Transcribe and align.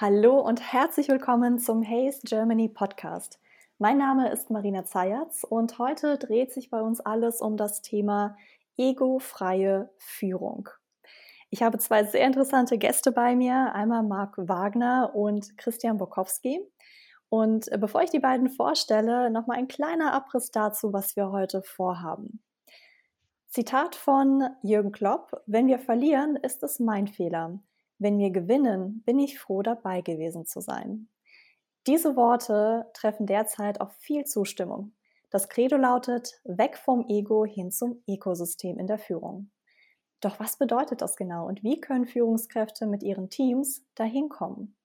Hallo 0.00 0.38
und 0.38 0.60
herzlich 0.60 1.08
willkommen 1.08 1.58
zum 1.58 1.82
Haze 1.82 2.20
Germany 2.22 2.68
Podcast. 2.68 3.40
Mein 3.78 3.98
Name 3.98 4.30
ist 4.30 4.48
Marina 4.48 4.84
Zayatz 4.84 5.42
und 5.42 5.80
heute 5.80 6.18
dreht 6.18 6.52
sich 6.52 6.70
bei 6.70 6.80
uns 6.80 7.00
alles 7.00 7.40
um 7.40 7.56
das 7.56 7.82
Thema 7.82 8.36
egofreie 8.76 9.90
Führung. 9.98 10.68
Ich 11.50 11.64
habe 11.64 11.78
zwei 11.78 12.04
sehr 12.04 12.24
interessante 12.24 12.78
Gäste 12.78 13.10
bei 13.10 13.34
mir, 13.34 13.74
einmal 13.74 14.04
Marc 14.04 14.36
Wagner 14.38 15.16
und 15.16 15.58
Christian 15.58 15.98
Bokowski. 15.98 16.60
Und 17.28 17.66
äh, 17.72 17.76
bevor 17.76 18.00
ich 18.02 18.10
die 18.10 18.20
beiden 18.20 18.50
vorstelle, 18.50 19.30
nochmal 19.30 19.58
ein 19.58 19.66
kleiner 19.66 20.12
Abriss 20.12 20.52
dazu, 20.52 20.92
was 20.92 21.16
wir 21.16 21.32
heute 21.32 21.60
vorhaben. 21.64 22.40
Zitat 23.48 23.96
von 23.96 24.48
Jürgen 24.62 24.92
Klopp, 24.92 25.42
wenn 25.46 25.66
wir 25.66 25.80
verlieren, 25.80 26.36
ist 26.36 26.62
es 26.62 26.78
mein 26.78 27.08
Fehler. 27.08 27.58
Wenn 27.98 28.18
wir 28.18 28.30
gewinnen, 28.30 29.02
bin 29.04 29.18
ich 29.18 29.40
froh 29.40 29.62
dabei 29.62 30.02
gewesen 30.02 30.46
zu 30.46 30.60
sein. 30.60 31.08
Diese 31.88 32.14
Worte 32.14 32.86
treffen 32.94 33.26
derzeit 33.26 33.80
auf 33.80 33.92
viel 33.96 34.24
Zustimmung. 34.24 34.92
Das 35.30 35.48
Credo 35.48 35.76
lautet, 35.76 36.40
weg 36.44 36.76
vom 36.76 37.06
Ego 37.08 37.44
hin 37.44 37.72
zum 37.72 38.02
Ökosystem 38.08 38.78
in 38.78 38.86
der 38.86 38.98
Führung. 38.98 39.50
Doch 40.20 40.38
was 40.38 40.58
bedeutet 40.58 41.02
das 41.02 41.16
genau 41.16 41.48
und 41.48 41.64
wie 41.64 41.80
können 41.80 42.06
Führungskräfte 42.06 42.86
mit 42.86 43.02
ihren 43.02 43.30
Teams 43.30 43.84
dahin 43.96 44.28
kommen? 44.28 44.76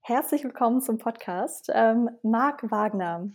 Herzlich 0.00 0.44
willkommen 0.44 0.82
zum 0.82 0.98
Podcast. 0.98 1.70
Ähm, 1.72 2.10
Marc 2.22 2.70
Wagner, 2.70 3.30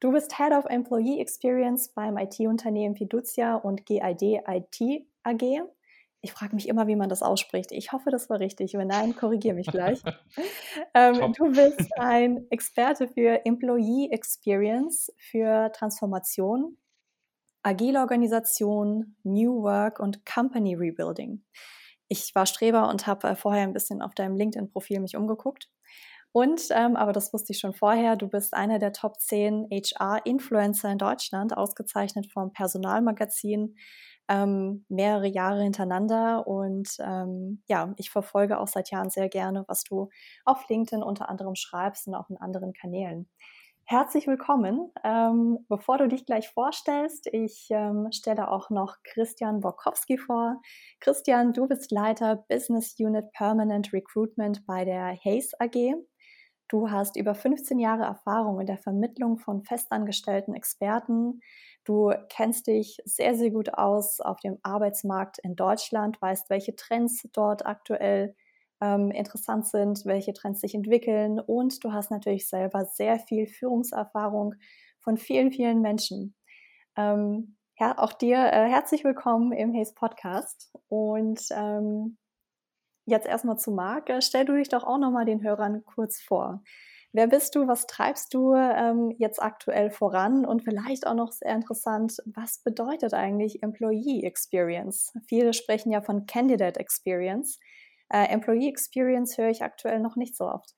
du 0.00 0.12
bist 0.12 0.38
Head 0.38 0.52
of 0.52 0.64
Employee 0.64 1.20
Experience 1.20 1.88
beim 1.90 2.16
IT-Unternehmen 2.16 2.96
Fiducia 2.96 3.56
und 3.56 3.84
GID 3.84 4.40
IT 4.46 5.06
AG 5.22 5.66
ich 6.20 6.32
frage 6.32 6.54
mich 6.54 6.68
immer, 6.68 6.86
wie 6.86 6.96
man 6.96 7.08
das 7.08 7.22
ausspricht. 7.22 7.72
Ich 7.72 7.92
hoffe, 7.92 8.10
das 8.10 8.28
war 8.28 8.40
richtig. 8.40 8.74
Wenn 8.74 8.88
nein, 8.88 9.14
korrigiere 9.14 9.54
mich 9.54 9.68
gleich. 9.68 10.02
ähm, 10.94 11.32
du 11.32 11.52
bist 11.52 11.90
ein 11.98 12.46
Experte 12.50 13.08
für 13.08 13.44
Employee 13.44 14.10
Experience, 14.10 15.12
für 15.18 15.70
Transformation, 15.72 16.76
agile 17.62 18.00
Organisation, 18.00 19.16
New 19.22 19.62
Work 19.62 20.00
und 20.00 20.24
Company 20.26 20.74
Rebuilding. 20.74 21.44
Ich 22.08 22.34
war 22.34 22.46
Streber 22.46 22.88
und 22.88 23.06
habe 23.06 23.28
äh, 23.28 23.36
vorher 23.36 23.64
ein 23.64 23.72
bisschen 23.72 24.02
auf 24.02 24.14
deinem 24.14 24.36
LinkedIn-Profil 24.36 25.00
mich 25.00 25.16
umgeguckt. 25.16 25.68
Und, 26.32 26.68
ähm, 26.70 26.96
aber 26.96 27.12
das 27.12 27.32
wusste 27.32 27.52
ich 27.52 27.58
schon 27.58 27.72
vorher, 27.72 28.14
du 28.14 28.28
bist 28.28 28.52
einer 28.52 28.78
der 28.78 28.92
Top 28.92 29.18
10 29.18 29.68
HR-Influencer 29.70 30.90
in 30.90 30.98
Deutschland, 30.98 31.56
ausgezeichnet 31.56 32.30
vom 32.30 32.52
Personalmagazin 32.52 33.76
ähm, 34.28 34.84
mehrere 34.88 35.28
Jahre 35.28 35.62
hintereinander. 35.62 36.46
Und 36.46 36.96
ähm, 37.00 37.62
ja, 37.68 37.94
ich 37.96 38.10
verfolge 38.10 38.58
auch 38.58 38.68
seit 38.68 38.90
Jahren 38.90 39.10
sehr 39.10 39.28
gerne, 39.28 39.64
was 39.68 39.84
du 39.84 40.08
auf 40.44 40.68
LinkedIn 40.68 41.02
unter 41.02 41.28
anderem 41.28 41.54
schreibst 41.54 42.06
und 42.06 42.14
auch 42.14 42.30
in 42.30 42.36
anderen 42.36 42.72
Kanälen. 42.72 43.28
Herzlich 43.88 44.26
willkommen. 44.26 44.90
Ähm, 45.04 45.64
bevor 45.68 45.98
du 45.98 46.08
dich 46.08 46.26
gleich 46.26 46.48
vorstellst, 46.48 47.28
ich 47.32 47.68
ähm, 47.70 48.08
stelle 48.10 48.50
auch 48.50 48.68
noch 48.68 48.96
Christian 49.04 49.60
Borkowski 49.60 50.18
vor. 50.18 50.60
Christian, 50.98 51.52
du 51.52 51.68
bist 51.68 51.92
Leiter 51.92 52.44
Business 52.48 52.96
Unit 52.98 53.30
Permanent 53.30 53.92
Recruitment 53.92 54.66
bei 54.66 54.84
der 54.84 55.16
Hayes 55.24 55.52
AG. 55.60 55.94
Du 56.68 56.90
hast 56.90 57.16
über 57.16 57.34
15 57.34 57.78
Jahre 57.78 58.04
Erfahrung 58.04 58.60
in 58.60 58.66
der 58.66 58.78
Vermittlung 58.78 59.38
von 59.38 59.62
festangestellten 59.62 60.54
Experten, 60.54 61.40
Du 61.86 62.12
kennst 62.28 62.66
dich 62.66 62.98
sehr, 63.04 63.36
sehr 63.36 63.52
gut 63.52 63.74
aus 63.74 64.20
auf 64.20 64.40
dem 64.40 64.58
Arbeitsmarkt 64.64 65.38
in 65.38 65.54
Deutschland, 65.54 66.20
weißt, 66.20 66.50
welche 66.50 66.74
Trends 66.74 67.28
dort 67.32 67.64
aktuell 67.64 68.34
ähm, 68.80 69.12
interessant 69.12 69.68
sind, 69.68 70.04
welche 70.04 70.32
Trends 70.32 70.62
sich 70.62 70.74
entwickeln. 70.74 71.38
Und 71.38 71.84
du 71.84 71.92
hast 71.92 72.10
natürlich 72.10 72.48
selber 72.48 72.86
sehr 72.86 73.20
viel 73.20 73.46
Führungserfahrung 73.46 74.56
von 74.98 75.16
vielen, 75.16 75.52
vielen 75.52 75.80
Menschen. 75.80 76.34
Ähm, 76.96 77.56
ja, 77.78 77.96
auch 77.98 78.12
dir 78.12 78.38
äh, 78.38 78.68
herzlich 78.68 79.04
willkommen 79.04 79.52
im 79.52 79.72
Haze 79.72 79.94
Podcast. 79.94 80.72
Und 80.88 81.40
ähm, 81.52 82.18
jetzt 83.06 83.26
erstmal 83.26 83.58
zu 83.58 83.70
Marc. 83.70 84.10
Äh, 84.10 84.20
stell 84.20 84.44
du 84.44 84.54
dich 84.54 84.68
doch 84.68 84.84
auch 84.84 84.98
nochmal 84.98 85.24
den 85.24 85.42
Hörern 85.42 85.84
kurz 85.84 86.20
vor. 86.20 86.62
Wer 87.12 87.28
bist 87.28 87.54
du? 87.54 87.66
Was 87.66 87.86
treibst 87.86 88.34
du 88.34 88.54
ähm, 88.54 89.14
jetzt 89.18 89.40
aktuell 89.40 89.90
voran? 89.90 90.44
Und 90.44 90.64
vielleicht 90.64 91.06
auch 91.06 91.14
noch 91.14 91.32
sehr 91.32 91.54
interessant, 91.54 92.18
was 92.26 92.62
bedeutet 92.62 93.14
eigentlich 93.14 93.62
Employee 93.62 94.24
Experience? 94.24 95.14
Viele 95.26 95.54
sprechen 95.54 95.90
ja 95.90 96.02
von 96.02 96.26
Candidate 96.26 96.78
Experience. 96.78 97.58
Äh, 98.10 98.26
Employee 98.26 98.68
Experience 98.68 99.38
höre 99.38 99.48
ich 99.48 99.62
aktuell 99.62 100.00
noch 100.00 100.16
nicht 100.16 100.36
so 100.36 100.44
oft. 100.44 100.74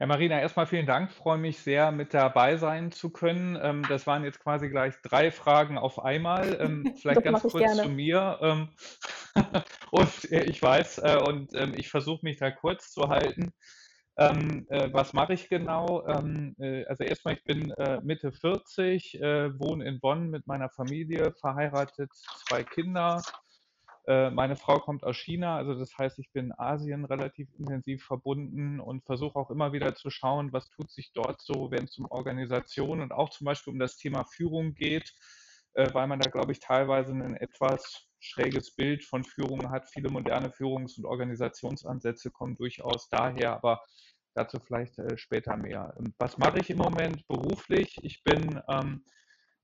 Ja, 0.00 0.06
Marina, 0.06 0.40
erstmal 0.40 0.66
vielen 0.66 0.86
Dank. 0.86 1.10
Ich 1.10 1.16
freue 1.16 1.38
mich 1.38 1.60
sehr, 1.60 1.92
mit 1.92 2.12
dabei 2.12 2.56
sein 2.56 2.90
zu 2.90 3.10
können. 3.10 3.56
Ähm, 3.62 3.86
das 3.88 4.06
waren 4.06 4.24
jetzt 4.24 4.40
quasi 4.40 4.68
gleich 4.68 4.94
drei 5.02 5.30
Fragen 5.30 5.78
auf 5.78 6.04
einmal. 6.04 6.60
Ähm, 6.60 6.94
vielleicht 7.00 7.22
ganz 7.22 7.40
kurz 7.42 7.64
gerne. 7.64 7.82
zu 7.82 7.88
mir. 7.88 8.38
Und 9.90 10.30
äh, 10.32 10.44
ich 10.44 10.62
weiß, 10.62 10.98
äh, 10.98 11.20
und 11.24 11.54
ähm, 11.54 11.72
ich 11.76 11.88
versuche 11.88 12.24
mich 12.24 12.38
da 12.38 12.50
kurz 12.50 12.92
zu 12.92 13.08
halten. 13.08 13.52
Ähm, 14.16 14.66
äh, 14.70 14.92
was 14.92 15.12
mache 15.12 15.34
ich 15.34 15.48
genau? 15.48 16.06
Ähm, 16.06 16.54
äh, 16.58 16.84
also 16.86 17.02
erstmal, 17.02 17.34
ich 17.34 17.44
bin 17.44 17.70
äh, 17.72 18.00
Mitte 18.02 18.30
40, 18.30 19.20
äh, 19.20 19.58
wohne 19.58 19.84
in 19.86 19.98
Bonn 20.00 20.30
mit 20.30 20.46
meiner 20.46 20.70
Familie, 20.70 21.34
verheiratet, 21.40 22.10
zwei 22.46 22.62
Kinder. 22.62 23.20
Äh, 24.06 24.30
meine 24.30 24.54
Frau 24.54 24.78
kommt 24.78 25.02
aus 25.02 25.16
China, 25.16 25.56
also 25.56 25.74
das 25.74 25.96
heißt, 25.96 26.18
ich 26.18 26.30
bin 26.30 26.46
in 26.46 26.52
Asien 26.58 27.06
relativ 27.06 27.48
intensiv 27.58 28.04
verbunden 28.04 28.78
und 28.78 29.04
versuche 29.04 29.36
auch 29.36 29.50
immer 29.50 29.72
wieder 29.72 29.94
zu 29.94 30.10
schauen, 30.10 30.52
was 30.52 30.68
tut 30.68 30.90
sich 30.90 31.12
dort 31.12 31.40
so, 31.40 31.70
wenn 31.70 31.84
es 31.84 31.96
um 31.98 32.04
Organisation 32.10 33.00
und 33.00 33.12
auch 33.12 33.30
zum 33.30 33.46
Beispiel 33.46 33.72
um 33.72 33.78
das 33.78 33.96
Thema 33.96 34.24
Führung 34.24 34.74
geht, 34.74 35.14
äh, 35.72 35.88
weil 35.94 36.06
man 36.06 36.20
da, 36.20 36.30
glaube 36.30 36.52
ich, 36.52 36.60
teilweise 36.60 37.12
ein 37.12 37.34
etwas 37.34 38.06
schräges 38.24 38.74
Bild 38.74 39.04
von 39.04 39.24
Führung 39.24 39.70
hat. 39.70 39.88
Viele 39.90 40.10
moderne 40.10 40.50
Führungs- 40.50 40.98
und 40.98 41.04
Organisationsansätze 41.04 42.30
kommen 42.30 42.56
durchaus 42.56 43.08
daher, 43.08 43.52
aber 43.52 43.82
dazu 44.34 44.58
vielleicht 44.58 44.98
äh, 44.98 45.16
später 45.16 45.56
mehr. 45.56 45.94
Ähm, 45.98 46.14
was 46.18 46.38
mache 46.38 46.60
ich 46.60 46.70
im 46.70 46.78
Moment 46.78 47.26
beruflich? 47.28 47.98
Ich 48.02 48.22
bin 48.24 48.60
ähm, 48.68 49.04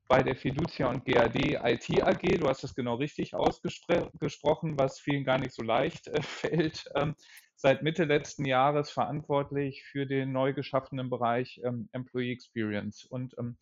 bei 0.09 0.23
der 0.23 0.37
Fiducia 0.37 0.89
und 0.89 1.05
GAD 1.05 1.37
IT 1.37 2.03
AG. 2.03 2.41
Du 2.41 2.49
hast 2.49 2.65
es 2.65 2.75
genau 2.75 2.97
richtig 2.97 3.35
ausgesprochen, 3.35 4.77
was 4.77 4.99
vielen 4.99 5.25
gar 5.25 5.39
nicht 5.39 5.53
so 5.53 5.63
leicht 5.63 6.09
äh, 6.09 6.23
fällt. 6.23 6.85
Ähm, 6.97 7.15
seit 7.55 7.83
Mitte 7.83 8.05
letzten 8.05 8.45
Jahres 8.45 8.91
verantwortlich 8.91 9.85
für 9.85 10.07
den 10.07 10.33
neu 10.33 10.53
geschaffenen 10.53 11.11
Bereich 11.11 11.61
ähm, 11.65 11.89
Employee 11.93 12.33
Experience. 12.33 13.05
Und 13.05 13.37
ähm, 13.39 13.57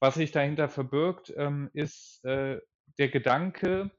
was 0.00 0.14
sich 0.14 0.32
dahinter 0.32 0.68
verbirgt, 0.68 1.32
ähm, 1.36 1.70
ist 1.74 2.24
äh, 2.24 2.58
der 2.98 3.08
Gedanke, 3.08 3.90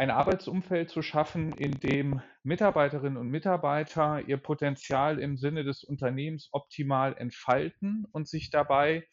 ein 0.00 0.10
Arbeitsumfeld 0.10 0.88
zu 0.88 1.02
schaffen, 1.02 1.52
in 1.52 1.72
dem 1.72 2.22
Mitarbeiterinnen 2.42 3.18
und 3.18 3.28
Mitarbeiter 3.28 4.26
ihr 4.26 4.38
Potenzial 4.38 5.18
im 5.18 5.36
Sinne 5.36 5.62
des 5.62 5.84
Unternehmens 5.84 6.48
optimal 6.52 7.14
entfalten 7.18 8.06
und 8.10 8.26
sich 8.26 8.48
dabei 8.48 9.06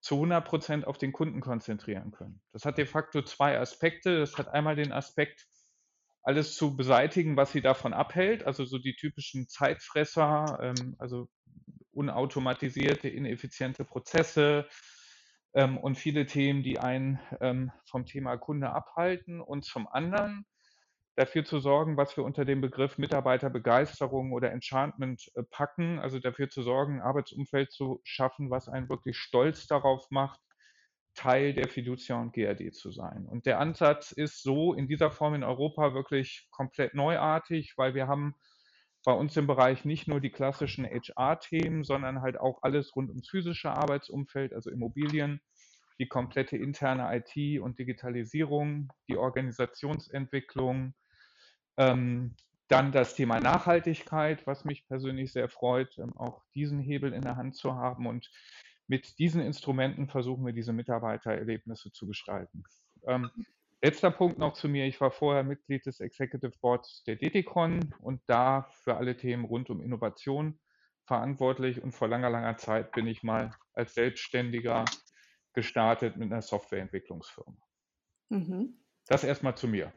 zu 0.00 0.16
100 0.16 0.44
Prozent 0.44 0.86
auf 0.86 0.98
den 0.98 1.12
Kunden 1.12 1.40
konzentrieren 1.40 2.10
können. 2.10 2.42
Das 2.52 2.66
hat 2.66 2.76
de 2.76 2.84
facto 2.84 3.22
zwei 3.22 3.58
Aspekte. 3.58 4.18
Das 4.18 4.36
hat 4.36 4.48
einmal 4.48 4.76
den 4.76 4.92
Aspekt, 4.92 5.46
alles 6.22 6.56
zu 6.56 6.76
beseitigen, 6.76 7.38
was 7.38 7.52
sie 7.52 7.62
davon 7.62 7.94
abhält, 7.94 8.44
also 8.44 8.66
so 8.66 8.76
die 8.76 8.96
typischen 8.96 9.48
Zeitfresser, 9.48 10.58
ähm, 10.60 10.94
also 10.98 11.30
unautomatisierte, 11.92 13.08
ineffiziente 13.08 13.86
Prozesse, 13.86 14.68
ähm, 15.54 15.78
und 15.78 15.96
viele 15.96 16.26
Themen, 16.26 16.62
die 16.62 16.78
einen 16.78 17.20
ähm, 17.40 17.72
vom 17.84 18.06
Thema 18.06 18.36
Kunde 18.36 18.70
abhalten 18.70 19.40
und 19.40 19.64
zum 19.64 19.88
anderen 19.88 20.46
dafür 21.16 21.44
zu 21.44 21.58
sorgen, 21.58 21.96
was 21.96 22.16
wir 22.16 22.22
unter 22.22 22.44
dem 22.44 22.60
Begriff 22.60 22.96
Mitarbeiterbegeisterung 22.96 24.32
oder 24.32 24.52
Enchantment 24.52 25.30
äh, 25.34 25.42
packen, 25.42 25.98
also 25.98 26.20
dafür 26.20 26.48
zu 26.48 26.62
sorgen, 26.62 26.96
ein 26.96 27.02
Arbeitsumfeld 27.02 27.72
zu 27.72 28.00
schaffen, 28.04 28.50
was 28.50 28.68
einen 28.68 28.88
wirklich 28.88 29.16
stolz 29.18 29.66
darauf 29.66 30.10
macht, 30.10 30.40
Teil 31.14 31.54
der 31.54 31.68
Fiducia 31.68 32.20
und 32.20 32.32
GRD 32.32 32.72
zu 32.72 32.92
sein. 32.92 33.26
Und 33.26 33.46
der 33.46 33.58
Ansatz 33.58 34.12
ist 34.12 34.44
so 34.44 34.74
in 34.74 34.86
dieser 34.86 35.10
Form 35.10 35.34
in 35.34 35.42
Europa 35.42 35.92
wirklich 35.92 36.46
komplett 36.52 36.94
neuartig, 36.94 37.74
weil 37.76 37.94
wir 37.94 38.06
haben 38.06 38.36
bei 39.08 39.14
uns 39.14 39.34
im 39.38 39.46
Bereich 39.46 39.86
nicht 39.86 40.06
nur 40.06 40.20
die 40.20 40.28
klassischen 40.28 40.84
HR-Themen, 40.84 41.82
sondern 41.82 42.20
halt 42.20 42.38
auch 42.38 42.58
alles 42.60 42.94
rund 42.94 43.08
ums 43.08 43.26
physische 43.30 43.70
Arbeitsumfeld, 43.70 44.52
also 44.52 44.68
Immobilien, 44.68 45.40
die 45.98 46.08
komplette 46.08 46.58
interne 46.58 47.08
IT 47.16 47.58
und 47.62 47.78
Digitalisierung, 47.78 48.92
die 49.08 49.16
Organisationsentwicklung, 49.16 50.92
ähm, 51.78 52.36
dann 52.68 52.92
das 52.92 53.14
Thema 53.14 53.40
Nachhaltigkeit, 53.40 54.46
was 54.46 54.66
mich 54.66 54.86
persönlich 54.86 55.32
sehr 55.32 55.48
freut, 55.48 55.96
ähm, 55.96 56.14
auch 56.18 56.42
diesen 56.54 56.78
Hebel 56.78 57.14
in 57.14 57.22
der 57.22 57.36
Hand 57.36 57.56
zu 57.56 57.76
haben. 57.76 58.06
Und 58.06 58.30
mit 58.88 59.18
diesen 59.18 59.40
Instrumenten 59.40 60.08
versuchen 60.08 60.44
wir 60.44 60.52
diese 60.52 60.74
Mitarbeitererlebnisse 60.74 61.92
zu 61.92 62.06
gestalten. 62.06 62.62
Ähm, 63.06 63.30
Letzter 63.80 64.10
Punkt 64.10 64.38
noch 64.38 64.54
zu 64.54 64.68
mir. 64.68 64.86
Ich 64.86 65.00
war 65.00 65.10
vorher 65.10 65.44
Mitglied 65.44 65.86
des 65.86 66.00
Executive 66.00 66.52
Boards 66.60 67.04
der 67.04 67.16
DTCon 67.16 67.94
und 68.00 68.20
da 68.26 68.68
für 68.82 68.96
alle 68.96 69.16
Themen 69.16 69.44
rund 69.44 69.70
um 69.70 69.80
Innovation 69.80 70.58
verantwortlich. 71.04 71.82
Und 71.82 71.92
vor 71.92 72.08
langer, 72.08 72.30
langer 72.30 72.56
Zeit 72.56 72.92
bin 72.92 73.06
ich 73.06 73.22
mal 73.22 73.52
als 73.74 73.94
Selbstständiger 73.94 74.84
gestartet 75.52 76.16
mit 76.16 76.32
einer 76.32 76.42
Softwareentwicklungsfirma. 76.42 77.56
Mhm. 78.30 78.78
Das 79.06 79.24
erstmal 79.24 79.56
zu 79.56 79.68
mir. 79.68 79.92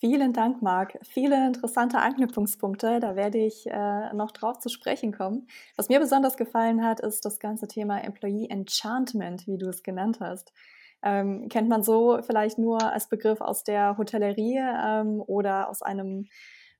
Vielen 0.00 0.32
Dank, 0.32 0.62
Marc. 0.62 0.98
Viele 1.02 1.46
interessante 1.46 1.98
Anknüpfungspunkte. 1.98 3.00
Da 3.00 3.16
werde 3.16 3.38
ich 3.38 3.66
äh, 3.66 4.12
noch 4.14 4.30
drauf 4.30 4.60
zu 4.60 4.68
sprechen 4.68 5.12
kommen. 5.12 5.48
Was 5.76 5.88
mir 5.88 5.98
besonders 5.98 6.36
gefallen 6.36 6.84
hat, 6.84 7.00
ist 7.00 7.24
das 7.24 7.38
ganze 7.38 7.66
Thema 7.66 8.02
Employee 8.02 8.48
Enchantment, 8.48 9.46
wie 9.46 9.58
du 9.58 9.68
es 9.68 9.82
genannt 9.82 10.20
hast. 10.20 10.52
Ähm, 11.02 11.48
kennt 11.48 11.68
man 11.68 11.82
so 11.82 12.20
vielleicht 12.22 12.58
nur 12.58 12.92
als 12.92 13.08
Begriff 13.08 13.40
aus 13.40 13.62
der 13.62 13.96
Hotellerie 13.98 14.58
ähm, 14.58 15.22
oder 15.26 15.68
aus 15.68 15.82
einem 15.82 16.26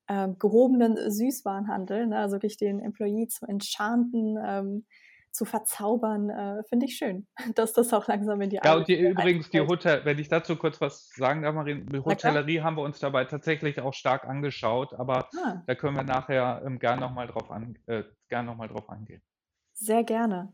ähm, 0.09 0.39
gehobenen 0.39 1.11
Süßwarenhandel, 1.11 2.07
ne? 2.09 2.19
also 2.19 2.37
wirklich 2.37 2.57
den 2.57 2.81
Employee 2.81 3.29
zu 3.29 3.47
enchanten, 3.47 4.37
ähm, 4.45 4.87
zu 5.31 5.45
verzaubern, 5.45 6.31
äh, 6.31 6.63
finde 6.69 6.87
ich 6.87 6.97
schön, 6.97 7.27
dass 7.55 7.73
das 7.73 7.93
auch 7.93 8.09
langsam 8.09 8.41
in 8.41 8.51
die 8.51 8.61
Ja, 8.63 8.75
und 8.75 8.89
die, 8.89 8.99
übrigens 8.99 9.51
die 9.51 9.61
Hotel, 9.61 10.05
wenn 10.05 10.19
ich 10.19 10.29
dazu 10.29 10.57
kurz 10.57 10.81
was 10.81 11.11
sagen 11.15 11.43
darf, 11.43 11.55
Marie, 11.55 11.85
die 11.85 11.99
Hotellerie 12.01 12.61
haben 12.61 12.77
wir 12.77 12.83
uns 12.83 12.99
dabei 12.99 13.25
tatsächlich 13.25 13.81
auch 13.81 13.95
stark 13.95 14.25
angeschaut, 14.25 14.95
aber 14.95 15.29
ah. 15.37 15.63
da 15.67 15.75
können 15.75 15.97
wir 15.97 16.03
nachher 16.03 16.63
ähm, 16.65 16.79
gern 16.79 16.99
nochmal 16.99 17.29
drauf, 17.29 17.51
an, 17.51 17.79
äh, 17.87 18.03
gern 18.29 18.47
noch 18.47 18.59
drauf 18.67 18.89
eingehen. 18.91 19.23
Sehr 19.75 20.03
gerne. 20.03 20.53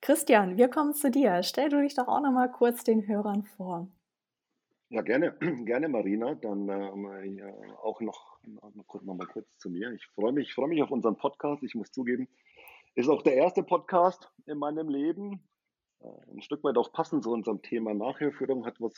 Christian, 0.00 0.56
wir 0.56 0.68
kommen 0.68 0.94
zu 0.94 1.10
dir. 1.10 1.42
Stell 1.42 1.68
du 1.68 1.82
dich 1.82 1.94
doch 1.94 2.08
auch 2.08 2.20
nochmal 2.20 2.50
kurz 2.50 2.84
den 2.84 3.06
Hörern 3.06 3.44
vor. 3.44 3.88
Ja, 4.90 5.02
gerne, 5.02 5.36
gerne, 5.64 5.88
Marina. 5.88 6.34
Dann 6.34 6.68
äh, 6.68 7.52
auch 7.82 8.00
noch, 8.00 8.38
noch, 8.42 9.02
noch 9.02 9.14
mal 9.14 9.26
kurz 9.26 9.46
zu 9.58 9.70
mir. 9.70 9.92
Ich 9.92 10.06
freue 10.14 10.32
mich, 10.32 10.54
freue 10.54 10.68
mich 10.68 10.82
auf 10.82 10.90
unseren 10.90 11.16
Podcast. 11.16 11.62
Ich 11.62 11.74
muss 11.74 11.90
zugeben, 11.90 12.28
ist 12.94 13.08
auch 13.08 13.22
der 13.22 13.34
erste 13.34 13.62
Podcast 13.62 14.30
in 14.46 14.58
meinem 14.58 14.88
Leben. 14.88 15.42
Äh, 16.00 16.08
ein 16.32 16.42
Stück 16.42 16.64
weit 16.64 16.76
auch 16.78 16.92
passend 16.92 17.24
zu 17.24 17.30
unserem 17.30 17.60
Thema 17.60 17.92
Nachhörführung, 17.92 18.64
hat 18.64 18.80
was 18.80 18.94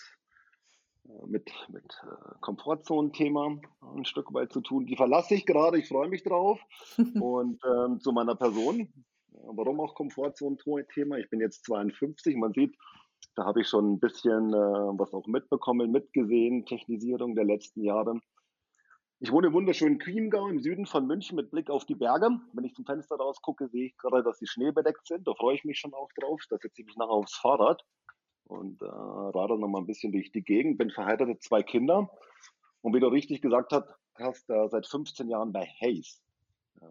äh, 1.08 1.26
mit, 1.26 1.50
mit 1.70 2.00
äh, 2.04 2.34
Komfortzone-Thema 2.40 3.60
ein 3.96 4.04
Stück 4.04 4.32
weit 4.32 4.52
zu 4.52 4.60
tun. 4.60 4.86
Die 4.86 4.96
verlasse 4.96 5.34
ich 5.34 5.44
gerade, 5.44 5.78
ich 5.78 5.88
freue 5.88 6.08
mich 6.08 6.22
drauf. 6.22 6.60
Und 7.20 7.60
ähm, 7.64 8.00
zu 8.00 8.12
meiner 8.12 8.36
Person, 8.36 8.92
warum 9.44 9.80
auch 9.80 9.94
Komfortzone-Thema? 9.94 11.18
Ich 11.18 11.30
bin 11.30 11.40
jetzt 11.40 11.64
52, 11.64 12.36
man 12.36 12.52
sieht, 12.52 12.76
da 13.34 13.44
habe 13.44 13.60
ich 13.60 13.68
schon 13.68 13.92
ein 13.92 14.00
bisschen 14.00 14.52
äh, 14.52 14.98
was 14.98 15.12
auch 15.12 15.26
mitbekommen, 15.26 15.90
mitgesehen, 15.90 16.66
Technisierung 16.66 17.34
der 17.34 17.44
letzten 17.44 17.82
Jahre. 17.82 18.20
Ich 19.22 19.30
wohne 19.32 19.48
im 19.48 19.52
wunderschönen 19.52 20.00
Chiemgau 20.00 20.48
im 20.48 20.60
Süden 20.60 20.86
von 20.86 21.06
München 21.06 21.36
mit 21.36 21.50
Blick 21.50 21.68
auf 21.68 21.84
die 21.84 21.94
Berge. 21.94 22.30
Wenn 22.54 22.64
ich 22.64 22.74
zum 22.74 22.86
Fenster 22.86 23.16
rausgucke, 23.16 23.68
sehe 23.68 23.86
ich 23.86 23.98
gerade, 23.98 24.22
dass 24.22 24.38
sie 24.38 24.46
schneebedeckt 24.46 25.06
sind. 25.06 25.28
Da 25.28 25.34
freue 25.34 25.56
ich 25.56 25.64
mich 25.64 25.78
schon 25.78 25.92
auch 25.92 26.08
drauf. 26.18 26.40
Da 26.48 26.56
setze 26.56 26.80
ich 26.80 26.86
mich 26.86 26.96
nachher 26.96 27.10
aufs 27.10 27.36
Fahrrad 27.36 27.84
und 28.44 28.80
äh, 28.80 28.86
radel 28.86 29.58
noch 29.58 29.68
mal 29.68 29.80
ein 29.80 29.86
bisschen 29.86 30.12
durch 30.12 30.32
die 30.32 30.42
Gegend. 30.42 30.78
Bin 30.78 30.90
verheiratet, 30.90 31.42
zwei 31.42 31.62
Kinder. 31.62 32.10
Und 32.80 32.94
wie 32.94 33.00
du 33.00 33.08
richtig 33.08 33.42
gesagt 33.42 33.72
hast, 33.72 33.94
hast 34.14 34.48
äh, 34.48 34.68
seit 34.68 34.86
15 34.86 35.28
Jahren 35.28 35.52
bei 35.52 35.66
Hayes. 35.82 36.22
Äh, 36.80 36.86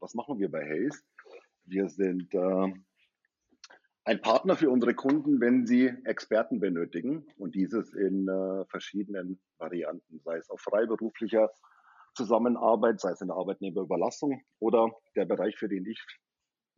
was 0.00 0.14
machen 0.14 0.38
wir 0.38 0.50
bei 0.50 0.62
Hayes? 0.62 1.02
Wir 1.70 1.88
sind 1.88 2.34
äh, 2.34 2.74
ein 4.04 4.20
Partner 4.20 4.56
für 4.56 4.70
unsere 4.70 4.92
Kunden, 4.92 5.40
wenn 5.40 5.66
sie 5.68 5.86
Experten 6.04 6.58
benötigen 6.58 7.24
und 7.36 7.54
dieses 7.54 7.94
in 7.94 8.26
äh, 8.26 8.64
verschiedenen 8.64 9.40
Varianten, 9.56 10.20
sei 10.24 10.38
es 10.38 10.50
auf 10.50 10.60
freiberuflicher 10.60 11.48
Zusammenarbeit, 12.14 13.00
sei 13.00 13.12
es 13.12 13.20
in 13.20 13.28
der 13.28 13.36
Arbeitnehmerüberlassung 13.36 14.42
oder 14.58 14.90
der 15.14 15.26
Bereich, 15.26 15.56
für 15.56 15.68
den 15.68 15.86
ich 15.86 16.04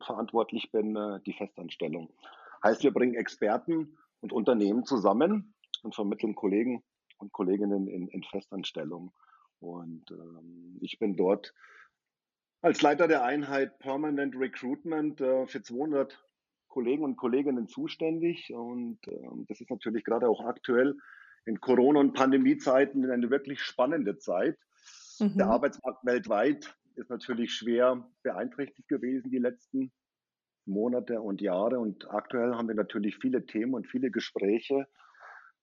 verantwortlich 0.04 0.70
bin, 0.70 0.94
äh, 0.94 1.20
die 1.24 1.32
Festanstellung. 1.32 2.12
Heißt, 2.62 2.82
wir 2.82 2.92
bringen 2.92 3.14
Experten 3.14 3.96
und 4.20 4.34
Unternehmen 4.34 4.84
zusammen 4.84 5.54
und 5.82 5.94
vermitteln 5.94 6.34
Kollegen 6.34 6.84
und 7.16 7.32
Kolleginnen 7.32 7.88
in, 7.88 8.08
in 8.08 8.22
Festanstellung. 8.24 9.14
Und 9.58 10.10
ähm, 10.10 10.76
ich 10.82 10.98
bin 10.98 11.16
dort 11.16 11.54
als 12.62 12.80
Leiter 12.80 13.08
der 13.08 13.24
Einheit 13.24 13.78
Permanent 13.80 14.36
Recruitment 14.36 15.20
äh, 15.20 15.46
für 15.46 15.62
200 15.62 16.18
Kollegen 16.68 17.04
und 17.04 17.16
Kolleginnen 17.16 17.66
zuständig. 17.66 18.52
Und 18.54 18.98
ähm, 19.08 19.44
das 19.48 19.60
ist 19.60 19.68
natürlich 19.68 20.04
gerade 20.04 20.28
auch 20.28 20.44
aktuell 20.44 20.96
in 21.44 21.60
Corona- 21.60 22.00
und 22.00 22.14
Pandemiezeiten 22.14 23.10
eine 23.10 23.30
wirklich 23.30 23.60
spannende 23.60 24.16
Zeit. 24.16 24.56
Mhm. 25.18 25.36
Der 25.36 25.48
Arbeitsmarkt 25.48 26.06
weltweit 26.06 26.74
ist 26.94 27.10
natürlich 27.10 27.52
schwer 27.52 28.08
beeinträchtigt 28.22 28.88
gewesen 28.88 29.30
die 29.30 29.38
letzten 29.38 29.92
Monate 30.64 31.20
und 31.20 31.40
Jahre. 31.40 31.80
Und 31.80 32.08
aktuell 32.10 32.54
haben 32.54 32.68
wir 32.68 32.76
natürlich 32.76 33.18
viele 33.18 33.44
Themen 33.44 33.74
und 33.74 33.88
viele 33.88 34.12
Gespräche, 34.12 34.86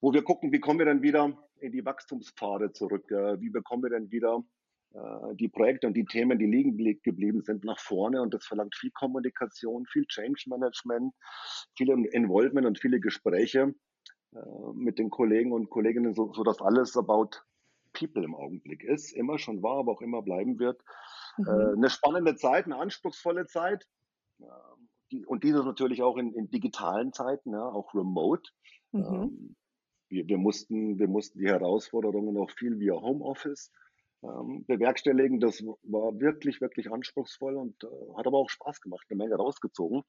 wo 0.02 0.14
wir 0.14 0.24
gucken, 0.24 0.52
wie 0.52 0.60
kommen 0.60 0.80
wir 0.80 0.86
denn 0.86 1.02
wieder 1.02 1.38
in 1.62 1.72
die 1.72 1.86
Wachstumspfade 1.86 2.74
zurück? 2.74 3.10
Äh, 3.10 3.40
wie 3.40 3.50
bekommen 3.50 3.84
wir 3.84 3.90
denn 3.90 4.12
wieder 4.12 4.44
die 5.36 5.50
Projekte 5.50 5.88
und 5.88 5.94
die 5.94 6.06
Themen, 6.06 6.40
die 6.40 6.48
liegen 6.48 6.76
geblieben 7.04 7.42
sind, 7.42 7.64
nach 7.64 7.80
vorne. 7.80 8.22
Und 8.22 8.34
das 8.34 8.46
verlangt 8.46 8.76
viel 8.76 8.92
Kommunikation, 8.92 9.86
viel 9.86 10.06
Change 10.08 10.46
Management, 10.48 11.14
viel 11.78 11.90
Involvement 11.90 12.66
und 12.66 12.80
viele 12.80 13.00
Gespräche 13.00 13.76
äh, 14.34 14.40
mit 14.74 14.98
den 14.98 15.10
Kollegen 15.10 15.52
und 15.52 15.70
Kolleginnen, 15.70 16.14
so, 16.16 16.34
so 16.34 16.44
dass 16.44 16.62
alles 16.62 16.98
about 16.98 17.30
People 17.94 18.24
im 18.24 18.36
Augenblick 18.36 18.84
ist. 18.84 19.12
Immer 19.12 19.38
schon 19.38 19.62
war, 19.62 19.80
aber 19.80 19.92
auch 19.92 20.02
immer 20.02 20.22
bleiben 20.22 20.60
wird. 20.60 20.82
Mhm. 21.38 21.48
Äh, 21.48 21.74
eine 21.74 21.90
spannende 21.90 22.36
Zeit, 22.36 22.66
eine 22.66 22.78
anspruchsvolle 22.78 23.46
Zeit. 23.46 23.86
Und 25.26 25.44
diese 25.44 25.64
natürlich 25.64 26.02
auch 26.02 26.18
in, 26.18 26.34
in 26.34 26.50
digitalen 26.50 27.14
Zeiten, 27.14 27.52
ja, 27.52 27.64
auch 27.64 27.94
remote. 27.94 28.50
Mhm. 28.92 29.04
Ähm, 29.04 29.56
wir, 30.10 30.28
wir, 30.28 30.38
mussten, 30.38 30.98
wir 30.98 31.08
mussten 31.08 31.40
die 31.40 31.48
Herausforderungen 31.48 32.38
auch 32.38 32.50
viel 32.52 32.80
via 32.80 32.94
Homeoffice 32.94 33.72
ähm, 34.24 34.66
bewerkstelligen. 34.68 35.40
Das 35.40 35.64
war 35.64 36.20
wirklich, 36.20 36.62
wirklich 36.62 36.92
anspruchsvoll 36.92 37.56
und 37.56 37.84
äh, 37.84 37.88
hat 38.18 38.28
aber 38.28 38.38
auch 38.38 38.50
Spaß 38.50 38.82
gemacht, 38.82 39.06
eine 39.10 39.18
Menge 39.18 39.36
rausgezogen, 39.36 40.04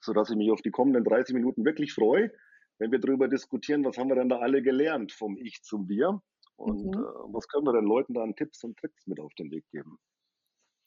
sodass 0.00 0.30
ich 0.30 0.36
mich 0.36 0.50
auf 0.50 0.62
die 0.62 0.70
kommenden 0.70 1.04
30 1.04 1.34
Minuten 1.34 1.64
wirklich 1.64 1.92
freue, 1.92 2.30
wenn 2.78 2.92
wir 2.92 2.98
darüber 2.98 3.28
diskutieren, 3.28 3.84
was 3.84 3.98
haben 3.98 4.08
wir 4.08 4.16
denn 4.16 4.28
da 4.28 4.38
alle 4.38 4.62
gelernt 4.62 5.12
vom 5.12 5.36
Ich 5.36 5.62
zum 5.62 5.88
Wir 5.88 6.20
und 6.56 6.84
mhm. 6.84 7.02
äh, 7.02 7.32
was 7.32 7.48
können 7.48 7.66
wir 7.66 7.72
den 7.72 7.86
Leuten 7.86 8.14
da 8.14 8.22
an 8.22 8.36
Tipps 8.36 8.62
und 8.64 8.76
Tricks 8.76 9.06
mit 9.06 9.20
auf 9.20 9.34
den 9.34 9.50
Weg 9.50 9.64
geben. 9.70 9.98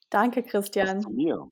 Danke, 0.09 0.43
Christian. 0.43 1.01
zu 1.01 1.09
mir. 1.09 1.51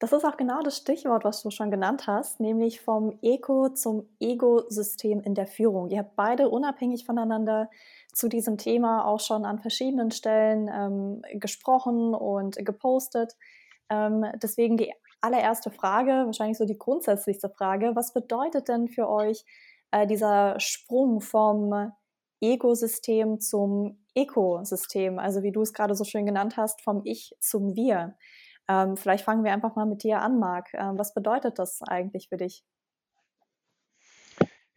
Das 0.00 0.12
ist 0.12 0.24
auch 0.24 0.36
genau 0.36 0.60
das 0.62 0.76
Stichwort, 0.76 1.24
was 1.24 1.42
du 1.42 1.50
schon 1.50 1.72
genannt 1.72 2.06
hast, 2.06 2.38
nämlich 2.38 2.80
vom 2.80 3.18
Eko 3.20 3.70
zum 3.70 4.08
Ego-System 4.20 5.20
in 5.20 5.34
der 5.34 5.48
Führung. 5.48 5.88
Ihr 5.88 5.98
habt 5.98 6.14
beide 6.14 6.50
unabhängig 6.50 7.04
voneinander 7.04 7.68
zu 8.12 8.28
diesem 8.28 8.58
Thema 8.58 9.04
auch 9.04 9.18
schon 9.18 9.44
an 9.44 9.58
verschiedenen 9.58 10.12
Stellen 10.12 10.70
ähm, 10.72 11.22
gesprochen 11.40 12.14
und 12.14 12.64
gepostet. 12.64 13.34
Ähm, 13.90 14.24
deswegen 14.40 14.76
die 14.76 14.92
allererste 15.20 15.72
Frage, 15.72 16.12
wahrscheinlich 16.26 16.58
so 16.58 16.64
die 16.64 16.78
grundsätzlichste 16.78 17.48
Frage, 17.48 17.96
was 17.96 18.12
bedeutet 18.12 18.68
denn 18.68 18.86
für 18.86 19.08
euch 19.08 19.44
äh, 19.90 20.06
dieser 20.06 20.60
Sprung 20.60 21.20
vom 21.20 21.92
Ego-System 22.40 23.40
zum 23.40 24.04
Ökosystem, 24.16 25.18
also 25.18 25.42
wie 25.42 25.50
du 25.50 25.62
es 25.62 25.72
gerade 25.72 25.96
so 25.96 26.04
schön 26.04 26.24
genannt 26.24 26.56
hast, 26.56 26.82
vom 26.82 27.02
Ich 27.04 27.34
zum 27.40 27.74
Wir? 27.74 28.14
Ähm, 28.68 28.96
vielleicht 28.96 29.24
fangen 29.24 29.44
wir 29.44 29.52
einfach 29.52 29.76
mal 29.76 29.86
mit 29.86 30.02
dir 30.02 30.20
an, 30.20 30.38
Marc. 30.38 30.74
Ähm, 30.74 30.98
was 30.98 31.14
bedeutet 31.14 31.58
das 31.58 31.82
eigentlich 31.82 32.28
für 32.28 32.36
dich? 32.36 32.64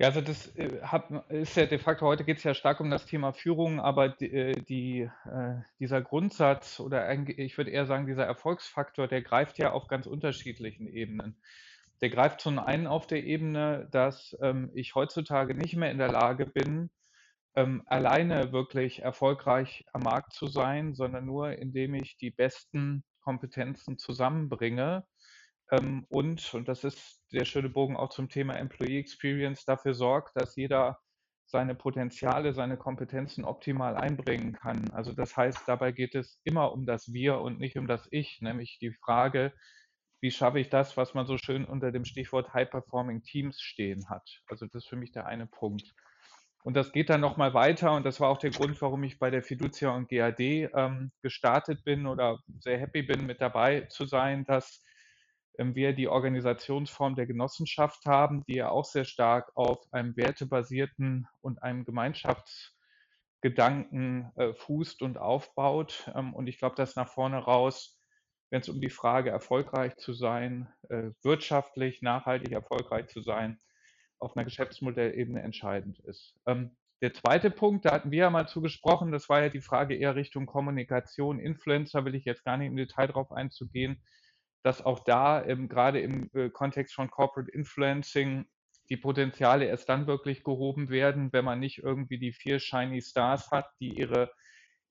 Ja, 0.02 0.08
also 0.08 0.22
das 0.22 0.48
äh, 0.56 0.82
ist 1.30 1.56
ja 1.56 1.68
de 1.68 1.78
facto, 1.78 2.08
heute 2.08 2.24
geht 2.24 2.38
es 2.40 2.44
ja 2.44 2.56
stark 2.56 2.80
um 2.80 2.90
das 2.90 3.06
Thema 3.06 3.34
Führung, 3.34 3.80
aber 3.80 4.10
die, 4.10 4.32
äh, 4.32 5.04
äh, 5.04 5.62
dieser 5.80 6.02
Grundsatz 6.02 6.80
oder 6.80 7.08
ich 7.38 7.56
würde 7.56 7.70
eher 7.70 7.86
sagen, 7.86 8.08
dieser 8.08 8.26
Erfolgsfaktor, 8.26 9.08
der 9.08 9.22
greift 9.22 9.60
ja 9.60 9.74
auf 9.74 9.88
ganz 9.88 10.08
unterschiedlichen 10.08 10.88
Ebenen. 10.88 11.40
Der 12.02 12.10
greift 12.10 12.42
zum 12.42 12.58
einen 12.58 12.88
auf 12.88 13.06
der 13.06 13.24
Ebene, 13.24 13.88
dass 13.92 14.36
ähm, 14.42 14.72
ich 14.74 14.96
heutzutage 14.96 15.54
nicht 15.54 15.76
mehr 15.76 15.92
in 15.92 16.00
der 16.00 16.12
Lage 16.12 16.48
bin, 16.48 16.90
ähm, 17.56 17.84
alleine 17.86 18.52
wirklich 18.52 19.04
erfolgreich 19.04 19.86
am 19.94 20.02
Markt 20.02 20.34
zu 20.34 20.48
sein, 20.48 20.96
sondern 20.96 21.28
nur 21.28 21.54
indem 21.60 21.94
ich 21.94 22.18
die 22.18 22.32
besten 22.32 23.04
Kompetenzen 23.22 23.98
zusammenbringe 23.98 25.06
ähm, 25.72 26.06
und, 26.10 26.54
und 26.54 26.68
das 26.68 26.84
ist 26.84 27.22
der 27.32 27.46
schöne 27.46 27.70
Bogen 27.70 27.96
auch 27.96 28.10
zum 28.10 28.30
Thema 28.30 28.56
Employee 28.58 29.00
Experience, 29.00 29.64
dafür 29.66 29.94
sorgt, 29.94 30.36
dass 30.36 30.56
jeder 30.56 31.00
seine 31.46 31.76
Potenziale, 31.76 32.54
seine 32.54 32.78
Kompetenzen 32.78 33.44
optimal 33.46 33.98
einbringen 33.98 34.54
kann. 34.54 34.90
Also 34.92 35.12
das 35.14 35.36
heißt, 35.36 35.64
dabei 35.68 35.92
geht 35.92 36.16
es 36.16 36.40
immer 36.44 36.72
um 36.72 36.86
das 36.86 37.12
Wir 37.12 37.40
und 37.40 37.60
nicht 37.60 37.78
um 37.78 37.88
das 37.88 38.08
Ich, 38.12 38.42
nämlich 38.42 38.80
die 38.80 38.92
Frage, 38.92 39.54
wie 40.22 40.32
schaffe 40.32 40.60
ich 40.60 40.70
das, 40.70 40.98
was 40.98 41.14
man 41.14 41.26
so 41.26 41.38
schön 41.38 41.66
unter 41.66 41.92
dem 41.92 42.06
Stichwort 42.06 42.54
High-Performing 42.54 43.24
Teams 43.24 43.60
stehen 43.60 44.08
hat. 44.10 44.42
Also 44.48 44.66
das 44.66 44.84
ist 44.84 44.90
für 44.90 44.96
mich 44.96 45.12
der 45.12 45.26
eine 45.26 45.48
Punkt. 45.48 45.94
Und 46.64 46.76
das 46.76 46.92
geht 46.92 47.10
dann 47.10 47.22
nochmal 47.22 47.54
weiter 47.54 47.94
und 47.94 48.06
das 48.06 48.20
war 48.20 48.30
auch 48.30 48.38
der 48.38 48.52
Grund, 48.52 48.80
warum 48.82 49.04
ich 49.04 49.18
bei 49.18 49.32
der 49.32 49.42
Fiducia 49.42 49.96
und 49.96 50.10
GAD 50.10 50.40
ähm, 50.40 51.12
gestartet 51.24 51.84
bin 51.84 52.06
oder 52.06 52.40
sehr 52.60 52.78
happy 52.78 53.02
bin, 53.02 53.26
mit 53.26 53.42
dabei 53.42 53.88
zu 53.90 54.06
sein, 54.06 54.46
dass 54.46 54.84
ähm, 55.58 55.74
wir 55.76 55.94
die 55.94 56.08
Organisationsform 56.08 57.16
der 57.16 57.26
Genossenschaft 57.26 58.06
haben, 58.06 58.44
die 58.48 58.58
ja 58.58 58.70
auch 58.70 58.86
sehr 58.86 59.06
stark 59.06 59.52
auf 59.56 59.80
einem 59.92 60.16
wertebasierten 60.16 61.28
und 61.42 61.64
einem 61.64 61.84
Gemeinschaftsgedanken 61.84 64.32
äh, 64.36 64.54
fußt 64.54 65.02
und 65.02 65.18
aufbaut. 65.18 66.12
Ähm, 66.16 66.36
und 66.36 66.46
ich 66.48 66.60
glaube, 66.60 66.76
dass 66.76 66.96
nach 66.96 67.10
vorne 67.10 67.38
raus, 67.38 67.98
wenn 68.52 68.62
es 68.62 68.70
um 68.70 68.80
die 68.82 68.92
Frage 68.92 69.32
erfolgreich 69.32 69.98
zu 69.98 70.14
sein, 70.14 70.72
äh, 70.90 71.10
wirtschaftlich, 71.24 72.04
nachhaltig 72.04 72.52
erfolgreich 72.52 73.08
zu 73.08 73.22
sein, 73.22 73.60
auf 74.22 74.36
einer 74.36 74.46
Geschäftsmodellebene 74.46 75.42
entscheidend 75.42 76.00
ist. 76.00 76.36
Ähm, 76.46 76.76
der 77.02 77.14
zweite 77.14 77.50
Punkt, 77.50 77.86
da 77.86 77.94
hatten 77.94 78.12
wir 78.12 78.20
ja 78.20 78.30
mal 78.30 78.48
zugesprochen, 78.48 79.12
das 79.12 79.28
war 79.28 79.42
ja 79.42 79.50
die 79.50 79.62
Frage 79.62 79.96
eher 79.96 80.16
Richtung 80.16 80.46
Kommunikation, 80.46 81.40
Influencer, 81.40 82.06
will 82.06 82.14
ich 82.14 82.26
jetzt 82.26 82.46
gar 82.46 82.58
nicht 82.58 82.68
im 82.68 82.76
Detail 82.76 83.08
drauf 83.08 83.32
einzugehen, 83.32 84.04
dass 84.64 84.86
auch 84.86 85.04
da 85.04 85.44
ähm, 85.44 85.68
gerade 85.68 86.00
im 86.00 86.30
äh, 86.34 86.50
Kontext 86.50 86.94
von 86.94 87.10
Corporate 87.10 87.52
Influencing 87.52 88.46
die 88.90 88.98
Potenziale 88.98 89.66
erst 89.66 89.90
dann 89.90 90.06
wirklich 90.06 90.44
gehoben 90.44 90.90
werden, 90.90 91.34
wenn 91.34 91.46
man 91.46 91.60
nicht 91.60 91.80
irgendwie 91.80 92.20
die 92.20 92.34
vier 92.34 92.60
Shiny 92.60 93.02
Stars 93.02 93.50
hat, 93.50 93.68
die 93.80 93.98
ihre 93.98 94.32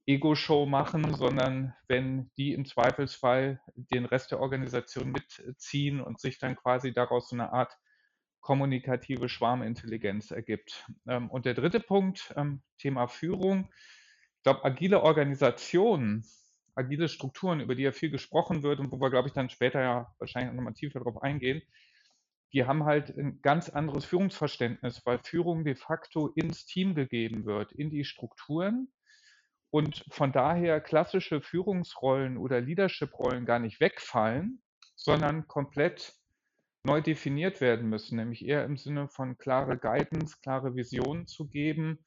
Ego-Show 0.07 0.67
machen, 0.67 1.15
sondern 1.15 1.75
wenn 1.87 2.31
die 2.37 2.55
im 2.55 2.65
Zweifelsfall 2.65 3.61
den 3.77 4.07
Rest 4.07 4.33
der 4.33 4.41
Organisation 4.41 5.13
mitziehen 5.13 6.01
und 6.01 6.19
sich 6.19 6.39
dann 6.39 6.57
quasi 6.57 6.93
daraus 6.93 7.29
so 7.29 7.37
eine 7.37 7.53
Art 7.53 7.73
kommunikative 8.41 9.29
Schwarmintelligenz 9.29 10.31
ergibt. 10.31 10.87
Ähm, 11.07 11.31
und 11.31 11.45
der 11.45 11.55
dritte 11.55 11.81
Punkt, 11.81 12.33
ähm, 12.37 12.63
Thema 12.79 13.07
Führung. 13.09 13.69
Ich 14.39 14.43
glaube, 14.43 14.65
agile 14.65 15.03
Organisationen, 15.03 16.25
agile 16.75 17.09
Strukturen, 17.09 17.61
über 17.61 17.75
die 17.75 17.83
ja 17.83 17.93
viel 17.93 18.11
gesprochen 18.11 18.63
wird 18.63 18.81
und 18.81 18.91
wo 18.91 19.01
wir, 19.01 19.11
glaube 19.11 19.29
ich, 19.29 19.35
dann 19.35 19.51
später 19.51 19.81
ja 19.81 20.15
wahrscheinlich 20.19 20.55
nochmal 20.55 20.75
tiefer 20.75 21.01
darauf 21.01 21.23
eingehen, 21.23 21.63
die 22.53 22.65
haben 22.65 22.85
halt 22.85 23.17
ein 23.17 23.41
ganz 23.43 23.69
anderes 23.69 24.05
Führungsverständnis, 24.05 25.03
weil 25.05 25.21
Führung 25.23 25.65
de 25.65 25.77
facto 25.77 26.29
ins 26.29 26.67
Team 26.67 26.95
gegeben 26.95 27.45
wird, 27.45 27.73
in 27.73 27.91
die 27.91 28.05
Strukturen. 28.05 28.89
Und 29.71 30.05
von 30.11 30.33
daher 30.33 30.81
klassische 30.81 31.41
Führungsrollen 31.41 32.37
oder 32.39 32.61
Leadership-Rollen 32.61 33.47
gar 33.47 33.61
nicht 33.61 33.79
wegfallen, 33.79 34.63
sondern 34.97 35.47
komplett 35.47 36.20
neu 36.85 37.01
definiert 37.01 37.61
werden 37.61 37.89
müssen, 37.89 38.17
nämlich 38.17 38.45
eher 38.45 38.65
im 38.65 38.77
Sinne 38.77 39.09
von 39.09 39.37
klare 39.37 39.77
Guidance, 39.77 40.39
klare 40.43 40.75
Visionen 40.75 41.27
zu 41.27 41.49
geben 41.49 42.05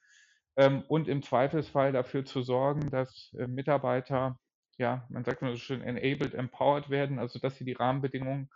ähm, 0.56 0.84
und 0.88 1.08
im 1.08 1.22
Zweifelsfall 1.22 1.92
dafür 1.92 2.26
zu 2.26 2.42
sorgen, 2.42 2.90
dass 2.90 3.34
äh, 3.38 3.48
Mitarbeiter, 3.48 4.40
ja, 4.78 5.06
man 5.10 5.24
sagt 5.24 5.42
so 5.42 5.56
schön, 5.56 5.82
enabled, 5.82 6.34
empowered 6.34 6.90
werden, 6.90 7.20
also 7.20 7.40
dass 7.40 7.58
sie 7.58 7.66
die 7.66 7.74
Rahmenbedingungen 7.74 8.50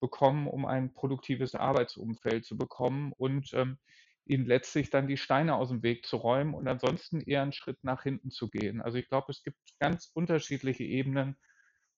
bekommen, 0.00 0.48
um 0.48 0.66
ein 0.66 0.92
produktives 0.92 1.54
Arbeitsumfeld 1.54 2.44
zu 2.44 2.58
bekommen 2.58 3.12
und 3.16 3.54
ähm, 3.54 3.78
ihnen 4.26 4.46
letztlich 4.46 4.90
dann 4.90 5.06
die 5.06 5.16
Steine 5.16 5.54
aus 5.54 5.68
dem 5.68 5.82
Weg 5.82 6.04
zu 6.06 6.16
räumen 6.16 6.54
und 6.54 6.68
ansonsten 6.68 7.20
eher 7.20 7.42
einen 7.42 7.52
Schritt 7.52 7.82
nach 7.84 8.02
hinten 8.02 8.30
zu 8.30 8.48
gehen. 8.48 8.80
Also 8.82 8.98
ich 8.98 9.08
glaube, 9.08 9.26
es 9.30 9.42
gibt 9.42 9.58
ganz 9.80 10.10
unterschiedliche 10.12 10.84
Ebenen, 10.84 11.36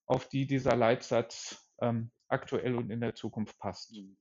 auf 0.06 0.28
die 0.28 0.46
dieser 0.46 0.76
Leitsatz 0.76 1.65
ähm, 1.80 2.11
aktuell 2.28 2.76
und 2.76 2.90
in 2.90 3.00
der 3.00 3.14
Zukunft 3.14 3.59
passt. 3.59 3.95
Hm. 3.97 4.16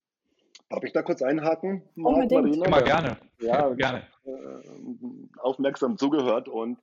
Darf 0.70 0.84
ich 0.84 0.94
da 0.94 1.04
kurz 1.04 1.22
einhaken, 1.22 1.84
Marc, 1.96 2.16
Unbedingt. 2.16 2.58
Marina? 2.58 2.66
Immer 2.66 2.82
gerne. 2.82 3.18
Ja, 3.40 3.70
gerne. 3.74 4.08
Äh, 4.26 5.40
aufmerksam 5.40 5.98
zugehört 5.98 6.48
und 6.48 6.80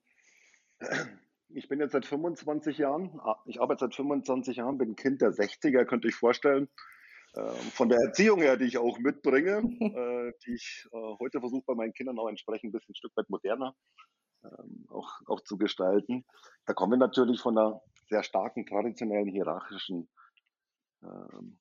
ich 1.49 1.69
bin 1.69 1.81
jetzt 1.81 1.93
seit 1.93 2.07
25 2.07 2.79
Jahren, 2.79 3.19
ah, 3.21 3.37
ich 3.47 3.61
arbeite 3.61 3.87
seit 3.87 3.95
25 3.95 4.59
Jahren, 4.59 4.79
bin 4.79 4.95
Kind 4.95 5.21
der 5.21 5.31
60er, 5.31 5.85
könnte 5.85 6.09
ich 6.09 6.15
vorstellen. 6.15 6.69
Ähm, 7.35 7.55
von 7.73 7.89
der 7.89 7.99
Erziehung 7.99 8.41
her, 8.41 8.57
die 8.57 8.67
ich 8.67 8.79
auch 8.79 8.99
mitbringe, 8.99 9.59
äh, 9.81 10.33
die 10.47 10.55
ich 10.55 10.87
äh, 10.93 11.15
heute 11.19 11.41
versuche 11.41 11.65
bei 11.67 11.75
meinen 11.75 11.95
Kindern 11.95 12.19
auch 12.19 12.29
entsprechend 12.29 12.69
ein 12.69 12.73
bisschen 12.73 12.93
ein 12.93 12.97
Stück 12.97 13.13
weit 13.17 13.31
moderner 13.31 13.75
ähm, 14.45 14.87
auch, 14.91 15.21
auch 15.27 15.41
zu 15.41 15.57
gestalten. 15.57 16.25
Da 16.67 16.75
kommen 16.75 16.93
wir 16.93 16.99
natürlich 16.99 17.41
von 17.41 17.57
einer 17.57 17.81
sehr 18.09 18.23
starken 18.23 18.67
traditionellen 18.67 19.29
hierarchischen 19.29 20.09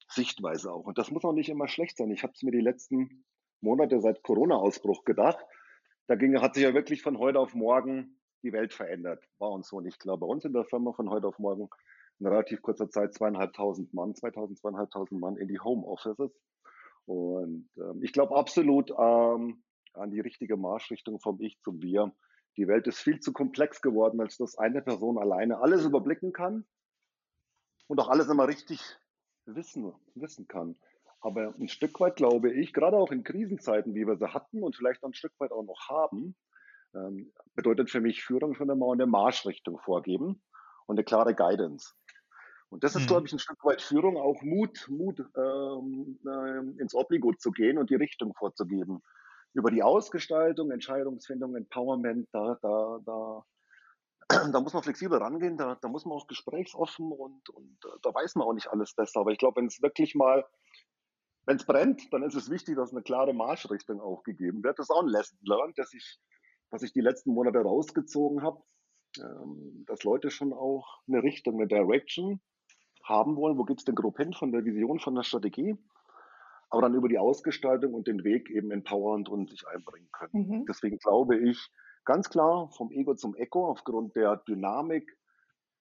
Sichtweise 0.08 0.72
auch. 0.72 0.86
Und 0.86 0.98
das 0.98 1.12
muss 1.12 1.24
auch 1.24 1.34
nicht 1.34 1.50
immer 1.50 1.68
schlecht 1.68 1.98
sein. 1.98 2.12
Ich 2.12 2.24
habe 2.24 2.34
es 2.34 2.44
mir 2.44 2.52
die 2.52 2.62
letzten 2.62 3.24
Monate 3.62 4.00
seit 4.00 4.24
Corona-Ausbruch 4.24 5.04
gedacht. 5.06 5.40
Da 6.08 6.16
ging, 6.16 6.40
hat 6.42 6.56
sich 6.56 6.64
ja 6.64 6.74
wirklich 6.74 7.02
von 7.02 7.18
heute 7.18 7.40
auf 7.40 7.54
morgen 7.54 8.20
die 8.44 8.54
Welt 8.54 8.74
verändert. 8.74 9.24
War 9.40 9.52
uns 9.52 9.70
so 9.70 9.82
nicht 9.82 10.00
klar. 10.00 10.18
Bei 10.18 10.28
uns 10.28 10.46
in 10.46 10.54
der 10.54 10.66
Firma 10.66 10.94
von 10.94 11.10
heute 11.10 11.28
auf 11.28 11.40
morgen 11.40 11.70
in 12.20 12.28
relativ 12.28 12.62
kurzer 12.62 12.90
Zeit 12.90 13.14
zweieinhalbtausend 13.14 13.94
Mann, 13.94 14.14
2000, 14.14 14.60
zweieinhalbtausend 14.60 15.20
Mann 15.20 15.38
in 15.38 15.48
die 15.48 15.60
Homeoffices. 15.60 16.32
Und 17.06 17.70
ähm, 17.78 18.04
ich 18.04 18.14
glaube 18.14 18.36
absolut 18.36 18.92
ähm, 18.92 19.64
an 19.94 20.12
die 20.12 20.20
richtige 20.20 20.58
Marschrichtung 20.58 21.20
vom 21.20 21.40
Ich 21.42 21.60
zum 21.62 21.82
Wir. 21.82 22.14
Die 22.58 22.68
Welt 22.68 22.86
ist 22.88 23.00
viel 23.00 23.20
zu 23.20 23.34
komplex 23.34 23.82
geworden, 23.82 24.22
als 24.22 24.38
dass 24.38 24.58
eine 24.58 24.82
Person 24.82 25.18
alleine 25.18 25.60
alles 25.60 25.86
überblicken 25.86 26.32
kann 26.32 26.66
und 27.88 28.00
auch 28.00 28.10
alles 28.10 28.30
immer 28.30 28.48
richtig 28.48 29.00
wissen, 29.46 29.94
wissen 30.16 30.48
kann. 30.48 30.76
Aber 31.22 31.54
ein 31.60 31.68
Stück 31.68 32.00
weit 32.00 32.16
glaube 32.16 32.52
ich, 32.52 32.74
gerade 32.74 32.98
auch 32.98 33.12
in 33.12 33.24
Krisenzeiten, 33.24 33.94
wie 33.94 34.08
wir 34.08 34.18
sie 34.18 34.34
hatten 34.34 34.64
und 34.64 34.76
vielleicht 34.76 35.04
ein 35.04 35.14
Stück 35.14 35.34
weit 35.40 35.52
auch 35.52 35.64
noch 35.64 35.88
haben, 35.90 36.36
ähm, 36.96 37.32
bedeutet 37.56 37.90
für 37.90 38.02
mich 38.02 38.24
Führung 38.24 38.56
schon 38.56 38.70
einmal 38.70 38.92
eine 38.94 39.06
Marschrichtung 39.06 39.80
vorgeben 39.80 40.42
und 40.88 40.98
eine 40.98 41.04
klare 41.04 41.36
Guidance. 41.36 41.94
Und 42.70 42.84
das 42.84 42.96
ist, 42.96 43.04
mhm. 43.04 43.08
glaube 43.08 43.28
ich, 43.28 43.34
ein 43.34 43.40
Stück 43.40 43.64
weit 43.66 43.82
Führung, 43.82 44.18
auch 44.18 44.42
Mut, 44.42 44.88
Mut 44.90 45.20
ähm, 45.36 46.20
äh, 46.26 46.82
ins 46.82 46.96
Obligo 46.96 47.34
zu 47.34 47.52
gehen 47.52 47.78
und 47.78 47.90
die 47.90 47.96
Richtung 47.96 48.34
vorzugeben. 48.34 49.02
Über 49.54 49.70
die 49.70 49.84
Ausgestaltung, 49.84 50.72
Entscheidungsfindung, 50.72 51.56
Empowerment, 51.56 52.30
da, 52.32 52.58
da, 52.62 53.00
da 53.06 53.46
da 54.52 54.62
muss 54.62 54.74
man 54.74 54.84
flexibel 54.84 55.18
rangehen, 55.18 55.58
da, 55.58 55.76
da 55.76 55.88
muss 55.88 56.06
man 56.06 56.18
auch 56.18 56.28
gesprächsoffen 56.28 57.12
und, 57.12 57.50
und 57.50 57.78
äh, 57.86 57.98
da 58.02 58.14
weiß 58.14 58.36
man 58.36 58.48
auch 58.48 58.54
nicht 58.54 58.68
alles 58.68 58.94
besser. 58.94 59.22
Aber 59.22 59.32
ich 59.32 59.38
glaube, 59.38 59.58
wenn 59.58 59.68
es 59.68 59.82
wirklich 59.82 60.16
mal, 60.16 60.46
wenn 61.46 61.58
es 61.58 61.66
brennt, 61.66 62.12
dann 62.14 62.24
ist 62.24 62.36
es 62.36 62.50
wichtig, 62.50 62.76
dass 62.76 62.92
eine 62.92 63.02
klare 63.02 63.34
Marschrichtung 63.34 64.00
auch 64.00 64.24
gegeben 64.24 64.64
wird. 64.64 64.80
Das 64.80 64.90
ist 64.90 64.96
auch 64.96 65.02
ein 65.02 65.08
Lesson 65.08 65.38
learned, 65.42 65.78
dass 65.78 65.94
ich, 65.94 66.20
was 66.70 66.84
ich 66.84 66.94
die 66.94 67.02
letzten 67.02 67.34
Monate 67.34 67.60
rausgezogen 67.60 68.44
habe, 68.44 68.62
ähm, 69.20 69.84
dass 69.88 70.04
Leute 70.04 70.30
schon 70.30 70.54
auch 70.54 71.02
eine 71.08 71.24
Richtung, 71.24 71.56
eine 71.56 71.68
Direction 71.68 72.42
haben 73.04 73.36
wollen. 73.36 73.58
Wo 73.58 73.64
geht 73.64 73.80
es 73.80 73.86
denn 73.86 73.96
grob 73.96 74.18
hin 74.18 74.34
von 74.34 74.52
der 74.52 74.64
Vision, 74.64 75.00
von 75.00 75.16
der 75.16 75.24
Strategie? 75.24 75.78
Aber 76.70 76.84
dann 76.84 76.94
über 76.94 77.10
die 77.10 77.18
Ausgestaltung 77.18 77.94
und 77.94 78.08
den 78.08 78.24
Weg 78.24 78.50
eben 78.50 78.72
empowernd 78.72 79.28
und 79.28 79.50
sich 79.50 79.68
einbringen 79.68 80.10
können. 80.14 80.48
Mhm. 80.48 80.66
Deswegen 80.68 81.00
glaube 81.00 81.38
ich, 81.38 81.70
Ganz 82.05 82.29
klar 82.29 82.70
vom 82.72 82.91
Ego 82.91 83.15
zum 83.15 83.36
Echo 83.36 83.67
aufgrund 83.67 84.15
der 84.15 84.38
Dynamik 84.38 85.17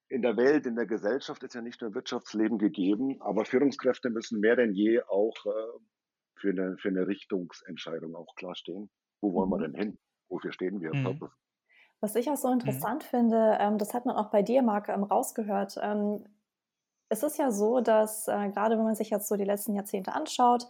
in 0.09 0.23
der 0.23 0.37
Welt, 0.37 0.67
in 0.67 0.75
der 0.75 0.87
Gesellschaft 0.87 1.43
ist 1.45 1.55
ja 1.55 1.63
nicht 1.63 1.81
nur 1.81 1.95
Wirtschaftsleben 1.95 2.59
gegeben, 2.59 3.23
aber 3.23 3.45
Führungskräfte 3.45 4.11
müssen 4.11 4.41
mehr 4.41 4.57
denn 4.57 4.73
je 4.73 5.01
auch 5.03 5.35
äh, 5.47 5.79
für, 6.35 6.51
eine, 6.51 6.77
für 6.79 6.89
eine 6.89 7.07
Richtungsentscheidung 7.07 8.17
auch 8.17 8.35
klar 8.35 8.57
stehen. 8.57 8.91
Wo 9.21 9.33
wollen 9.35 9.51
wir 9.51 9.59
mhm. 9.59 9.63
denn 9.63 9.75
hin? 9.75 9.99
Wofür 10.29 10.53
stehen 10.53 10.81
wir? 10.81 10.95
Mhm. 10.95 11.29
Was 12.01 12.17
ich 12.17 12.29
auch 12.29 12.37
so 12.37 12.49
mhm. 12.49 12.55
interessant 12.55 13.05
mhm. 13.05 13.09
finde, 13.09 13.57
ähm, 13.61 13.79
das 13.79 13.95
hat 13.95 14.05
man 14.05 14.17
auch 14.17 14.31
bei 14.31 14.43
dir, 14.43 14.63
Marc, 14.63 14.89
ähm, 14.89 15.05
rausgehört. 15.05 15.79
Ähm, 15.81 16.25
es 17.09 17.23
ist 17.23 17.39
ja 17.39 17.53
so, 17.53 17.81
dass 17.81 18.27
äh, 18.27 18.51
gerade 18.51 18.77
wenn 18.77 18.85
man 18.85 18.95
sich 18.97 19.11
jetzt 19.11 19.29
so 19.29 19.37
die 19.37 19.45
letzten 19.45 19.75
Jahrzehnte 19.75 20.13
anschaut, 20.13 20.67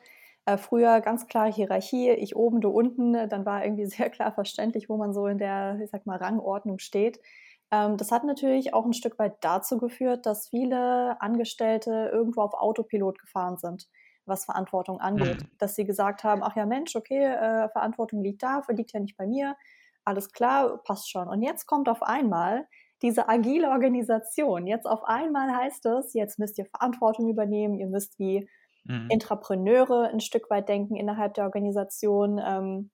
äh, 0.46 0.56
früher 0.56 1.00
ganz 1.00 1.26
klar 1.26 1.52
Hierarchie, 1.52 2.10
ich 2.10 2.36
oben, 2.36 2.60
du 2.60 2.70
unten, 2.70 3.28
dann 3.28 3.46
war 3.46 3.64
irgendwie 3.64 3.86
sehr 3.86 4.10
klar 4.10 4.32
verständlich, 4.32 4.88
wo 4.88 4.96
man 4.96 5.12
so 5.12 5.26
in 5.26 5.38
der, 5.38 5.78
ich 5.82 5.90
sag 5.90 6.06
mal, 6.06 6.18
Rangordnung 6.18 6.78
steht. 6.78 7.20
Ähm, 7.70 7.96
das 7.96 8.10
hat 8.10 8.24
natürlich 8.24 8.74
auch 8.74 8.84
ein 8.84 8.92
Stück 8.92 9.18
weit 9.18 9.36
dazu 9.42 9.78
geführt, 9.78 10.26
dass 10.26 10.48
viele 10.48 11.20
Angestellte 11.20 12.10
irgendwo 12.12 12.42
auf 12.42 12.54
Autopilot 12.54 13.18
gefahren 13.18 13.56
sind, 13.58 13.88
was 14.26 14.44
Verantwortung 14.44 15.00
angeht. 15.00 15.42
Mhm. 15.42 15.50
Dass 15.58 15.76
sie 15.76 15.84
gesagt 15.84 16.24
haben, 16.24 16.42
ach 16.42 16.56
ja 16.56 16.66
Mensch, 16.66 16.96
okay, 16.96 17.24
äh, 17.24 17.68
Verantwortung 17.68 18.22
liegt 18.22 18.42
da, 18.42 18.62
liegt 18.68 18.92
ja 18.92 19.00
nicht 19.00 19.16
bei 19.16 19.26
mir, 19.26 19.56
alles 20.04 20.32
klar, 20.32 20.82
passt 20.84 21.10
schon. 21.10 21.28
Und 21.28 21.42
jetzt 21.42 21.66
kommt 21.66 21.88
auf 21.88 22.02
einmal 22.02 22.66
diese 23.02 23.28
agile 23.28 23.68
Organisation. 23.70 24.66
Jetzt 24.66 24.86
auf 24.86 25.04
einmal 25.04 25.54
heißt 25.54 25.86
es, 25.86 26.14
jetzt 26.14 26.38
müsst 26.38 26.58
ihr 26.58 26.66
Verantwortung 26.66 27.28
übernehmen, 27.28 27.78
ihr 27.78 27.86
müsst 27.86 28.18
wie 28.18 28.48
mhm. 28.84 29.08
Intrapreneure 29.10 30.08
ein 30.08 30.20
Stück 30.20 30.50
weit 30.50 30.68
denken 30.68 30.96
innerhalb 30.96 31.34
der 31.34 31.44
Organisation. 31.44 32.40
Ähm, 32.44 32.90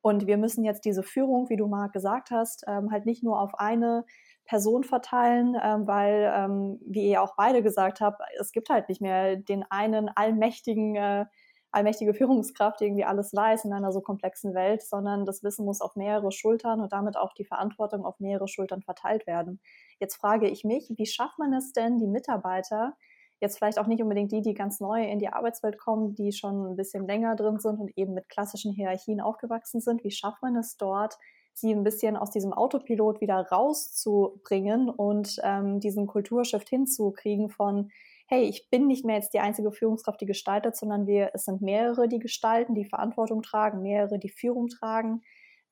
und 0.00 0.26
wir 0.26 0.36
müssen 0.36 0.64
jetzt 0.64 0.84
diese 0.84 1.02
Führung, 1.02 1.48
wie 1.48 1.56
du 1.56 1.66
Marc 1.66 1.92
gesagt 1.92 2.30
hast, 2.30 2.64
ähm, 2.66 2.90
halt 2.90 3.04
nicht 3.04 3.22
nur 3.22 3.40
auf 3.40 3.58
eine 3.58 4.04
Person 4.44 4.84
verteilen, 4.84 5.56
ähm, 5.62 5.86
weil, 5.86 6.32
ähm, 6.34 6.80
wie 6.86 7.10
ihr 7.10 7.22
auch 7.22 7.34
beide 7.36 7.62
gesagt 7.62 8.00
habt, 8.00 8.22
es 8.40 8.52
gibt 8.52 8.70
halt 8.70 8.88
nicht 8.88 9.00
mehr 9.00 9.36
den 9.36 9.64
einen 9.70 10.08
allmächtigen 10.08 10.96
äh, 10.96 11.26
allmächtige 11.70 12.14
Führungskraft, 12.14 12.80
die 12.80 12.84
irgendwie 12.84 13.04
alles 13.04 13.34
weiß 13.34 13.64
in 13.64 13.72
einer 13.72 13.92
so 13.92 14.00
komplexen 14.00 14.54
Welt, 14.54 14.82
sondern 14.82 15.26
das 15.26 15.42
Wissen 15.42 15.64
muss 15.64 15.80
auf 15.80 15.96
mehrere 15.96 16.32
Schultern 16.32 16.80
und 16.80 16.92
damit 16.92 17.16
auch 17.16 17.34
die 17.34 17.44
Verantwortung 17.44 18.04
auf 18.04 18.20
mehrere 18.20 18.48
Schultern 18.48 18.82
verteilt 18.82 19.26
werden. 19.26 19.60
Jetzt 20.00 20.16
frage 20.16 20.48
ich 20.48 20.64
mich, 20.64 20.90
wie 20.96 21.06
schafft 21.06 21.38
man 21.38 21.52
es 21.52 21.72
denn, 21.72 21.98
die 21.98 22.06
Mitarbeiter, 22.06 22.94
jetzt 23.40 23.58
vielleicht 23.58 23.78
auch 23.78 23.86
nicht 23.86 24.02
unbedingt 24.02 24.32
die, 24.32 24.42
die 24.42 24.54
ganz 24.54 24.80
neu 24.80 25.04
in 25.04 25.18
die 25.18 25.28
Arbeitswelt 25.28 25.78
kommen, 25.78 26.14
die 26.14 26.32
schon 26.32 26.72
ein 26.72 26.76
bisschen 26.76 27.06
länger 27.06 27.36
drin 27.36 27.58
sind 27.58 27.78
und 27.78 27.96
eben 27.96 28.14
mit 28.14 28.28
klassischen 28.28 28.72
Hierarchien 28.72 29.20
aufgewachsen 29.20 29.80
sind, 29.80 30.04
wie 30.04 30.10
schafft 30.10 30.42
man 30.42 30.56
es 30.56 30.76
dort, 30.76 31.18
sie 31.54 31.72
ein 31.72 31.84
bisschen 31.84 32.16
aus 32.16 32.30
diesem 32.30 32.52
Autopilot 32.52 33.20
wieder 33.20 33.40
rauszubringen 33.50 34.88
und 34.88 35.36
ähm, 35.42 35.80
diesen 35.80 36.06
Kulturshift 36.06 36.68
hinzukriegen 36.68 37.50
von, 37.50 37.90
hey, 38.26 38.44
ich 38.44 38.68
bin 38.70 38.86
nicht 38.86 39.04
mehr 39.04 39.16
jetzt 39.16 39.34
die 39.34 39.40
einzige 39.40 39.72
Führungskraft, 39.72 40.20
die 40.20 40.26
gestaltet, 40.26 40.76
sondern 40.76 41.06
wir, 41.06 41.30
es 41.34 41.44
sind 41.44 41.62
mehrere, 41.62 42.08
die 42.08 42.18
gestalten, 42.18 42.74
die 42.74 42.84
Verantwortung 42.84 43.42
tragen, 43.42 43.82
mehrere, 43.82 44.18
die 44.18 44.28
Führung 44.28 44.68
tragen. 44.68 45.22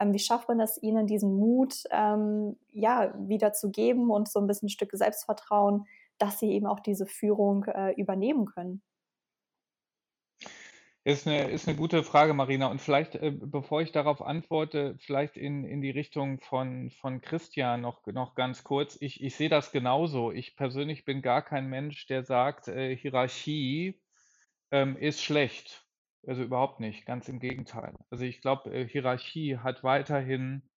Ähm, 0.01 0.13
wie 0.13 0.19
schafft 0.19 0.49
man 0.49 0.61
es, 0.61 0.83
ihnen 0.83 1.07
diesen 1.07 1.37
Mut 1.37 1.85
ähm, 1.91 2.57
ja, 2.73 3.15
wieder 3.19 3.53
zu 3.53 3.71
geben 3.71 4.11
und 4.11 4.29
so 4.29 4.41
ein 4.41 4.47
bisschen 4.47 4.67
ein 4.67 4.71
Stück 4.71 4.91
Selbstvertrauen, 4.93 5.87
dass 6.19 6.39
sie 6.39 6.53
eben 6.53 6.67
auch 6.67 6.81
diese 6.81 7.07
Führung 7.07 7.65
äh, 7.65 7.93
übernehmen 7.93 8.47
können? 8.47 8.83
Ist 11.07 11.29
eine, 11.29 11.51
ist 11.51 11.69
eine 11.69 11.77
gute 11.77 12.03
Frage, 12.03 12.35
Marina. 12.35 12.67
Und 12.67 12.81
vielleicht, 12.81 13.15
äh, 13.15 13.31
bevor 13.31 13.81
ich 13.81 13.93
darauf 13.93 14.21
antworte, 14.21 14.97
vielleicht 14.99 15.37
in, 15.37 15.63
in 15.63 15.81
die 15.81 15.91
Richtung 15.91 16.41
von, 16.41 16.91
von 16.91 17.21
Christian 17.21 17.81
noch, 17.81 18.05
noch 18.07 18.35
ganz 18.35 18.65
kurz. 18.65 18.99
Ich, 19.01 19.23
ich 19.23 19.37
sehe 19.37 19.49
das 19.49 19.71
genauso. 19.71 20.33
Ich 20.33 20.57
persönlich 20.57 21.05
bin 21.05 21.23
gar 21.23 21.43
kein 21.43 21.69
Mensch, 21.69 22.07
der 22.09 22.25
sagt, 22.25 22.67
äh, 22.67 22.97
Hierarchie 22.97 24.03
ähm, 24.73 24.97
ist 24.97 25.23
schlecht. 25.23 25.87
Also 26.27 26.43
überhaupt 26.43 26.81
nicht, 26.81 27.07
ganz 27.07 27.29
im 27.29 27.39
Gegenteil. 27.39 27.95
Also 28.11 28.25
ich 28.25 28.41
glaube, 28.41 28.75
äh, 28.75 28.89
Hierarchie 28.89 29.59
hat 29.59 29.85
weiterhin 29.85 30.69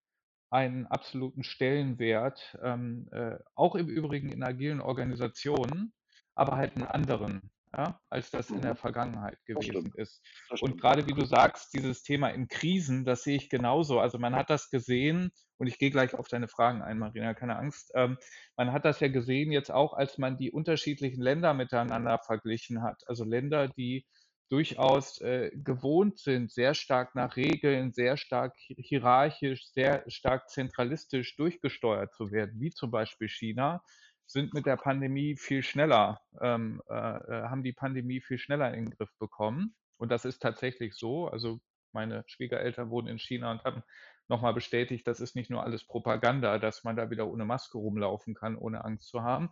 einen 0.49 0.87
absoluten 0.87 1.43
Stellenwert, 1.43 2.57
ähm, 2.63 3.07
äh, 3.11 3.37
auch 3.55 3.75
im 3.75 3.87
Übrigen 3.87 4.29
in 4.29 4.43
agilen 4.43 4.81
Organisationen, 4.81 5.93
aber 6.35 6.57
halt 6.57 6.75
einen 6.75 6.87
anderen 6.87 7.51
ja, 7.77 7.99
als 8.09 8.31
das 8.31 8.49
in 8.49 8.61
der 8.61 8.73
mhm. 8.73 8.77
Vergangenheit 8.77 9.37
gewesen 9.45 9.93
ist. 9.95 10.23
Und 10.61 10.81
gerade 10.81 11.07
wie 11.07 11.13
du 11.13 11.25
sagst, 11.25 11.73
dieses 11.73 12.01
Thema 12.01 12.29
in 12.29 12.47
Krisen, 12.47 13.05
das 13.05 13.23
sehe 13.23 13.35
ich 13.35 13.49
genauso. 13.49 13.99
Also 13.99 14.17
man 14.17 14.35
hat 14.35 14.49
das 14.49 14.69
gesehen, 14.69 15.31
und 15.57 15.67
ich 15.67 15.77
gehe 15.77 15.91
gleich 15.91 16.15
auf 16.15 16.27
deine 16.27 16.47
Fragen 16.47 16.81
ein, 16.81 16.97
Marina, 16.97 17.33
keine 17.33 17.57
Angst. 17.57 17.91
Ähm, 17.93 18.17
man 18.57 18.71
hat 18.71 18.85
das 18.85 18.99
ja 19.01 19.09
gesehen 19.09 19.51
jetzt 19.51 19.71
auch, 19.71 19.93
als 19.93 20.17
man 20.17 20.37
die 20.37 20.51
unterschiedlichen 20.51 21.21
Länder 21.21 21.53
miteinander 21.53 22.17
verglichen 22.19 22.81
hat. 22.81 23.03
Also 23.07 23.23
Länder, 23.23 23.67
die 23.67 24.05
durchaus 24.49 25.21
äh, 25.21 25.51
gewohnt 25.53 26.19
sind, 26.19 26.51
sehr 26.51 26.73
stark 26.73 27.15
nach 27.15 27.35
Regeln, 27.35 27.93
sehr 27.93 28.17
stark 28.17 28.55
hierarchisch, 28.57 29.67
sehr 29.71 30.03
stark 30.07 30.49
zentralistisch 30.49 31.35
durchgesteuert 31.35 32.13
zu 32.15 32.31
werden, 32.31 32.59
wie 32.59 32.71
zum 32.71 32.91
Beispiel 32.91 33.29
China 33.29 33.83
sind 34.25 34.53
mit 34.53 34.65
der 34.65 34.77
Pandemie 34.77 35.35
viel 35.37 35.63
schneller, 35.63 36.19
ähm, 36.41 36.81
äh, 36.89 36.93
äh, 36.93 37.43
haben 37.49 37.63
die 37.63 37.73
Pandemie 37.73 38.21
viel 38.21 38.37
schneller 38.37 38.73
in 38.73 38.85
den 38.85 38.95
Griff 38.95 39.11
bekommen. 39.17 39.75
Und 39.97 40.11
das 40.11 40.25
ist 40.25 40.39
tatsächlich 40.39 40.93
so. 40.95 41.27
Also 41.27 41.59
meine 41.93 42.23
Schwiegereltern 42.27 42.89
wohnen 42.91 43.07
in 43.07 43.19
China 43.19 43.51
und 43.51 43.63
haben 43.63 43.83
nochmal 44.27 44.53
bestätigt, 44.53 45.07
das 45.07 45.19
ist 45.19 45.35
nicht 45.35 45.49
nur 45.49 45.63
alles 45.63 45.83
Propaganda, 45.83 46.59
dass 46.59 46.83
man 46.83 46.95
da 46.95 47.09
wieder 47.09 47.27
ohne 47.27 47.45
Maske 47.45 47.79
rumlaufen 47.79 48.35
kann, 48.35 48.55
ohne 48.55 48.85
Angst 48.85 49.09
zu 49.09 49.23
haben. 49.23 49.51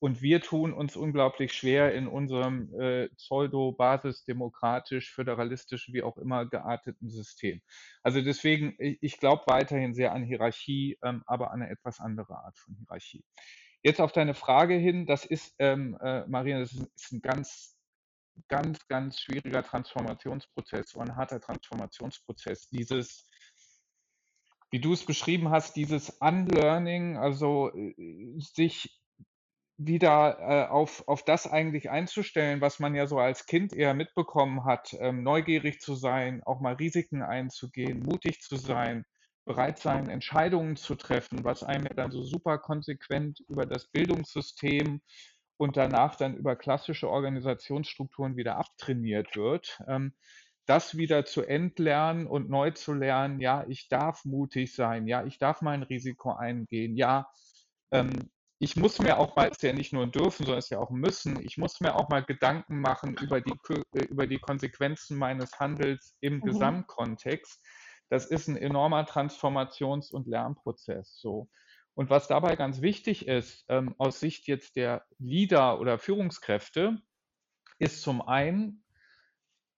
Und 0.00 0.22
wir 0.22 0.40
tun 0.40 0.72
uns 0.72 0.94
unglaublich 0.94 1.52
schwer 1.52 1.92
in 1.92 2.06
unserem 2.06 2.72
äh, 2.78 3.08
pseudo-basisdemokratisch, 3.16 5.12
föderalistisch, 5.12 5.92
wie 5.92 6.02
auch 6.02 6.16
immer 6.18 6.46
gearteten 6.46 7.10
System. 7.10 7.60
Also 8.02 8.22
deswegen, 8.22 8.76
ich, 8.78 8.98
ich 9.00 9.18
glaube 9.18 9.42
weiterhin 9.46 9.94
sehr 9.94 10.12
an 10.12 10.22
Hierarchie, 10.22 10.98
ähm, 11.02 11.24
aber 11.26 11.50
an 11.50 11.62
eine 11.62 11.70
etwas 11.70 11.98
andere 11.98 12.36
Art 12.36 12.56
von 12.58 12.76
Hierarchie. 12.76 13.24
Jetzt 13.82 14.00
auf 14.00 14.12
deine 14.12 14.34
Frage 14.34 14.74
hin, 14.74 15.06
das 15.06 15.24
ist, 15.24 15.54
ähm, 15.58 15.98
äh, 16.00 16.26
Maria, 16.26 16.60
das 16.60 16.72
ist 16.72 17.12
ein 17.12 17.20
ganz, 17.20 17.76
ganz, 18.46 18.86
ganz 18.86 19.20
schwieriger 19.20 19.64
Transformationsprozess, 19.64 20.90
so 20.90 21.00
ein 21.00 21.16
harter 21.16 21.40
Transformationsprozess. 21.40 22.68
Dieses, 22.70 23.28
wie 24.70 24.80
du 24.80 24.92
es 24.92 25.04
beschrieben 25.04 25.50
hast, 25.50 25.74
dieses 25.74 26.10
Unlearning, 26.20 27.16
also 27.16 27.72
äh, 27.74 27.94
sich 28.38 29.00
wieder 29.78 30.38
äh, 30.40 30.68
auf, 30.68 31.06
auf 31.06 31.24
das 31.24 31.46
eigentlich 31.46 31.88
einzustellen, 31.88 32.60
was 32.60 32.80
man 32.80 32.96
ja 32.96 33.06
so 33.06 33.18
als 33.18 33.46
Kind 33.46 33.72
eher 33.72 33.94
mitbekommen 33.94 34.64
hat, 34.64 34.94
ähm, 34.98 35.22
neugierig 35.22 35.80
zu 35.80 35.94
sein, 35.94 36.42
auch 36.44 36.60
mal 36.60 36.74
Risiken 36.74 37.22
einzugehen, 37.22 38.00
mutig 38.00 38.40
zu 38.40 38.56
sein, 38.56 39.04
bereit 39.44 39.78
sein, 39.78 40.10
Entscheidungen 40.10 40.76
zu 40.76 40.96
treffen, 40.96 41.44
was 41.44 41.62
einem 41.62 41.86
dann 41.94 42.10
so 42.10 42.22
super 42.22 42.58
konsequent 42.58 43.40
über 43.48 43.66
das 43.66 43.86
Bildungssystem 43.86 45.00
und 45.56 45.76
danach 45.76 46.16
dann 46.16 46.36
über 46.36 46.56
klassische 46.56 47.08
Organisationsstrukturen 47.08 48.36
wieder 48.36 48.56
abtrainiert 48.56 49.36
wird. 49.36 49.80
Ähm, 49.86 50.12
das 50.66 50.98
wieder 50.98 51.24
zu 51.24 51.44
entlernen 51.44 52.26
und 52.26 52.50
neu 52.50 52.72
zu 52.72 52.92
lernen, 52.92 53.40
ja, 53.40 53.64
ich 53.68 53.88
darf 53.88 54.24
mutig 54.24 54.74
sein, 54.74 55.06
ja, 55.06 55.24
ich 55.24 55.38
darf 55.38 55.62
mein 55.62 55.82
Risiko 55.82 56.32
eingehen, 56.32 56.94
ja, 56.94 57.30
ähm, 57.90 58.10
ich 58.58 58.76
muss 58.76 58.98
mir 58.98 59.18
auch 59.18 59.36
mal, 59.36 59.48
ist 59.48 59.62
ja 59.62 59.72
nicht 59.72 59.92
nur 59.92 60.06
dürfen, 60.06 60.44
sondern 60.44 60.58
ist 60.58 60.70
ja 60.70 60.78
auch 60.78 60.90
müssen, 60.90 61.40
ich 61.44 61.58
muss 61.58 61.80
mir 61.80 61.94
auch 61.94 62.08
mal 62.08 62.24
Gedanken 62.24 62.80
machen 62.80 63.16
über 63.20 63.40
die, 63.40 63.54
über 64.08 64.26
die 64.26 64.38
Konsequenzen 64.38 65.16
meines 65.16 65.58
Handels 65.58 66.16
im 66.20 66.36
mhm. 66.36 66.42
Gesamtkontext 66.42 67.64
das 68.08 68.26
ist 68.26 68.48
ein 68.48 68.56
enormer 68.56 69.04
Transformations- 69.04 70.10
und 70.10 70.26
Lernprozess. 70.26 71.18
So. 71.20 71.48
Und 71.94 72.10
was 72.10 72.28
dabei 72.28 72.56
ganz 72.56 72.80
wichtig 72.80 73.26
ist, 73.26 73.64
ähm, 73.68 73.94
aus 73.98 74.20
Sicht 74.20 74.46
jetzt 74.46 74.76
der 74.76 75.04
Leader 75.18 75.80
oder 75.80 75.98
Führungskräfte, 75.98 77.00
ist 77.78 78.02
zum 78.02 78.22
einen 78.22 78.84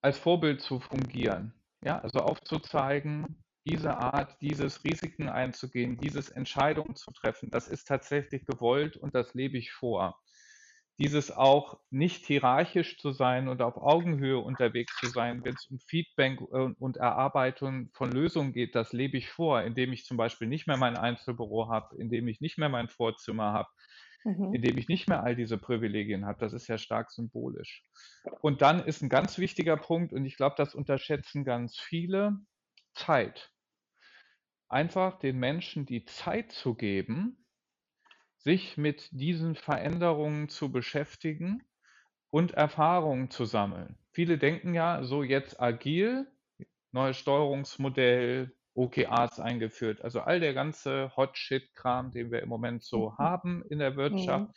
als 0.00 0.18
Vorbild 0.18 0.62
zu 0.62 0.80
fungieren. 0.80 1.54
Ja, 1.82 1.98
also 1.98 2.20
aufzuzeigen, 2.20 3.42
diese 3.66 3.96
Art, 3.96 4.40
dieses 4.40 4.84
Risiken 4.84 5.28
einzugehen, 5.28 5.96
dieses 5.96 6.28
Entscheidungen 6.30 6.96
zu 6.96 7.10
treffen, 7.12 7.50
das 7.50 7.68
ist 7.68 7.86
tatsächlich 7.86 8.46
gewollt 8.46 8.96
und 8.96 9.14
das 9.14 9.34
lebe 9.34 9.58
ich 9.58 9.72
vor 9.72 10.18
dieses 11.00 11.34
auch 11.34 11.80
nicht 11.90 12.26
hierarchisch 12.26 12.98
zu 12.98 13.10
sein 13.10 13.48
und 13.48 13.62
auf 13.62 13.78
Augenhöhe 13.78 14.38
unterwegs 14.38 14.94
zu 15.00 15.06
sein, 15.06 15.42
wenn 15.42 15.54
es 15.54 15.66
um 15.70 15.78
Feedback 15.78 16.38
und 16.42 16.98
Erarbeitung 16.98 17.88
von 17.94 18.12
Lösungen 18.12 18.52
geht, 18.52 18.74
das 18.74 18.92
lebe 18.92 19.16
ich 19.16 19.30
vor, 19.30 19.62
indem 19.62 19.94
ich 19.94 20.04
zum 20.04 20.18
Beispiel 20.18 20.46
nicht 20.46 20.66
mehr 20.66 20.76
mein 20.76 20.98
Einzelbüro 20.98 21.70
habe, 21.70 21.96
indem 21.96 22.28
ich 22.28 22.42
nicht 22.42 22.58
mehr 22.58 22.68
mein 22.68 22.88
Vorzimmer 22.88 23.54
habe, 23.54 23.70
mhm. 24.24 24.52
indem 24.52 24.76
ich 24.76 24.88
nicht 24.88 25.08
mehr 25.08 25.22
all 25.22 25.34
diese 25.34 25.56
Privilegien 25.56 26.26
habe. 26.26 26.38
Das 26.38 26.52
ist 26.52 26.68
ja 26.68 26.76
stark 26.76 27.10
symbolisch. 27.10 27.82
Und 28.42 28.60
dann 28.60 28.84
ist 28.84 29.00
ein 29.00 29.08
ganz 29.08 29.38
wichtiger 29.38 29.78
Punkt, 29.78 30.12
und 30.12 30.26
ich 30.26 30.36
glaube, 30.36 30.56
das 30.58 30.74
unterschätzen 30.74 31.46
ganz 31.46 31.78
viele, 31.78 32.36
Zeit. 33.00 33.50
Einfach 34.68 35.18
den 35.18 35.38
Menschen 35.38 35.86
die 35.86 36.04
Zeit 36.04 36.52
zu 36.52 36.74
geben, 36.74 37.44
sich 38.38 38.76
mit 38.76 39.08
diesen 39.10 39.56
Veränderungen 39.56 40.48
zu 40.48 40.70
beschäftigen 40.70 41.62
und 42.30 42.52
Erfahrungen 42.52 43.30
zu 43.30 43.44
sammeln. 43.44 43.98
Viele 44.12 44.38
denken 44.38 44.74
ja, 44.74 45.02
so 45.02 45.22
jetzt 45.22 45.60
agil, 45.60 46.26
neues 46.92 47.16
Steuerungsmodell, 47.16 48.54
OKRs 48.74 49.40
eingeführt, 49.40 50.02
also 50.02 50.20
all 50.20 50.40
der 50.40 50.54
ganze 50.54 51.14
Hot-Shit-Kram, 51.16 52.12
den 52.12 52.30
wir 52.30 52.40
im 52.40 52.48
Moment 52.48 52.84
so 52.84 53.10
mhm. 53.10 53.18
haben 53.18 53.64
in 53.68 53.78
der 53.78 53.96
Wirtschaft. 53.96 54.48
Mhm. 54.48 54.54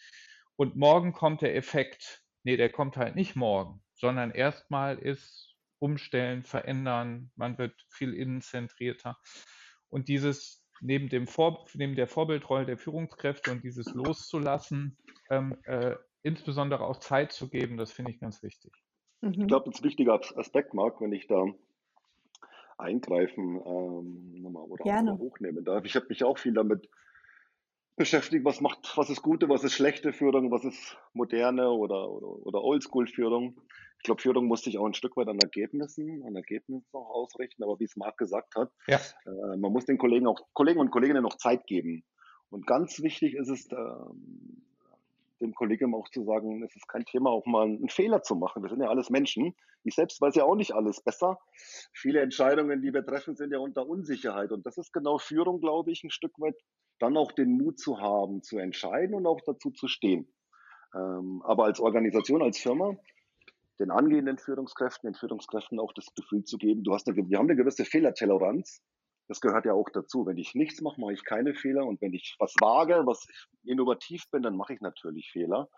Und 0.56 0.75
morgen 0.75 1.13
kommt 1.13 1.41
der 1.41 1.56
Effekt. 1.56 2.21
Nee, 2.43 2.58
der 2.58 2.69
kommt 2.69 2.95
halt 2.95 3.15
nicht 3.15 3.36
morgen, 3.36 3.82
sondern 3.95 4.32
erstmal 4.32 4.99
ist 4.99 5.52
umstellen, 5.83 6.43
verändern, 6.43 7.29
man 7.35 7.57
wird 7.57 7.75
viel 7.89 8.13
innenzentrierter. 8.13 9.17
Und 9.89 10.07
dieses 10.07 10.65
neben, 10.79 11.09
dem 11.09 11.27
Vor 11.27 11.65
neben 11.73 11.95
der 11.95 12.07
Vorbildrolle 12.07 12.65
der 12.65 12.77
Führungskräfte 12.77 13.51
und 13.51 13.63
dieses 13.65 13.93
loszulassen, 13.93 14.97
ähm, 15.29 15.57
äh, 15.65 15.95
insbesondere 16.23 16.85
auch 16.85 16.99
Zeit 16.99 17.33
zu 17.33 17.49
geben, 17.49 17.75
das 17.75 17.91
finde 17.91 18.11
ich 18.11 18.19
ganz 18.19 18.41
wichtig. 18.41 18.71
Mhm. 19.19 19.41
Ich 19.41 19.47
glaube, 19.47 19.65
das 19.65 19.75
ist 19.75 19.81
ein 19.81 19.89
wichtiger 19.89 20.19
Aspekt, 20.37 20.73
Marc, 20.73 21.01
wenn 21.01 21.11
ich 21.11 21.27
da 21.27 21.45
eingreifen 22.77 23.57
ähm, 23.57 24.45
oder, 24.45 24.85
oder 24.85 25.17
hochnehmen 25.17 25.65
darf. 25.65 25.83
Ich 25.83 25.95
habe 25.95 26.07
mich 26.07 26.23
auch 26.23 26.37
viel 26.37 26.53
damit 26.53 26.89
beschäftigt, 27.95 28.43
was 28.45 28.62
macht, 28.62 28.93
was 28.95 29.10
ist 29.10 29.21
gute, 29.21 29.49
was 29.49 29.63
ist 29.63 29.73
schlechte 29.73 30.13
Führung, 30.13 30.51
was 30.51 30.63
ist 30.65 30.97
moderne 31.13 31.69
oder, 31.69 32.10
oder, 32.10 32.45
oder 32.45 32.62
Oldschool-Führung 32.63 33.56
ich 34.03 34.06
glaube, 34.06 34.21
Führung 34.21 34.47
muss 34.47 34.63
sich 34.63 34.77
auch 34.77 34.86
ein 34.86 34.93
Stück 34.93 35.15
weit 35.15 35.29
an 35.29 35.39
Ergebnissen, 35.41 36.23
an 36.27 36.36
Ergebnissen 36.36 36.86
auch 36.91 37.10
ausrichten. 37.10 37.63
Aber 37.63 37.79
wie 37.79 37.86
es 37.86 37.95
Marc 37.95 38.17
gesagt 38.17 38.53
hat, 38.58 38.69
ja. 38.86 38.99
äh, 39.25 39.56
man 39.56 39.71
muss 39.71 39.86
den 39.86 39.97
Kollegen 39.97 40.27
auch, 40.27 40.41
Kollegen 40.51 40.82
und 40.82 40.91
Kolleginnen 40.91 41.23
noch 41.23 41.38
Zeit 41.38 41.65
geben. 41.67 42.03
Und 42.49 42.67
ganz 42.67 43.01
wichtig 43.01 43.34
ist 43.36 43.47
es, 43.47 43.71
äh, 43.71 43.77
dem 45.39 45.53
Kollegium 45.56 45.95
auch 45.95 46.10
zu 46.10 46.25
sagen, 46.25 46.62
es 46.63 46.75
ist 46.75 46.89
kein 46.89 47.06
Thema, 47.06 47.29
auch 47.29 47.45
mal 47.45 47.63
einen 47.63 47.88
Fehler 47.88 48.21
zu 48.23 48.36
machen. 48.36 48.62
Wir 48.62 48.69
sind 48.69 48.82
ja 48.82 48.89
alles 48.89 49.10
Menschen. 49.10 49.56
Ich 49.86 49.95
selbst 49.95 50.19
weiß 50.19 50.36
ja 50.36 50.43
auch 50.43 50.56
nicht 50.56 50.73
alles 50.73 51.01
besser. 51.01 51.39
Viele 51.93 52.19
Entscheidungen, 52.19 52.82
die 52.82 52.93
wir 52.93 53.06
treffen, 53.06 53.38
sind 53.38 53.53
ja 53.53 53.60
unter 53.60 53.88
Unsicherheit. 53.88 54.51
Und 54.51 54.65
das 54.65 54.77
ist 54.77 54.91
genau 54.91 55.17
Führung, 55.17 55.62
glaube 55.62 55.91
ich, 55.91 56.03
ein 56.03 56.12
Stück 56.12 56.34
weit, 56.39 56.58
dann 56.99 57.17
auch 57.17 57.32
den 57.32 57.58
Mut 57.58 57.79
zu 57.79 57.99
haben, 57.99 58.41
zu 58.43 58.58
entscheiden 58.58 59.15
und 59.15 59.25
auch 59.25 59.41
dazu 59.45 59.71
zu 59.71 59.88
stehen. 59.88 60.27
Ähm, 60.95 61.41
aber 61.43 61.65
als 61.65 61.79
Organisation, 61.79 62.41
als 62.41 62.60
Firma, 62.60 62.95
den 63.79 63.91
angehenden 63.91 64.38
Führungskräften, 64.38 65.12
den 65.12 65.15
Führungskräften 65.15 65.79
auch 65.79 65.93
das 65.93 66.13
Gefühl 66.15 66.43
zu 66.43 66.58
geben, 66.58 66.84
du 66.84 66.93
hast 66.93 67.08
eine, 67.08 67.17
wir 67.17 67.38
haben 67.38 67.47
eine 67.47 67.56
gewisse 67.56 67.86
Fehlertoleranz. 67.86 68.82
Das 69.27 69.39
gehört 69.39 69.65
ja 69.65 69.73
auch 69.73 69.89
dazu. 69.89 70.25
Wenn 70.25 70.38
ich 70.38 70.53
nichts 70.53 70.82
mache, 70.82 70.99
mache 70.99 71.13
ich 71.13 71.23
keine 71.23 71.56
Fehler. 71.56 71.86
Und 71.86 72.01
wenn 72.01 72.13
ich 72.13 72.36
was 72.39 72.53
wage, 72.60 73.03
was 73.06 73.25
innovativ 73.63 74.29
bin, 74.32 74.43
dann 74.43 74.56
mache 74.56 74.73
ich 74.73 74.82
natürlich 74.82 75.32
Fehler. 75.32 75.69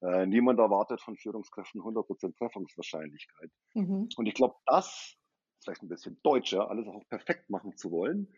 Äh, 0.00 0.26
niemand 0.26 0.60
erwartet 0.60 1.00
von 1.00 1.16
Führungskräften 1.16 1.80
100% 1.80 2.38
Treffungswahrscheinlichkeit. 2.38 3.50
Mhm. 3.74 4.08
Und 4.16 4.26
ich 4.26 4.34
glaube, 4.34 4.54
das 4.66 5.16
vielleicht 5.64 5.82
ein 5.82 5.88
bisschen 5.88 6.18
deutscher, 6.22 6.70
alles 6.70 6.86
auch 6.86 7.06
perfekt 7.08 7.50
machen 7.50 7.76
zu 7.76 7.90
wollen, 7.90 8.28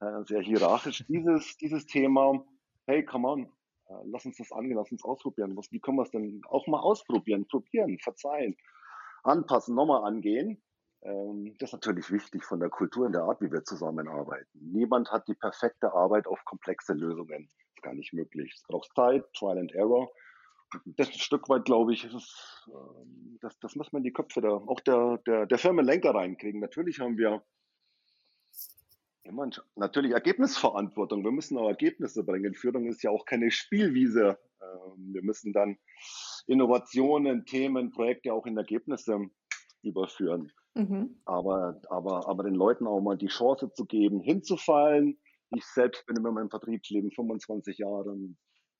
äh, 0.00 0.24
sehr 0.24 0.40
hierarchisch, 0.40 1.04
dieses, 1.08 1.56
dieses 1.58 1.86
Thema, 1.86 2.44
hey, 2.86 3.04
come 3.04 3.28
on, 3.28 3.44
äh, 3.88 3.94
lass 4.04 4.24
uns 4.26 4.36
das 4.36 4.52
angehen, 4.52 4.76
lass 4.76 4.92
uns 4.92 5.04
ausprobieren. 5.04 5.56
Was, 5.56 5.70
wie 5.72 5.80
können 5.80 5.98
wir 5.98 6.02
es 6.02 6.10
denn 6.10 6.40
auch 6.48 6.66
mal 6.66 6.80
ausprobieren, 6.80 7.46
probieren, 7.46 7.98
verzeihen, 7.98 8.56
anpassen, 9.26 9.74
nochmal 9.74 10.04
angehen. 10.04 10.62
Ähm, 11.02 11.54
das 11.58 11.70
ist 11.70 11.72
natürlich 11.74 12.10
wichtig 12.10 12.44
von 12.44 12.60
der 12.60 12.70
Kultur 12.70 13.06
und 13.06 13.12
der 13.12 13.22
Art, 13.22 13.40
wie 13.40 13.52
wir 13.52 13.64
zusammenarbeiten. 13.64 14.48
Niemand 14.54 15.10
hat 15.10 15.28
die 15.28 15.34
perfekte 15.34 15.92
Arbeit 15.92 16.26
auf 16.26 16.44
komplexe 16.44 16.94
Lösungen. 16.94 17.48
Das 17.48 17.68
ist 17.74 17.82
gar 17.82 17.94
nicht 17.94 18.12
möglich. 18.12 18.52
Es 18.54 18.62
braucht 18.62 18.90
Zeit, 18.94 19.24
Trial 19.34 19.58
and 19.58 19.72
Error. 19.74 20.10
Das 20.84 21.08
ein 21.08 21.14
Stück 21.14 21.48
weit, 21.48 21.64
glaube 21.64 21.92
ich, 21.92 22.04
ist, 22.04 22.66
ähm, 22.68 23.38
das, 23.40 23.58
das 23.60 23.76
muss 23.76 23.92
man 23.92 24.00
in 24.00 24.04
die 24.04 24.12
Köpfe 24.12 24.40
der, 24.40 24.52
auch 24.52 24.80
der, 24.80 25.18
der, 25.26 25.46
der 25.46 25.58
Firmenlenker 25.58 26.14
reinkriegen. 26.14 26.60
Natürlich 26.60 27.00
haben 27.00 27.18
wir 27.18 27.44
immer 29.22 29.48
natürlich 29.74 30.12
Ergebnisverantwortung. 30.12 31.24
Wir 31.24 31.32
müssen 31.32 31.58
auch 31.58 31.68
Ergebnisse 31.68 32.24
bringen. 32.24 32.54
Führung 32.54 32.86
ist 32.86 33.02
ja 33.02 33.10
auch 33.10 33.24
keine 33.24 33.50
Spielwiese. 33.50 34.38
Ähm, 34.60 35.12
wir 35.12 35.22
müssen 35.22 35.52
dann 35.52 35.78
Innovationen, 36.46 37.44
Themen, 37.44 37.90
Projekte 37.90 38.32
auch 38.32 38.46
in 38.46 38.56
Ergebnisse 38.56 39.18
überführen. 39.82 40.52
Mhm. 40.74 41.20
Aber, 41.24 41.80
aber, 41.88 42.28
aber 42.28 42.44
den 42.44 42.54
Leuten 42.54 42.86
auch 42.86 43.00
mal 43.00 43.16
die 43.16 43.28
Chance 43.28 43.72
zu 43.72 43.84
geben, 43.86 44.20
hinzufallen. 44.20 45.18
Ich 45.50 45.64
selbst 45.64 46.06
bin 46.06 46.16
in 46.16 46.22
meinem 46.22 46.50
Vertriebsleben 46.50 47.10
25 47.12 47.78
Jahre 47.78 48.16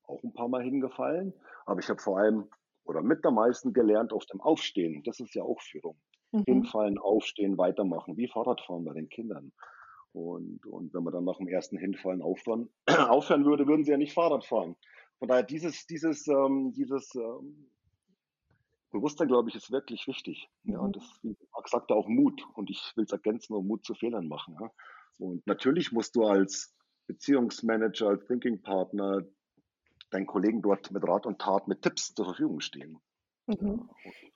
auch 0.06 0.22
ein 0.22 0.32
paar 0.32 0.48
Mal 0.48 0.62
hingefallen. 0.62 1.32
Aber 1.64 1.80
ich 1.80 1.88
habe 1.88 2.00
vor 2.00 2.18
allem 2.18 2.48
oder 2.84 3.02
mit 3.02 3.24
der 3.24 3.32
meisten 3.32 3.72
gelernt 3.72 4.12
auf 4.12 4.26
dem 4.26 4.40
Aufstehen. 4.40 5.02
Das 5.04 5.20
ist 5.20 5.34
ja 5.34 5.42
auch 5.42 5.60
Führung. 5.60 5.96
Mhm. 6.32 6.44
Hinfallen, 6.44 6.98
aufstehen, 6.98 7.58
weitermachen, 7.58 8.16
wie 8.16 8.28
Fahrradfahren 8.28 8.84
bei 8.84 8.94
den 8.94 9.08
Kindern. 9.08 9.52
Und, 10.12 10.64
und 10.66 10.94
wenn 10.94 11.02
man 11.02 11.12
dann 11.12 11.24
nach 11.24 11.36
dem 11.36 11.48
ersten 11.48 11.76
Hinfallen 11.76 12.22
aufhören, 12.22 12.70
aufhören 12.86 13.44
würde, 13.44 13.66
würden 13.66 13.84
sie 13.84 13.90
ja 13.90 13.98
nicht 13.98 14.14
Fahrrad 14.14 14.44
fahren. 14.44 14.76
Von 15.18 15.28
daher 15.28 15.42
dieses, 15.42 15.86
dieses, 15.86 16.26
ähm, 16.28 16.72
dieses 16.72 17.14
ähm, 17.14 17.70
Bewusstsein, 18.90 19.28
glaube 19.28 19.48
ich, 19.48 19.54
ist 19.56 19.70
wirklich 19.70 20.06
wichtig. 20.06 20.48
Ja, 20.64 20.78
und 20.78 20.96
mhm. 20.96 21.00
das, 21.00 21.20
wie 21.22 21.36
gesagt, 21.62 21.92
auch 21.92 22.08
Mut. 22.08 22.42
Und 22.54 22.70
ich 22.70 22.92
will 22.96 23.04
es 23.04 23.12
ergänzen, 23.12 23.54
um 23.54 23.66
Mut 23.66 23.84
zu 23.84 23.94
Fehlern 23.94 24.28
machen. 24.28 24.56
Ja. 24.60 24.70
Und 25.18 25.46
natürlich 25.46 25.92
musst 25.92 26.16
du 26.16 26.24
als 26.24 26.74
Beziehungsmanager, 27.06 28.08
als 28.08 28.26
Thinking 28.26 28.62
Partner 28.62 29.22
deinen 30.10 30.26
Kollegen 30.26 30.62
dort 30.62 30.90
mit 30.90 31.06
Rat 31.06 31.26
und 31.26 31.40
Tat, 31.40 31.68
mit 31.68 31.82
Tipps 31.82 32.14
zur 32.14 32.26
Verfügung 32.26 32.60
stehen. 32.60 33.00
Mhm. 33.46 33.88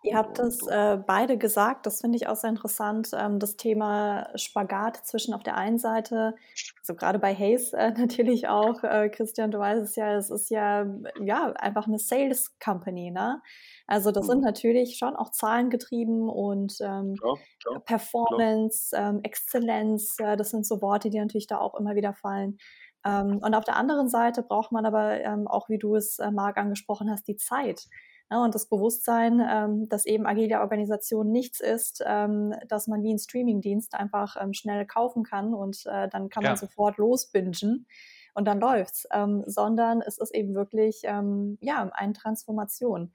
Ihr 0.03 0.17
habt 0.17 0.39
das 0.39 0.67
äh, 0.69 0.99
beide 1.05 1.37
gesagt, 1.37 1.85
das 1.85 2.01
finde 2.01 2.17
ich 2.17 2.27
auch 2.29 2.37
sehr 2.37 2.49
interessant, 2.51 3.11
ähm, 3.13 3.39
das 3.39 3.57
Thema 3.57 4.31
Spagat 4.37 5.05
zwischen 5.05 5.35
auf 5.35 5.43
der 5.43 5.57
einen 5.57 5.79
Seite, 5.79 6.35
also 6.79 6.95
gerade 6.95 7.19
bei 7.19 7.35
Hayes 7.35 7.73
äh, 7.73 7.91
natürlich 7.99 8.49
auch, 8.49 8.83
äh, 8.85 9.09
Christian, 9.11 9.51
du 9.51 9.59
weißt 9.59 9.83
es 9.83 9.97
ja, 9.97 10.17
es 10.17 10.31
ist 10.31 10.49
ja, 10.49 10.87
ja 11.21 11.53
einfach 11.53 11.87
eine 11.87 11.99
Sales 11.99 12.57
Company, 12.61 13.11
ne? 13.11 13.43
Also 13.87 14.13
das 14.13 14.27
mhm. 14.27 14.31
sind 14.31 14.41
natürlich 14.43 14.97
schon 14.97 15.17
auch 15.17 15.33
zahlengetrieben 15.33 16.29
und 16.29 16.79
ähm, 16.81 17.17
klar, 17.17 17.39
klar, 17.61 17.81
Performance, 17.81 18.91
klar. 18.91 19.11
Ähm, 19.11 19.21
Exzellenz, 19.25 20.17
das 20.17 20.51
sind 20.51 20.65
so 20.65 20.81
Worte, 20.81 21.11
die 21.11 21.19
natürlich 21.19 21.49
da 21.49 21.59
auch 21.59 21.75
immer 21.75 21.97
wieder 21.97 22.15
fallen. 22.15 22.59
Ähm, 23.05 23.41
und 23.43 23.55
auf 23.55 23.65
der 23.65 23.77
anderen 23.77 24.09
Seite 24.09 24.43
braucht 24.43 24.73
man 24.73 24.85
aber 24.87 25.21
ähm, 25.21 25.49
auch, 25.49 25.69
wie 25.69 25.79
du 25.79 25.95
es, 25.95 26.19
äh, 26.19 26.31
Marc, 26.31 26.59
angesprochen 26.59 27.11
hast, 27.11 27.27
die 27.29 27.37
Zeit. 27.37 27.87
Ja, 28.31 28.45
und 28.45 28.55
das 28.55 28.67
Bewusstsein, 28.67 29.45
ähm, 29.45 29.89
dass 29.89 30.07
eben 30.07 30.25
agile 30.25 30.61
Organisation 30.61 31.33
nichts 31.33 31.59
ist, 31.59 32.03
ähm, 32.07 32.55
dass 32.69 32.87
man 32.87 33.03
wie 33.03 33.13
ein 33.13 33.19
Streamingdienst 33.19 33.95
einfach 33.95 34.37
ähm, 34.41 34.53
schnell 34.53 34.87
kaufen 34.87 35.25
kann 35.25 35.53
und 35.53 35.85
äh, 35.87 36.09
dann 36.09 36.29
kann 36.29 36.45
ja. 36.45 36.51
man 36.51 36.57
sofort 36.57 36.97
losbingen 36.99 37.87
und 38.35 38.45
dann 38.47 38.61
läuft's, 38.61 39.09
ähm, 39.13 39.43
sondern 39.47 40.01
es 40.01 40.19
ist 40.19 40.33
eben 40.33 40.55
wirklich 40.55 41.03
ja 41.03 41.91
eine 41.93 42.13
Transformation. 42.13 43.13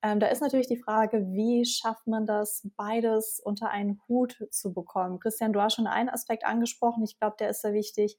Da 0.00 0.26
ist 0.26 0.42
natürlich 0.42 0.68
die 0.68 0.76
Frage, 0.76 1.26
wie 1.32 1.64
schafft 1.64 2.06
man 2.06 2.26
das, 2.26 2.68
beides 2.76 3.40
unter 3.42 3.70
einen 3.70 4.00
Hut 4.06 4.46
zu 4.50 4.74
bekommen? 4.74 5.18
Christian, 5.18 5.54
du 5.54 5.62
hast 5.62 5.76
schon 5.76 5.86
einen 5.86 6.10
Aspekt 6.10 6.44
angesprochen. 6.44 7.04
Ich 7.04 7.18
glaube, 7.18 7.36
der 7.38 7.48
ist 7.48 7.62
sehr 7.62 7.72
wichtig, 7.72 8.18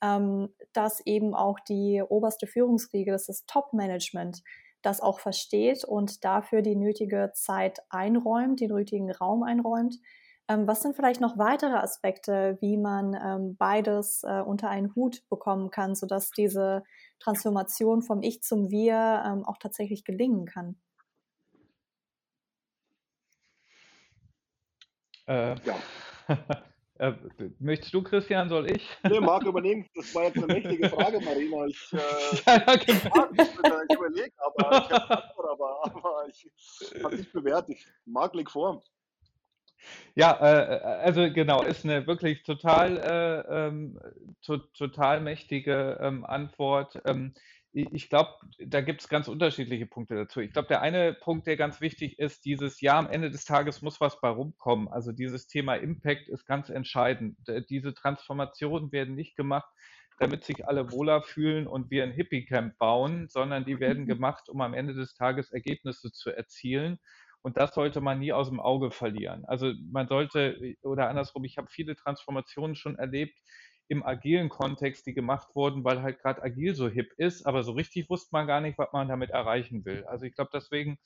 dass 0.00 1.00
eben 1.06 1.34
auch 1.34 1.58
die 1.60 2.02
oberste 2.06 2.46
Führungsriege, 2.46 3.10
das 3.10 3.28
ist 3.28 3.48
Top-Management, 3.48 4.42
das 4.82 5.00
auch 5.00 5.20
versteht 5.20 5.84
und 5.84 6.24
dafür 6.24 6.62
die 6.62 6.76
nötige 6.76 7.32
Zeit 7.34 7.80
einräumt, 7.88 8.60
den 8.60 8.70
nötigen 8.70 9.10
Raum 9.10 9.42
einräumt. 9.42 9.98
Ähm, 10.48 10.68
was 10.68 10.82
sind 10.82 10.94
vielleicht 10.94 11.20
noch 11.20 11.38
weitere 11.38 11.74
Aspekte, 11.74 12.56
wie 12.60 12.76
man 12.76 13.14
ähm, 13.14 13.56
beides 13.56 14.22
äh, 14.22 14.40
unter 14.42 14.70
einen 14.70 14.94
Hut 14.94 15.28
bekommen 15.28 15.70
kann, 15.70 15.96
sodass 15.96 16.30
diese 16.30 16.84
Transformation 17.18 18.02
vom 18.02 18.22
Ich 18.22 18.42
zum 18.42 18.70
Wir 18.70 19.24
ähm, 19.26 19.44
auch 19.44 19.58
tatsächlich 19.58 20.04
gelingen 20.04 20.46
kann? 20.46 20.76
Äh, 25.26 25.56
ja. 25.64 25.76
Äh, 26.98 27.12
möchtest 27.58 27.92
du, 27.92 28.02
Christian, 28.02 28.48
soll 28.48 28.70
ich? 28.70 28.88
Nee, 29.08 29.20
Marc, 29.20 29.44
übernehmen. 29.44 29.86
Das 29.94 30.14
war 30.14 30.24
jetzt 30.24 30.38
eine 30.38 30.46
mächtige 30.46 30.88
Frage, 30.88 31.20
Marina. 31.20 31.66
Ich, 31.66 31.92
äh, 31.92 31.98
ja, 32.46 32.76
genau. 32.76 33.28
ich, 33.32 33.40
ich 33.40 33.96
überlege, 33.96 34.32
aber 34.38 34.86
ich 34.86 34.90
habe 34.90 35.50
aber, 35.50 35.84
aber 35.84 36.26
ich 36.28 36.50
habe 37.04 37.16
nicht 37.16 37.32
bewährt. 37.32 37.68
Ich, 37.68 37.86
Marc, 38.06 38.34
leg 38.34 38.50
vor. 38.50 38.82
Ja, 40.14 40.38
äh, 40.40 40.80
also 41.04 41.30
genau, 41.30 41.62
ist 41.62 41.84
eine 41.84 42.06
wirklich 42.06 42.42
total, 42.42 42.96
äh, 42.96 43.66
ähm, 43.66 44.00
to 44.42 44.56
total 44.56 45.20
mächtige 45.20 45.98
ähm, 46.00 46.24
Antwort. 46.24 47.00
Ähm, 47.04 47.34
ich 47.76 48.08
glaube, 48.08 48.30
da 48.58 48.80
gibt 48.80 49.02
es 49.02 49.08
ganz 49.08 49.28
unterschiedliche 49.28 49.84
Punkte 49.84 50.14
dazu. 50.14 50.40
Ich 50.40 50.50
glaube, 50.50 50.68
der 50.68 50.80
eine 50.80 51.12
Punkt, 51.12 51.46
der 51.46 51.58
ganz 51.58 51.82
wichtig 51.82 52.18
ist, 52.18 52.46
dieses 52.46 52.80
Ja, 52.80 52.98
am 52.98 53.10
Ende 53.10 53.30
des 53.30 53.44
Tages 53.44 53.82
muss 53.82 54.00
was 54.00 54.18
bei 54.18 54.30
rumkommen. 54.30 54.88
Also 54.88 55.12
dieses 55.12 55.46
Thema 55.46 55.74
Impact 55.74 56.26
ist 56.28 56.46
ganz 56.46 56.70
entscheidend. 56.70 57.36
Diese 57.68 57.92
Transformationen 57.92 58.92
werden 58.92 59.14
nicht 59.14 59.36
gemacht, 59.36 59.68
damit 60.18 60.44
sich 60.44 60.66
alle 60.66 60.90
wohler 60.90 61.20
fühlen 61.20 61.66
und 61.66 61.90
wir 61.90 62.04
ein 62.04 62.12
Hippie-Camp 62.12 62.78
bauen, 62.78 63.28
sondern 63.28 63.66
die 63.66 63.78
werden 63.78 64.06
gemacht, 64.06 64.48
um 64.48 64.62
am 64.62 64.72
Ende 64.72 64.94
des 64.94 65.14
Tages 65.14 65.52
Ergebnisse 65.52 66.10
zu 66.12 66.30
erzielen. 66.30 66.98
Und 67.42 67.58
das 67.58 67.74
sollte 67.74 68.00
man 68.00 68.18
nie 68.18 68.32
aus 68.32 68.48
dem 68.48 68.58
Auge 68.58 68.90
verlieren. 68.90 69.44
Also 69.44 69.72
man 69.92 70.08
sollte, 70.08 70.76
oder 70.82 71.10
andersrum, 71.10 71.44
ich 71.44 71.58
habe 71.58 71.68
viele 71.70 71.94
Transformationen 71.94 72.74
schon 72.74 72.96
erlebt, 72.96 73.38
im 73.88 74.04
agilen 74.04 74.48
Kontext, 74.48 75.06
die 75.06 75.14
gemacht 75.14 75.54
wurden, 75.54 75.84
weil 75.84 76.02
halt 76.02 76.20
gerade 76.20 76.42
agil 76.42 76.74
so 76.74 76.88
hip 76.88 77.12
ist, 77.16 77.46
aber 77.46 77.62
so 77.62 77.72
richtig 77.72 78.10
wusste 78.10 78.30
man 78.32 78.46
gar 78.46 78.60
nicht, 78.60 78.78
was 78.78 78.92
man 78.92 79.08
damit 79.08 79.30
erreichen 79.30 79.84
will. 79.84 80.04
Also 80.06 80.24
ich 80.24 80.34
glaube 80.34 80.50
deswegen, 80.52 80.98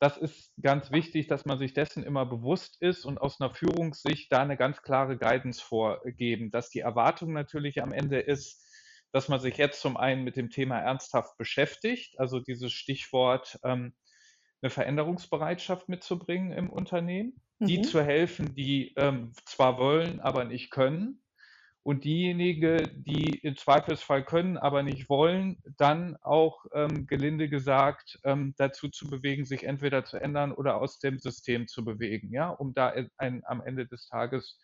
das 0.00 0.16
ist 0.16 0.52
ganz 0.60 0.90
wichtig, 0.90 1.26
dass 1.26 1.44
man 1.44 1.58
sich 1.58 1.74
dessen 1.74 2.04
immer 2.04 2.26
bewusst 2.26 2.80
ist 2.80 3.04
und 3.04 3.18
aus 3.18 3.40
einer 3.40 3.54
Führungssicht 3.54 4.32
da 4.32 4.42
eine 4.42 4.56
ganz 4.56 4.82
klare 4.82 5.16
Guidance 5.16 5.62
vorgeben, 5.62 6.50
dass 6.50 6.70
die 6.70 6.80
Erwartung 6.80 7.32
natürlich 7.32 7.82
am 7.82 7.92
Ende 7.92 8.20
ist, 8.20 8.64
dass 9.12 9.28
man 9.28 9.40
sich 9.40 9.56
jetzt 9.56 9.80
zum 9.80 9.96
einen 9.96 10.24
mit 10.24 10.36
dem 10.36 10.50
Thema 10.50 10.78
ernsthaft 10.78 11.36
beschäftigt, 11.38 12.18
also 12.18 12.40
dieses 12.40 12.72
Stichwort 12.72 13.58
ähm, 13.64 13.94
eine 14.60 14.70
Veränderungsbereitschaft 14.70 15.88
mitzubringen 15.88 16.52
im 16.52 16.68
Unternehmen, 16.68 17.40
mhm. 17.58 17.66
die 17.66 17.82
zu 17.82 18.02
helfen, 18.02 18.54
die 18.54 18.92
ähm, 18.96 19.32
zwar 19.46 19.78
wollen, 19.78 20.20
aber 20.20 20.44
nicht 20.44 20.70
können 20.70 21.22
und 21.82 22.04
diejenigen, 22.04 23.02
die 23.04 23.38
im 23.38 23.56
Zweifelsfall 23.56 24.24
können, 24.24 24.58
aber 24.58 24.82
nicht 24.82 25.08
wollen, 25.08 25.62
dann 25.78 26.16
auch 26.22 26.66
ähm, 26.74 27.06
gelinde 27.06 27.48
gesagt 27.48 28.18
ähm, 28.24 28.54
dazu 28.58 28.88
zu 28.88 29.08
bewegen, 29.08 29.44
sich 29.44 29.64
entweder 29.64 30.04
zu 30.04 30.18
ändern 30.18 30.52
oder 30.52 30.80
aus 30.80 30.98
dem 30.98 31.18
System 31.18 31.66
zu 31.66 31.84
bewegen, 31.84 32.30
ja, 32.32 32.50
um 32.50 32.74
da 32.74 32.92
ein, 33.16 33.42
am 33.46 33.62
Ende 33.62 33.86
des 33.86 34.08
Tages 34.08 34.60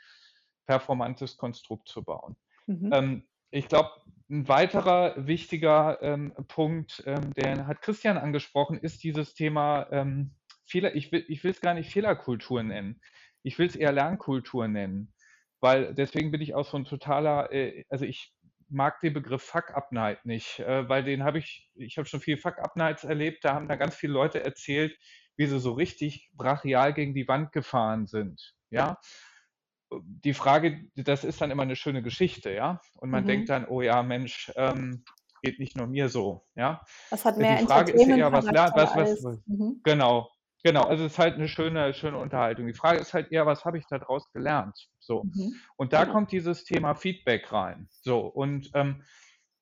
performantes 0.66 1.37
Konstrukt 1.37 1.88
zu 1.88 2.03
bauen. 2.03 2.37
Mhm. 2.66 2.90
Ähm, 2.92 3.29
ich 3.50 3.68
glaube, 3.68 3.90
ein 4.29 4.48
weiterer 4.48 5.14
wichtiger 5.29 6.03
ähm, 6.03 6.35
Punkt, 6.48 7.05
ähm, 7.07 7.33
den 7.35 7.66
hat 7.68 7.83
Christian 7.83 8.18
angesprochen, 8.18 8.79
ist 8.79 9.05
dieses 9.05 9.35
Thema 9.35 9.87
ähm, 9.92 10.35
Fehler. 10.66 10.94
Ich 10.96 11.12
will, 11.12 11.24
ich 11.29 11.44
will 11.44 11.53
es 11.53 11.61
gar 11.61 11.74
nicht 11.74 11.92
Fehlerkultur 11.92 12.62
nennen. 12.64 13.00
Ich 13.44 13.59
will 13.59 13.66
es 13.66 13.77
eher 13.77 13.92
Lernkultur 13.92 14.66
nennen, 14.66 15.13
weil 15.64 15.94
deswegen 15.94 16.31
bin 16.31 16.42
ich 16.42 16.55
auch 16.55 16.68
so 16.68 16.77
ein 16.77 16.85
totaler, 16.85 17.50
äh, 17.50 17.87
also 17.88 18.05
ich 18.05 18.35
mag 18.68 19.00
den 19.00 19.14
Begriff 19.14 19.42
Fuck 19.42 19.70
Up 19.74 19.92
Night 19.92 20.27
nicht, 20.27 20.61
äh, 20.61 20.87
weil 20.90 21.03
den 21.05 21.24
habe 21.24 21.38
ich, 21.38 21.70
ich 21.74 21.96
habe 21.96 22.07
schon 22.07 22.20
viel 22.20 22.37
Fuck 22.37 22.59
Up 22.59 22.77
Nights 22.77 23.03
erlebt. 23.03 23.46
Da 23.46 23.55
haben 23.55 23.66
da 23.66 23.77
ganz 23.77 23.94
viele 23.94 24.12
Leute 24.12 24.44
erzählt, 24.44 24.94
wie 25.38 25.46
sie 25.46 25.59
so 25.59 25.72
richtig 25.72 26.31
brachial 26.35 26.92
gegen 26.92 27.14
die 27.14 27.27
Wand 27.27 27.50
gefahren 27.53 28.07
sind. 28.07 28.55
Ja, 28.68 28.98
die 30.03 30.35
Frage, 30.35 30.85
das 30.96 31.24
ist 31.24 31.40
dann 31.40 31.50
immer 31.50 31.62
eine 31.62 31.77
schöne 31.77 32.03
Geschichte, 32.03 32.53
ja. 32.53 32.83
Und 32.96 33.09
man 33.09 33.22
mhm. 33.22 33.29
denkt 33.29 33.48
dann, 33.48 33.66
oh 33.66 33.81
ja, 33.81 34.03
Mensch, 34.03 34.53
ähm, 34.57 35.03
geht 35.42 35.59
nicht 35.61 35.79
nur 35.79 35.87
mir 35.87 36.11
so, 36.11 36.44
ja. 36.57 36.83
Das 37.09 37.24
hat 37.24 37.38
mehr 37.38 37.57
Die 37.57 37.64
Frage 37.64 37.92
ist 37.92 38.07
eher, 38.07 38.31
was 38.33 38.44
lernt, 38.44 38.77
was, 38.77 38.94
was, 38.94 39.24
was 39.24 39.42
mhm. 39.46 39.81
genau, 39.83 40.29
genau. 40.64 40.83
Also 40.83 41.05
es 41.05 41.12
ist 41.12 41.18
halt 41.18 41.35
eine 41.35 41.46
schöne, 41.46 41.94
schöne 41.94 42.18
Unterhaltung. 42.18 42.66
Die 42.66 42.74
Frage 42.74 42.98
ist 42.98 43.14
halt 43.14 43.31
eher, 43.31 43.46
was 43.46 43.64
habe 43.64 43.79
ich 43.79 43.87
daraus 43.87 44.29
gelernt? 44.33 44.88
So. 44.98 45.22
Mhm. 45.22 45.55
Und 45.77 45.92
da 45.92 46.07
kommt 46.07 46.33
dieses 46.33 46.64
Thema 46.64 46.94
Feedback 46.96 47.53
rein. 47.53 47.88
So. 48.03 48.20
Und 48.27 48.70
ähm, 48.74 49.05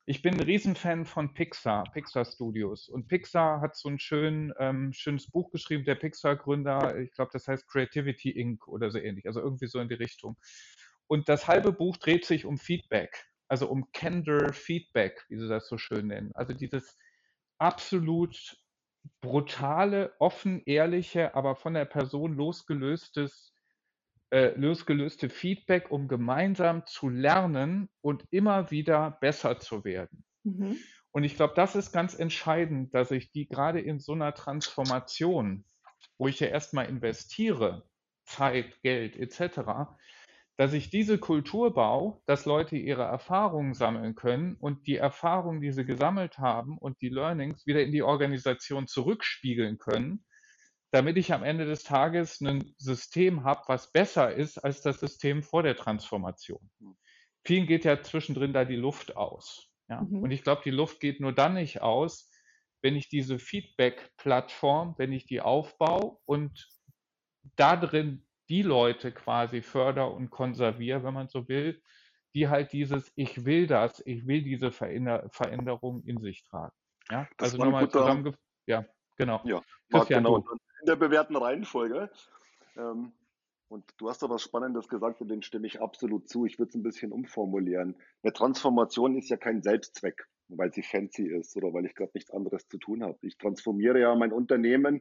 ich 0.04 0.20
bin 0.20 0.34
ein 0.34 0.40
Riesenfan 0.40 1.04
von 1.04 1.32
Pixar, 1.32 1.84
Pixar 1.92 2.24
Studios. 2.24 2.88
Und 2.88 3.06
Pixar 3.06 3.60
hat 3.60 3.76
so 3.76 3.88
ein 3.88 3.98
schön, 3.98 4.52
ähm, 4.58 4.92
schönes 4.92 5.30
Buch 5.30 5.50
geschrieben, 5.50 5.84
der 5.84 5.94
Pixar-Gründer, 5.94 6.98
ich 6.98 7.12
glaube, 7.12 7.30
das 7.32 7.46
heißt 7.46 7.68
Creativity 7.68 8.30
Inc. 8.30 8.66
oder 8.66 8.90
so 8.90 8.98
ähnlich, 8.98 9.26
also 9.26 9.40
irgendwie 9.40 9.68
so 9.68 9.78
in 9.78 9.88
die 9.88 9.94
Richtung. 9.94 10.36
Und 11.06 11.28
das 11.28 11.46
halbe 11.46 11.72
Buch 11.72 11.98
dreht 11.98 12.24
sich 12.24 12.46
um 12.46 12.58
Feedback, 12.58 13.26
also 13.46 13.68
um 13.68 13.92
Candor 13.92 14.52
Feedback, 14.52 15.24
wie 15.28 15.38
sie 15.38 15.48
das 15.48 15.68
so 15.68 15.78
schön 15.78 16.08
nennen. 16.08 16.32
Also 16.34 16.52
dieses 16.52 16.98
absolut 17.58 18.56
brutale, 19.20 20.14
offen, 20.18 20.62
ehrliche, 20.64 21.34
aber 21.34 21.56
von 21.56 21.74
der 21.74 21.84
Person 21.84 22.34
losgelöstes 22.34 23.52
äh, 24.32 24.58
losgelöste 24.58 25.28
Feedback, 25.28 25.90
um 25.90 26.08
gemeinsam 26.08 26.86
zu 26.86 27.10
lernen 27.10 27.90
und 28.00 28.24
immer 28.30 28.70
wieder 28.70 29.18
besser 29.20 29.58
zu 29.58 29.84
werden. 29.84 30.24
Mhm. 30.42 30.78
Und 31.10 31.24
ich 31.24 31.36
glaube, 31.36 31.52
das 31.54 31.76
ist 31.76 31.92
ganz 31.92 32.18
entscheidend, 32.18 32.94
dass 32.94 33.10
ich 33.10 33.30
die 33.30 33.46
gerade 33.46 33.80
in 33.80 34.00
so 34.00 34.12
einer 34.12 34.32
Transformation, 34.32 35.66
wo 36.16 36.28
ich 36.28 36.40
ja 36.40 36.46
erstmal 36.46 36.86
investiere, 36.86 37.86
Zeit, 38.24 38.80
Geld 38.82 39.16
etc., 39.16 39.60
dass 40.62 40.74
ich 40.74 40.90
diese 40.90 41.18
Kultur 41.18 41.74
baue, 41.74 42.22
dass 42.24 42.46
Leute 42.46 42.76
ihre 42.76 43.02
Erfahrungen 43.02 43.74
sammeln 43.74 44.14
können 44.14 44.54
und 44.54 44.86
die 44.86 44.94
Erfahrungen, 44.94 45.60
die 45.60 45.72
sie 45.72 45.84
gesammelt 45.84 46.38
haben 46.38 46.78
und 46.78 47.00
die 47.00 47.08
Learnings 47.08 47.66
wieder 47.66 47.82
in 47.82 47.90
die 47.90 48.04
Organisation 48.04 48.86
zurückspiegeln 48.86 49.78
können, 49.78 50.24
damit 50.92 51.16
ich 51.16 51.32
am 51.32 51.42
Ende 51.42 51.64
des 51.64 51.82
Tages 51.82 52.40
ein 52.40 52.76
System 52.78 53.42
habe, 53.42 53.62
was 53.66 53.90
besser 53.90 54.32
ist 54.32 54.56
als 54.58 54.82
das 54.82 55.00
System 55.00 55.42
vor 55.42 55.64
der 55.64 55.74
Transformation. 55.74 56.70
Vielen 57.44 57.66
geht 57.66 57.84
ja 57.84 58.00
zwischendrin 58.00 58.52
da 58.52 58.64
die 58.64 58.76
Luft 58.76 59.16
aus. 59.16 59.68
Ja? 59.88 60.02
Mhm. 60.02 60.22
Und 60.22 60.30
ich 60.30 60.44
glaube, 60.44 60.62
die 60.64 60.70
Luft 60.70 61.00
geht 61.00 61.18
nur 61.18 61.32
dann 61.32 61.54
nicht 61.54 61.82
aus, 61.82 62.30
wenn 62.82 62.94
ich 62.94 63.08
diese 63.08 63.40
Feedback-Plattform, 63.40 64.94
wenn 64.96 65.10
ich 65.10 65.26
die 65.26 65.40
aufbaue 65.40 66.18
und 66.24 66.68
da 67.56 67.74
drin 67.74 68.24
die 68.52 68.60
Leute 68.60 69.12
quasi 69.12 69.62
förder 69.62 70.12
und 70.12 70.28
konserviere, 70.28 71.02
wenn 71.02 71.14
man 71.14 71.26
so 71.26 71.48
will, 71.48 71.80
die 72.34 72.50
halt 72.50 72.70
dieses 72.74 73.10
Ich 73.14 73.46
will 73.46 73.66
das, 73.66 74.02
ich 74.04 74.26
will 74.26 74.42
diese 74.42 74.70
Veränder 74.70 75.26
Veränderung 75.30 76.02
in 76.04 76.20
sich 76.20 76.42
tragen. 76.42 76.74
Ja, 77.10 77.26
das 77.38 77.52
also 77.52 77.64
nochmal 77.64 77.90
zusammengefasst. 77.90 78.44
Ja, 78.66 78.84
genau. 79.16 79.40
Ja, 79.44 79.62
Christian, 79.90 80.24
genau 80.24 80.44
in 80.82 80.86
der 80.86 80.96
bewährten 80.96 81.34
Reihenfolge. 81.34 82.10
Ähm, 82.76 83.12
und 83.68 83.84
du 83.96 84.10
hast 84.10 84.22
da 84.22 84.28
was 84.28 84.42
Spannendes 84.42 84.86
gesagt 84.86 85.22
und 85.22 85.28
dem 85.28 85.40
stimme 85.40 85.66
ich 85.66 85.80
absolut 85.80 86.28
zu. 86.28 86.44
Ich 86.44 86.58
würde 86.58 86.68
es 86.68 86.74
ein 86.74 86.82
bisschen 86.82 87.10
umformulieren. 87.10 87.96
Eine 88.22 88.34
Transformation 88.34 89.16
ist 89.16 89.30
ja 89.30 89.38
kein 89.38 89.62
Selbstzweck, 89.62 90.28
weil 90.48 90.74
sie 90.74 90.82
fancy 90.82 91.26
ist 91.26 91.56
oder 91.56 91.72
weil 91.72 91.86
ich 91.86 91.94
gerade 91.94 92.10
nichts 92.12 92.30
anderes 92.30 92.68
zu 92.68 92.76
tun 92.76 93.02
habe. 93.02 93.16
Ich 93.22 93.38
transformiere 93.38 93.98
ja 93.98 94.14
mein 94.14 94.30
Unternehmen 94.30 95.00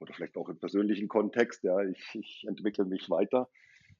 oder 0.00 0.12
vielleicht 0.14 0.36
auch 0.36 0.48
im 0.48 0.58
persönlichen 0.58 1.08
Kontext. 1.08 1.62
Ja, 1.64 1.80
ich, 1.80 2.14
ich 2.14 2.44
entwickle 2.48 2.84
mich 2.84 3.10
weiter, 3.10 3.48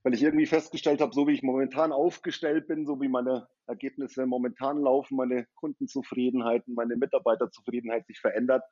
weil 0.02 0.14
ich 0.14 0.22
irgendwie 0.22 0.46
festgestellt 0.46 1.00
habe, 1.00 1.14
so 1.14 1.26
wie 1.26 1.32
ich 1.32 1.42
momentan 1.42 1.92
aufgestellt 1.92 2.66
bin, 2.66 2.86
so 2.86 3.00
wie 3.00 3.08
meine 3.08 3.48
Ergebnisse 3.66 4.26
momentan 4.26 4.78
laufen, 4.78 5.16
meine 5.16 5.46
Kundenzufriedenheit, 5.54 6.66
meine 6.68 6.96
Mitarbeiterzufriedenheit 6.96 8.06
sich 8.06 8.20
verändert 8.20 8.62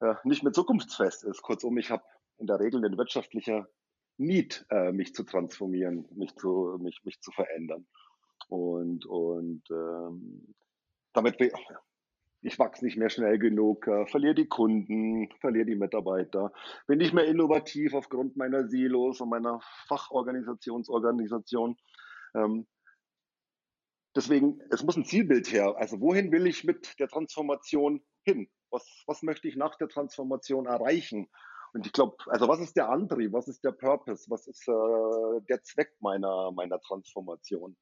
äh, 0.00 0.14
nicht 0.24 0.42
mehr 0.42 0.52
zukunftsfest 0.52 1.24
ist. 1.24 1.42
Kurzum, 1.42 1.78
ich 1.78 1.90
habe 1.90 2.02
in 2.38 2.46
der 2.46 2.58
Regel 2.58 2.80
den 2.80 2.96
wirtschaftlicher 2.96 3.68
Need, 4.16 4.66
äh, 4.70 4.92
mich 4.92 5.14
zu 5.14 5.24
transformieren, 5.24 6.06
mich 6.14 6.34
zu, 6.36 6.76
mich, 6.80 7.00
mich 7.04 7.20
zu 7.20 7.30
verändern. 7.30 7.86
Und, 8.48 9.06
und 9.06 9.62
ähm, 9.70 10.54
damit 11.12 11.38
ich 12.42 12.58
wachse 12.58 12.84
nicht 12.84 12.96
mehr 12.96 13.10
schnell 13.10 13.38
genug, 13.38 13.86
äh, 13.86 14.06
verliere 14.06 14.34
die 14.34 14.48
Kunden, 14.48 15.28
verliere 15.40 15.66
die 15.66 15.76
Mitarbeiter, 15.76 16.52
bin 16.86 16.98
nicht 16.98 17.12
mehr 17.12 17.26
innovativ 17.26 17.94
aufgrund 17.94 18.36
meiner 18.36 18.68
Silos 18.68 19.20
und 19.20 19.28
meiner 19.28 19.60
Fachorganisationsorganisation. 19.88 21.76
Ähm, 22.34 22.66
deswegen, 24.16 24.60
es 24.70 24.82
muss 24.82 24.96
ein 24.96 25.04
Zielbild 25.04 25.52
her. 25.52 25.76
Also 25.76 26.00
wohin 26.00 26.32
will 26.32 26.46
ich 26.46 26.64
mit 26.64 26.98
der 26.98 27.08
Transformation 27.08 28.02
hin? 28.24 28.48
Was, 28.70 28.86
was 29.06 29.22
möchte 29.22 29.48
ich 29.48 29.56
nach 29.56 29.76
der 29.76 29.88
Transformation 29.88 30.66
erreichen? 30.66 31.28
Und 31.72 31.86
ich 31.86 31.92
glaube, 31.92 32.16
also 32.26 32.48
was 32.48 32.60
ist 32.60 32.76
der 32.76 32.88
Antrieb, 32.88 33.32
was 33.32 33.48
ist 33.48 33.62
der 33.62 33.72
Purpose, 33.72 34.28
was 34.28 34.46
ist 34.46 34.66
äh, 34.66 35.40
der 35.48 35.62
Zweck 35.62 35.92
meiner, 36.00 36.50
meiner 36.52 36.80
Transformation? 36.80 37.76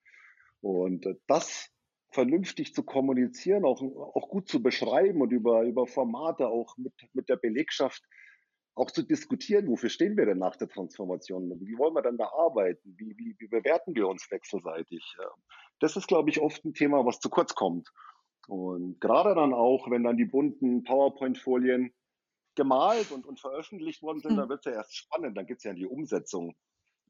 Und 0.61 1.07
äh, 1.07 1.15
das 1.27 1.71
vernünftig 2.11 2.75
zu 2.75 2.83
kommunizieren, 2.83 3.65
auch, 3.65 3.83
auch 3.83 4.29
gut 4.29 4.49
zu 4.49 4.63
beschreiben 4.63 5.21
und 5.21 5.31
über, 5.31 5.63
über 5.63 5.87
Formate 5.87 6.49
auch 6.49 6.77
mit, 6.79 6.95
mit 7.13 7.29
der 7.29 7.37
Belegschaft 7.37 8.03
auch 8.75 8.91
zu 8.91 9.03
diskutieren, 9.03 9.69
wofür 9.69 9.91
stehen 9.91 10.17
wir 10.17 10.25
denn 10.25 10.39
nach 10.39 10.57
der 10.57 10.69
Transformation? 10.69 11.51
Wie 11.61 11.77
wollen 11.77 11.95
wir 11.95 12.03
denn 12.03 12.17
da 12.17 12.29
arbeiten? 12.29 12.95
Wie, 12.97 13.17
wie, 13.19 13.35
wie 13.39 13.49
bewerten 13.49 13.95
wir 13.95 14.07
uns 14.07 14.31
wechselseitig? 14.31 15.17
Das 15.81 15.97
ist, 15.97 16.07
glaube 16.07 16.31
ich, 16.31 16.41
oft 16.41 16.65
ein 16.65 16.75
Thema, 16.75 17.05
was 17.05 17.19
zu 17.19 17.29
kurz 17.29 17.55
kommt. 17.55 17.89
Und 18.47 19.01
gerade 19.01 19.35
dann 19.35 19.53
auch, 19.53 19.91
wenn 19.91 20.05
dann 20.05 20.17
die 20.17 20.25
bunten 20.25 20.85
PowerPoint-Folien 20.85 21.93
gemalt 22.55 23.11
und, 23.11 23.27
und 23.27 23.41
veröffentlicht 23.41 24.03
worden 24.03 24.21
sind, 24.21 24.33
mhm. 24.33 24.37
dann 24.37 24.49
wird 24.49 24.61
es 24.61 24.73
ja 24.73 24.79
erst 24.79 24.97
spannend, 24.97 25.37
dann 25.37 25.47
geht 25.47 25.59
es 25.59 25.65
ja 25.65 25.73
in 25.73 25.77
die 25.77 25.87
Umsetzung. 25.87 26.55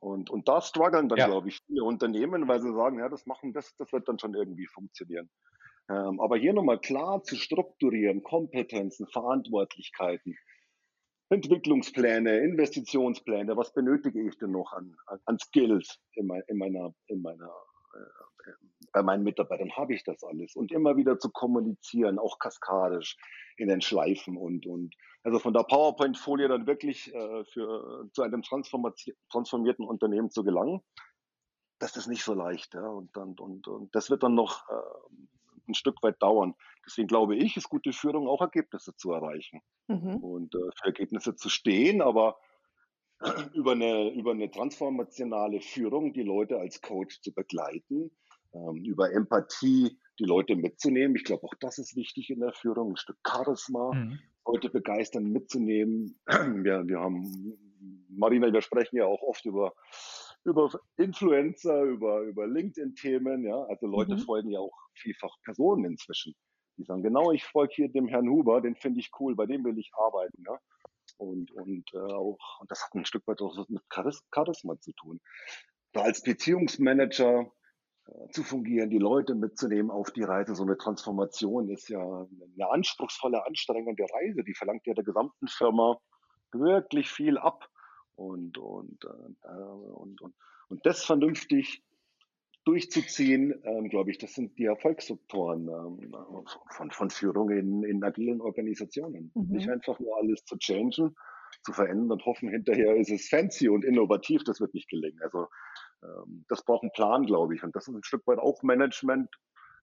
Und, 0.00 0.30
und 0.30 0.48
da 0.48 0.61
strugglen 0.61 1.08
dann, 1.08 1.18
ja. 1.18 1.26
glaube 1.26 1.48
ich, 1.48 1.61
viele 1.66 1.84
Unternehmen, 1.84 2.48
weil 2.48 2.61
sie 2.61 2.72
sagen, 2.72 2.98
ja, 2.98 3.08
das 3.08 3.26
machen, 3.26 3.52
das, 3.52 3.74
das 3.76 3.92
wird 3.92 4.08
dann 4.08 4.18
schon 4.18 4.34
irgendwie 4.34 4.66
funktionieren. 4.66 5.28
Ähm, 5.90 6.20
aber 6.20 6.37
hier 6.37 6.52
nochmal 6.52 6.78
klar 6.78 7.22
zu 7.22 7.37
strukturieren, 7.37 8.22
Kompetenzen, 8.22 9.06
Verantwortlichkeiten, 9.06 10.37
Entwicklungspläne, 11.30 12.38
Investitionspläne, 12.38 13.56
was 13.56 13.72
benötige 13.72 14.26
ich 14.26 14.38
denn 14.38 14.52
noch 14.52 14.72
an, 14.72 14.96
an 15.24 15.38
Skills 15.38 15.98
in, 16.12 16.26
mein, 16.26 16.42
in 16.46 16.58
meiner, 16.58 16.94
in 17.06 17.22
meiner 17.22 17.50
bei 18.92 19.03
meinen 19.03 19.24
Mitarbeitern 19.24 19.77
habe 19.77 19.94
ich 19.94 20.05
das 20.05 20.22
alles 20.24 20.57
und 20.57 20.72
immer 20.72 20.96
wieder 20.96 21.18
zu 21.18 21.31
kommunizieren, 21.31 22.18
auch 22.18 22.38
kaskadisch 22.38 23.16
in 23.57 23.68
den 23.68 23.81
Schleifen 23.81 24.37
und, 24.37 24.66
und 24.66 24.94
also 25.22 25.38
von 25.38 25.53
der 25.53 25.64
PowerPoint-Folie 25.64 26.48
dann 26.48 26.66
wirklich 26.66 27.12
äh, 27.14 27.44
für, 27.44 28.09
zu 28.12 28.22
einem 28.22 28.42
transformierten 28.42 29.85
Unternehmen 29.85 30.31
zu 30.31 30.44
gelangen, 30.44 30.81
das 31.79 31.96
ist 31.96 32.07
nicht 32.07 32.24
so 32.24 32.35
leicht. 32.35 32.74
Ja? 32.74 32.88
Und, 32.88 33.16
und, 33.16 33.40
und, 33.40 33.68
und 33.68 33.94
das 33.94 34.11
wird 34.11 34.22
dann 34.22 34.35
noch 34.35 34.68
äh, 34.68 35.68
ein 35.68 35.74
Stück 35.74 36.03
weit 36.03 36.22
dauern. 36.22 36.55
Deswegen 36.87 37.09
glaube 37.09 37.37
ich, 37.37 37.57
ist 37.57 37.68
gute 37.68 37.92
Führung 37.92 38.27
auch 38.29 38.40
Ergebnisse 38.40 38.96
zu 38.96 39.12
erreichen 39.12 39.61
mhm. 39.88 40.16
und 40.16 40.55
äh, 40.55 40.70
für 40.77 40.87
Ergebnisse 40.87 41.37
zu 41.37 41.48
stehen, 41.48 42.01
aber 42.01 42.38
über 43.52 43.72
eine, 43.72 44.12
über 44.12 44.31
eine 44.33 44.50
transformationale 44.50 45.61
Führung 45.61 46.12
die 46.12 46.22
Leute 46.22 46.59
als 46.59 46.81
Coach 46.81 47.20
zu 47.20 47.33
begleiten, 47.33 48.11
ähm, 48.54 48.85
über 48.85 49.12
Empathie 49.12 49.98
die 50.18 50.24
Leute 50.24 50.57
mitzunehmen. 50.57 51.16
Ich 51.16 51.24
glaube, 51.24 51.44
auch 51.44 51.54
das 51.61 51.78
ist 51.78 51.96
wichtig 51.96 52.31
in 52.31 52.40
der 52.40 52.52
Führung, 52.52 52.92
ein 52.92 52.96
Stück 52.96 53.18
Charisma, 53.26 53.92
mhm. 53.92 54.18
Leute 54.46 54.70
begeistern, 54.70 55.24
mitzunehmen. 55.24 56.18
Wir, 56.26 56.87
wir 56.87 57.00
haben, 57.00 57.59
Marina, 58.09 58.52
wir 58.52 58.62
sprechen 58.62 58.96
ja 58.96 59.04
auch 59.04 59.22
oft 59.22 59.44
über, 59.44 59.72
über 60.44 60.70
Influencer, 60.96 61.83
über, 61.83 62.22
über 62.22 62.46
LinkedIn-Themen, 62.46 63.44
ja. 63.44 63.62
Also 63.64 63.87
Leute 63.87 64.14
mhm. 64.14 64.20
folgen 64.20 64.50
ja 64.50 64.61
auch 64.61 64.76
vielfach 64.94 65.35
Personen 65.44 65.85
inzwischen. 65.85 66.35
Die 66.76 66.85
sagen, 66.85 67.02
genau, 67.02 67.33
ich 67.33 67.44
folge 67.44 67.74
hier 67.74 67.88
dem 67.88 68.09
Herrn 68.09 68.28
Huber, 68.28 68.61
den 68.61 68.76
finde 68.76 69.00
ich 69.00 69.11
cool, 69.20 69.37
bei 69.37 69.46
dem 69.46 69.64
will 69.64 69.78
ich 69.78 69.90
arbeiten, 69.94 70.42
ja. 70.46 70.59
Und, 71.18 71.50
und 71.50 71.85
äh, 71.94 71.98
auch, 71.98 72.61
und 72.61 72.70
das 72.70 72.85
hat 72.85 72.94
ein 72.94 73.04
Stück 73.04 73.26
weit 73.26 73.40
auch 73.42 73.68
mit 73.68 73.83
Charisma 73.90 74.81
zu 74.81 74.92
tun. 74.92 75.20
Da 75.92 76.02
als 76.02 76.22
Beziehungsmanager 76.22 77.50
äh, 78.07 78.31
zu 78.31 78.44
fungieren, 78.44 78.88
die 78.88 78.98
Leute 78.98 79.35
mitzunehmen 79.35 79.90
auf 79.90 80.11
die 80.12 80.22
Reise. 80.22 80.54
So 80.54 80.62
eine 80.62 80.78
Transformation 80.78 81.68
ist 81.70 81.88
ja 81.88 82.00
eine 82.00 82.70
anspruchsvolle, 82.70 83.44
anstrengende 83.46 84.07
Reise. 84.14 84.44
Die 84.44 84.54
verlangt 84.54 84.87
ja 84.87 84.94
der 84.94 85.04
gesamten 85.04 85.48
Firma 85.48 85.98
wirklich 86.52 87.11
viel 87.11 87.37
ab. 87.37 87.68
Und, 88.14 88.59
und, 88.59 89.04
äh, 89.04 89.48
und, 89.48 90.20
und, 90.20 90.35
und 90.68 90.87
das 90.87 91.04
vernünftig 91.04 91.83
durchzuziehen, 92.68 93.54
ähm, 93.64 93.88
glaube 93.88 94.11
ich, 94.11 94.18
das 94.18 94.35
sind 94.35 94.59
die 94.59 94.66
Erfolgsfaktoren 94.66 95.68
ähm, 95.68 96.14
von, 96.70 96.90
von 96.90 97.09
Führung 97.09 97.48
in, 97.48 97.83
in 97.83 98.04
agilen 98.04 98.42
Organisationen. 98.42 99.33
Mhm. 99.35 99.57
Nicht 99.57 99.70
einfach 99.70 99.98
nur 99.98 100.14
alles 100.18 100.44
zu 100.44 100.59
changen, 100.59 101.16
zu 101.64 101.72
verändern 101.72 102.12
und 102.12 102.26
hoffen, 102.26 102.50
hinterher 102.50 102.94
ist 102.96 103.11
es 103.11 103.28
fancy 103.31 103.70
und 103.70 103.87
innovativ, 103.87 104.44
das 104.44 104.61
wird 104.61 104.74
nicht 104.74 104.90
gelingen. 104.90 105.18
Also 105.22 105.46
ähm, 106.02 106.44
das 106.50 106.62
braucht 106.62 106.83
einen 106.83 106.92
Plan, 106.92 107.24
glaube 107.24 107.54
ich. 107.54 107.64
Und 107.64 107.74
das 107.74 107.88
ist 107.88 107.94
ein 107.94 108.04
Stück 108.04 108.26
weit 108.26 108.38
auch 108.38 108.62
Management, 108.62 109.31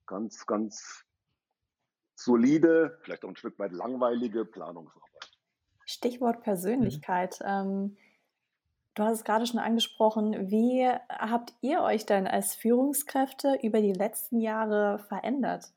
ganz, 0.05 0.45
ganz 0.45 1.03
solide, 2.13 2.99
vielleicht 3.01 3.25
auch 3.25 3.29
ein 3.29 3.35
Stück 3.35 3.57
weit 3.57 3.71
langweilige 3.71 4.45
Planungsarbeit. 4.45 5.31
Stichwort 5.85 6.43
Persönlichkeit. 6.43 7.39
Mhm. 7.41 7.97
Du 8.95 9.03
hast 9.03 9.17
es 9.17 9.23
gerade 9.25 9.45
schon 9.45 9.59
angesprochen. 9.59 10.49
Wie 10.49 10.87
habt 11.09 11.53
ihr 11.61 11.81
euch 11.81 12.05
denn 12.05 12.27
als 12.27 12.55
Führungskräfte 12.55 13.59
über 13.61 13.81
die 13.81 13.93
letzten 13.93 14.39
Jahre 14.39 14.99
verändert? 14.99 15.73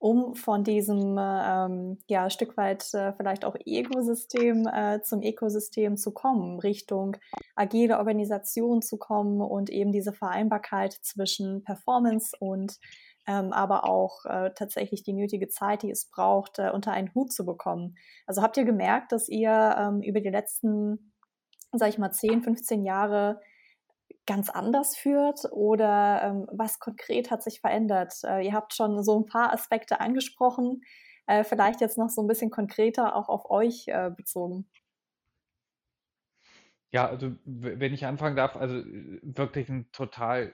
um 0.00 0.34
von 0.34 0.64
diesem 0.64 1.18
ähm, 1.20 1.98
ja, 2.08 2.30
Stück 2.30 2.56
weit 2.56 2.94
äh, 2.94 3.12
vielleicht 3.12 3.44
auch 3.44 3.54
Ecosystem 3.66 4.66
äh, 4.66 5.02
zum 5.02 5.22
Ökosystem 5.22 5.98
zu 5.98 6.12
kommen, 6.12 6.58
Richtung 6.58 7.18
agile 7.54 7.98
Organisation 7.98 8.80
zu 8.80 8.96
kommen 8.96 9.42
und 9.42 9.68
eben 9.68 9.92
diese 9.92 10.14
Vereinbarkeit 10.14 10.94
zwischen 10.94 11.64
Performance 11.64 12.34
und 12.40 12.78
ähm, 13.26 13.52
aber 13.52 13.84
auch 13.84 14.24
äh, 14.24 14.52
tatsächlich 14.54 15.02
die 15.02 15.12
nötige 15.12 15.48
Zeit, 15.48 15.82
die 15.82 15.90
es 15.90 16.06
braucht, 16.06 16.58
äh, 16.58 16.70
unter 16.70 16.92
einen 16.92 17.14
Hut 17.14 17.30
zu 17.30 17.44
bekommen. 17.44 17.96
Also 18.26 18.40
habt 18.40 18.56
ihr 18.56 18.64
gemerkt, 18.64 19.12
dass 19.12 19.28
ihr 19.28 19.76
ähm, 19.78 20.00
über 20.00 20.20
die 20.20 20.30
letzten, 20.30 21.09
sag 21.72 21.88
ich 21.88 21.98
mal, 21.98 22.10
10, 22.10 22.42
15 22.42 22.84
Jahre 22.84 23.40
ganz 24.26 24.50
anders 24.50 24.96
führt 24.96 25.40
oder 25.50 26.22
ähm, 26.22 26.46
was 26.52 26.78
konkret 26.78 27.30
hat 27.30 27.42
sich 27.42 27.60
verändert? 27.60 28.14
Äh, 28.24 28.46
ihr 28.46 28.52
habt 28.52 28.74
schon 28.74 29.02
so 29.02 29.18
ein 29.18 29.26
paar 29.26 29.52
Aspekte 29.52 30.00
angesprochen, 30.00 30.82
äh, 31.26 31.44
vielleicht 31.44 31.80
jetzt 31.80 31.98
noch 31.98 32.08
so 32.08 32.22
ein 32.22 32.28
bisschen 32.28 32.50
konkreter 32.50 33.16
auch 33.16 33.28
auf 33.28 33.50
euch 33.50 33.88
äh, 33.88 34.10
bezogen. 34.14 34.68
Ja, 36.92 37.06
also 37.08 37.32
wenn 37.44 37.94
ich 37.94 38.04
anfangen 38.06 38.36
darf, 38.36 38.56
also 38.56 38.82
wirklich 39.22 39.68
ein 39.68 39.90
total 39.92 40.52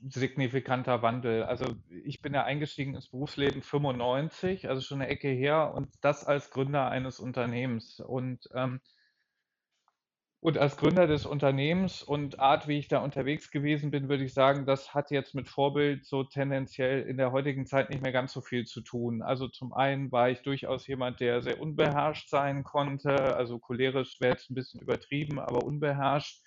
signifikanter 0.00 1.02
Wandel. 1.02 1.44
Also 1.44 1.76
ich 2.04 2.20
bin 2.20 2.34
ja 2.34 2.44
eingestiegen 2.44 2.94
ins 2.94 3.08
Berufsleben 3.08 3.62
95, 3.62 4.68
also 4.68 4.82
schon 4.82 5.00
eine 5.00 5.10
Ecke 5.10 5.28
her 5.28 5.72
und 5.74 5.88
das 6.00 6.24
als 6.24 6.50
Gründer 6.50 6.88
eines 6.90 7.20
Unternehmens. 7.20 8.00
Und 8.00 8.48
ähm, 8.54 8.80
und 10.46 10.58
als 10.58 10.76
Gründer 10.76 11.08
des 11.08 11.26
Unternehmens 11.26 12.04
und 12.04 12.38
Art, 12.38 12.68
wie 12.68 12.78
ich 12.78 12.86
da 12.86 13.00
unterwegs 13.00 13.50
gewesen 13.50 13.90
bin, 13.90 14.08
würde 14.08 14.22
ich 14.22 14.32
sagen, 14.32 14.64
das 14.64 14.94
hat 14.94 15.10
jetzt 15.10 15.34
mit 15.34 15.48
Vorbild 15.48 16.06
so 16.06 16.22
tendenziell 16.22 17.02
in 17.02 17.16
der 17.16 17.32
heutigen 17.32 17.66
Zeit 17.66 17.90
nicht 17.90 18.00
mehr 18.00 18.12
ganz 18.12 18.32
so 18.32 18.40
viel 18.40 18.64
zu 18.64 18.80
tun. 18.80 19.22
Also 19.22 19.48
zum 19.48 19.72
einen 19.72 20.12
war 20.12 20.30
ich 20.30 20.42
durchaus 20.42 20.86
jemand, 20.86 21.18
der 21.18 21.42
sehr 21.42 21.60
unbeherrscht 21.60 22.28
sein 22.28 22.62
konnte, 22.62 23.34
also 23.34 23.58
cholerisch 23.58 24.20
wäre 24.20 24.34
jetzt 24.34 24.48
ein 24.48 24.54
bisschen 24.54 24.80
übertrieben, 24.80 25.40
aber 25.40 25.64
unbeherrscht, 25.64 26.44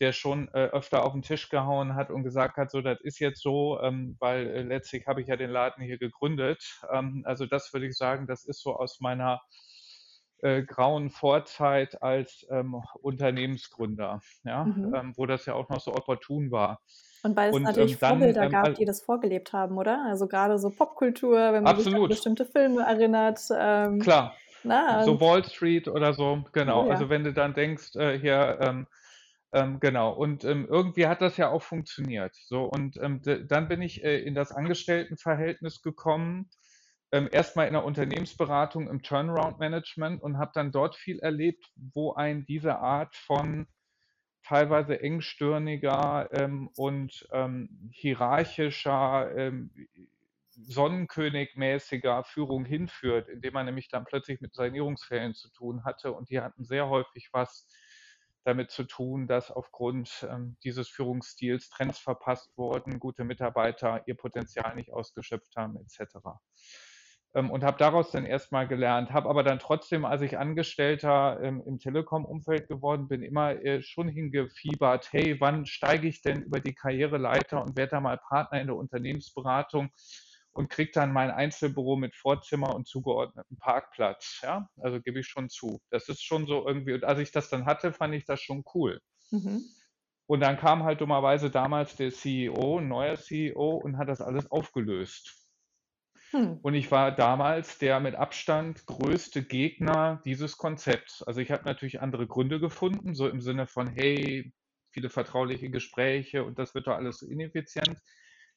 der 0.00 0.12
schon 0.12 0.48
äh, 0.54 0.68
öfter 0.68 1.04
auf 1.04 1.12
den 1.12 1.20
Tisch 1.20 1.50
gehauen 1.50 1.94
hat 1.94 2.10
und 2.10 2.24
gesagt 2.24 2.56
hat, 2.56 2.70
so, 2.70 2.80
das 2.80 3.02
ist 3.02 3.18
jetzt 3.18 3.42
so, 3.42 3.78
ähm, 3.82 4.16
weil 4.18 4.46
äh, 4.46 4.62
letztlich 4.62 5.06
habe 5.06 5.20
ich 5.20 5.26
ja 5.26 5.36
den 5.36 5.50
Laden 5.50 5.84
hier 5.84 5.98
gegründet. 5.98 6.80
Ähm, 6.90 7.20
also 7.26 7.44
das 7.44 7.70
würde 7.74 7.86
ich 7.86 7.98
sagen, 7.98 8.26
das 8.26 8.46
ist 8.46 8.62
so 8.62 8.74
aus 8.74 8.98
meiner 9.00 9.42
äh, 10.42 10.62
grauen 10.62 11.10
Vorzeit 11.10 12.02
als 12.02 12.46
ähm, 12.50 12.82
Unternehmensgründer, 13.00 14.20
ja, 14.44 14.64
mhm. 14.64 14.94
ähm, 14.94 15.12
wo 15.16 15.26
das 15.26 15.46
ja 15.46 15.54
auch 15.54 15.68
noch 15.68 15.80
so 15.80 15.92
opportun 15.94 16.50
war. 16.50 16.80
Und 17.22 17.36
weil 17.36 17.50
es 17.50 17.56
und, 17.56 17.62
natürlich 17.62 17.92
ähm, 17.92 17.98
dann, 18.00 18.18
Vorbilder 18.18 18.42
ähm, 18.42 18.50
gab, 18.50 18.74
die 18.74 18.84
das 18.84 19.02
vorgelebt 19.02 19.52
haben, 19.52 19.78
oder? 19.78 20.04
Also 20.06 20.26
gerade 20.26 20.58
so 20.58 20.70
Popkultur, 20.70 21.36
wenn 21.36 21.62
man 21.62 21.66
absolut. 21.66 21.92
sich 21.92 22.02
an 22.02 22.08
bestimmte 22.08 22.44
Filme 22.44 22.82
erinnert. 22.82 23.40
Ähm, 23.56 23.98
Klar. 24.00 24.34
Na, 24.62 25.04
so 25.04 25.20
Wall 25.20 25.44
Street 25.44 25.88
oder 25.88 26.12
so, 26.12 26.44
genau. 26.52 26.82
Oh, 26.82 26.86
ja. 26.86 26.92
Also 26.92 27.08
wenn 27.08 27.24
du 27.24 27.32
dann 27.32 27.54
denkst, 27.54 27.94
äh, 27.96 28.18
hier, 28.18 28.86
ähm, 29.52 29.80
genau, 29.80 30.12
und 30.12 30.44
irgendwie 30.44 31.06
hat 31.06 31.22
das 31.22 31.36
ja 31.36 31.48
auch 31.50 31.62
funktioniert. 31.62 32.34
So, 32.34 32.64
und 32.64 32.96
dann 32.96 33.68
bin 33.68 33.80
ich 33.80 34.04
äh, 34.04 34.18
in 34.18 34.34
das 34.34 34.52
Angestelltenverhältnis 34.52 35.82
gekommen 35.82 36.50
ähm, 37.12 37.28
erstmal 37.30 37.66
in 37.66 37.74
der 37.74 37.84
Unternehmensberatung 37.84 38.88
im 38.88 39.02
Turnaround-Management 39.02 40.22
und 40.22 40.38
habe 40.38 40.50
dann 40.54 40.72
dort 40.72 40.96
viel 40.96 41.20
erlebt, 41.20 41.70
wo 41.76 42.14
ein 42.14 42.44
diese 42.46 42.78
Art 42.78 43.14
von 43.14 43.66
teilweise 44.42 45.00
engstirniger 45.00 46.28
ähm, 46.32 46.68
und 46.76 47.26
ähm, 47.32 47.90
hierarchischer, 47.92 49.34
ähm, 49.36 49.70
Sonnenkönig-mäßiger 50.58 52.24
Führung 52.24 52.64
hinführt, 52.64 53.28
indem 53.28 53.54
man 53.54 53.66
nämlich 53.66 53.88
dann 53.88 54.04
plötzlich 54.04 54.40
mit 54.40 54.54
Sanierungsfällen 54.54 55.34
zu 55.34 55.50
tun 55.50 55.84
hatte 55.84 56.12
und 56.12 56.30
die 56.30 56.40
hatten 56.40 56.64
sehr 56.64 56.88
häufig 56.88 57.28
was 57.32 57.68
damit 58.44 58.70
zu 58.70 58.84
tun, 58.84 59.26
dass 59.26 59.50
aufgrund 59.50 60.26
ähm, 60.30 60.56
dieses 60.62 60.88
Führungsstils 60.88 61.68
Trends 61.68 61.98
verpasst 61.98 62.56
wurden, 62.56 63.00
gute 63.00 63.24
Mitarbeiter 63.24 64.02
ihr 64.06 64.16
Potenzial 64.16 64.74
nicht 64.76 64.92
ausgeschöpft 64.92 65.56
haben, 65.56 65.76
etc 65.76 66.16
und 67.36 67.64
habe 67.64 67.76
daraus 67.78 68.10
dann 68.10 68.24
erstmal 68.24 68.66
gelernt, 68.66 69.12
habe 69.12 69.28
aber 69.28 69.42
dann 69.42 69.58
trotzdem, 69.58 70.04
als 70.04 70.22
ich 70.22 70.38
Angestellter 70.38 71.38
ähm, 71.42 71.62
im 71.66 71.78
Telekom-Umfeld 71.78 72.66
geworden 72.66 73.08
bin, 73.08 73.22
immer 73.22 73.52
äh, 73.62 73.82
schon 73.82 74.08
hingefiebert, 74.08 75.12
hey, 75.12 75.38
wann 75.38 75.66
steige 75.66 76.08
ich 76.08 76.22
denn 76.22 76.42
über 76.42 76.60
die 76.60 76.74
Karriereleiter 76.74 77.62
und 77.62 77.76
werde 77.76 77.90
da 77.90 78.00
mal 78.00 78.16
Partner 78.16 78.60
in 78.60 78.68
der 78.68 78.76
Unternehmensberatung 78.76 79.90
und 80.52 80.70
kriege 80.70 80.90
dann 80.94 81.12
mein 81.12 81.30
Einzelbüro 81.30 81.96
mit 81.96 82.16
Vorzimmer 82.16 82.74
und 82.74 82.88
zugeordneten 82.88 83.58
Parkplatz. 83.58 84.40
Ja, 84.42 84.70
also 84.80 85.00
gebe 85.00 85.20
ich 85.20 85.26
schon 85.26 85.50
zu. 85.50 85.80
Das 85.90 86.08
ist 86.08 86.22
schon 86.22 86.46
so 86.46 86.66
irgendwie, 86.66 86.94
und 86.94 87.04
als 87.04 87.18
ich 87.18 87.30
das 87.30 87.50
dann 87.50 87.66
hatte, 87.66 87.92
fand 87.92 88.14
ich 88.14 88.24
das 88.24 88.40
schon 88.40 88.64
cool. 88.74 89.00
Mhm. 89.30 89.62
Und 90.26 90.40
dann 90.40 90.56
kam 90.56 90.82
halt 90.82 91.00
dummerweise 91.00 91.50
damals 91.50 91.96
der 91.96 92.10
CEO, 92.10 92.78
ein 92.78 92.88
neuer 92.88 93.16
CEO, 93.16 93.76
und 93.76 93.98
hat 93.98 94.08
das 94.08 94.20
alles 94.20 94.50
aufgelöst. 94.50 95.45
Hm. 96.30 96.58
Und 96.62 96.74
ich 96.74 96.90
war 96.90 97.12
damals 97.12 97.78
der 97.78 98.00
mit 98.00 98.14
Abstand 98.14 98.84
größte 98.86 99.42
Gegner 99.42 100.20
dieses 100.24 100.56
Konzepts. 100.56 101.22
Also 101.22 101.40
ich 101.40 101.50
habe 101.50 101.64
natürlich 101.64 102.00
andere 102.00 102.26
Gründe 102.26 102.58
gefunden, 102.58 103.14
so 103.14 103.28
im 103.28 103.40
Sinne 103.40 103.66
von, 103.66 103.88
hey, 103.88 104.52
viele 104.90 105.10
vertrauliche 105.10 105.70
Gespräche 105.70 106.42
und 106.44 106.58
das 106.58 106.74
wird 106.74 106.86
doch 106.86 106.96
alles 106.96 107.18
so 107.18 107.26
ineffizient. 107.26 108.00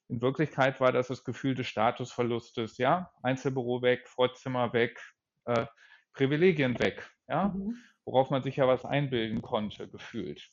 In 0.08 0.22
Wirklichkeit 0.22 0.80
war 0.80 0.92
das 0.92 1.10
das 1.10 1.24
Gefühl 1.24 1.54
des 1.54 1.68
Statusverlustes, 1.68 2.78
ja, 2.78 3.12
Einzelbüro 3.22 3.82
weg, 3.82 4.08
Vorzimmer 4.08 4.74
weg, 4.74 5.00
äh, 5.46 5.68
Privilegien 6.14 6.80
weg, 6.80 7.08
ja, 7.28 7.50
mhm. 7.50 7.76
worauf 8.06 8.32
man 8.32 8.42
sich 8.42 8.56
ja 8.56 8.68
was 8.68 8.86
einbilden 8.86 9.42
konnte, 9.42 9.88
gefühlt. 9.88 10.50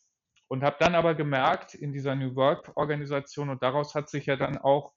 Und 0.48 0.62
habe 0.62 0.76
dann 0.78 0.94
aber 0.94 1.14
gemerkt 1.14 1.74
in 1.74 1.92
dieser 1.92 2.14
New 2.14 2.34
Work-Organisation 2.34 3.48
und 3.48 3.62
daraus 3.62 3.94
hat 3.94 4.10
sich 4.10 4.26
ja 4.26 4.36
dann 4.36 4.58
auch 4.58 4.92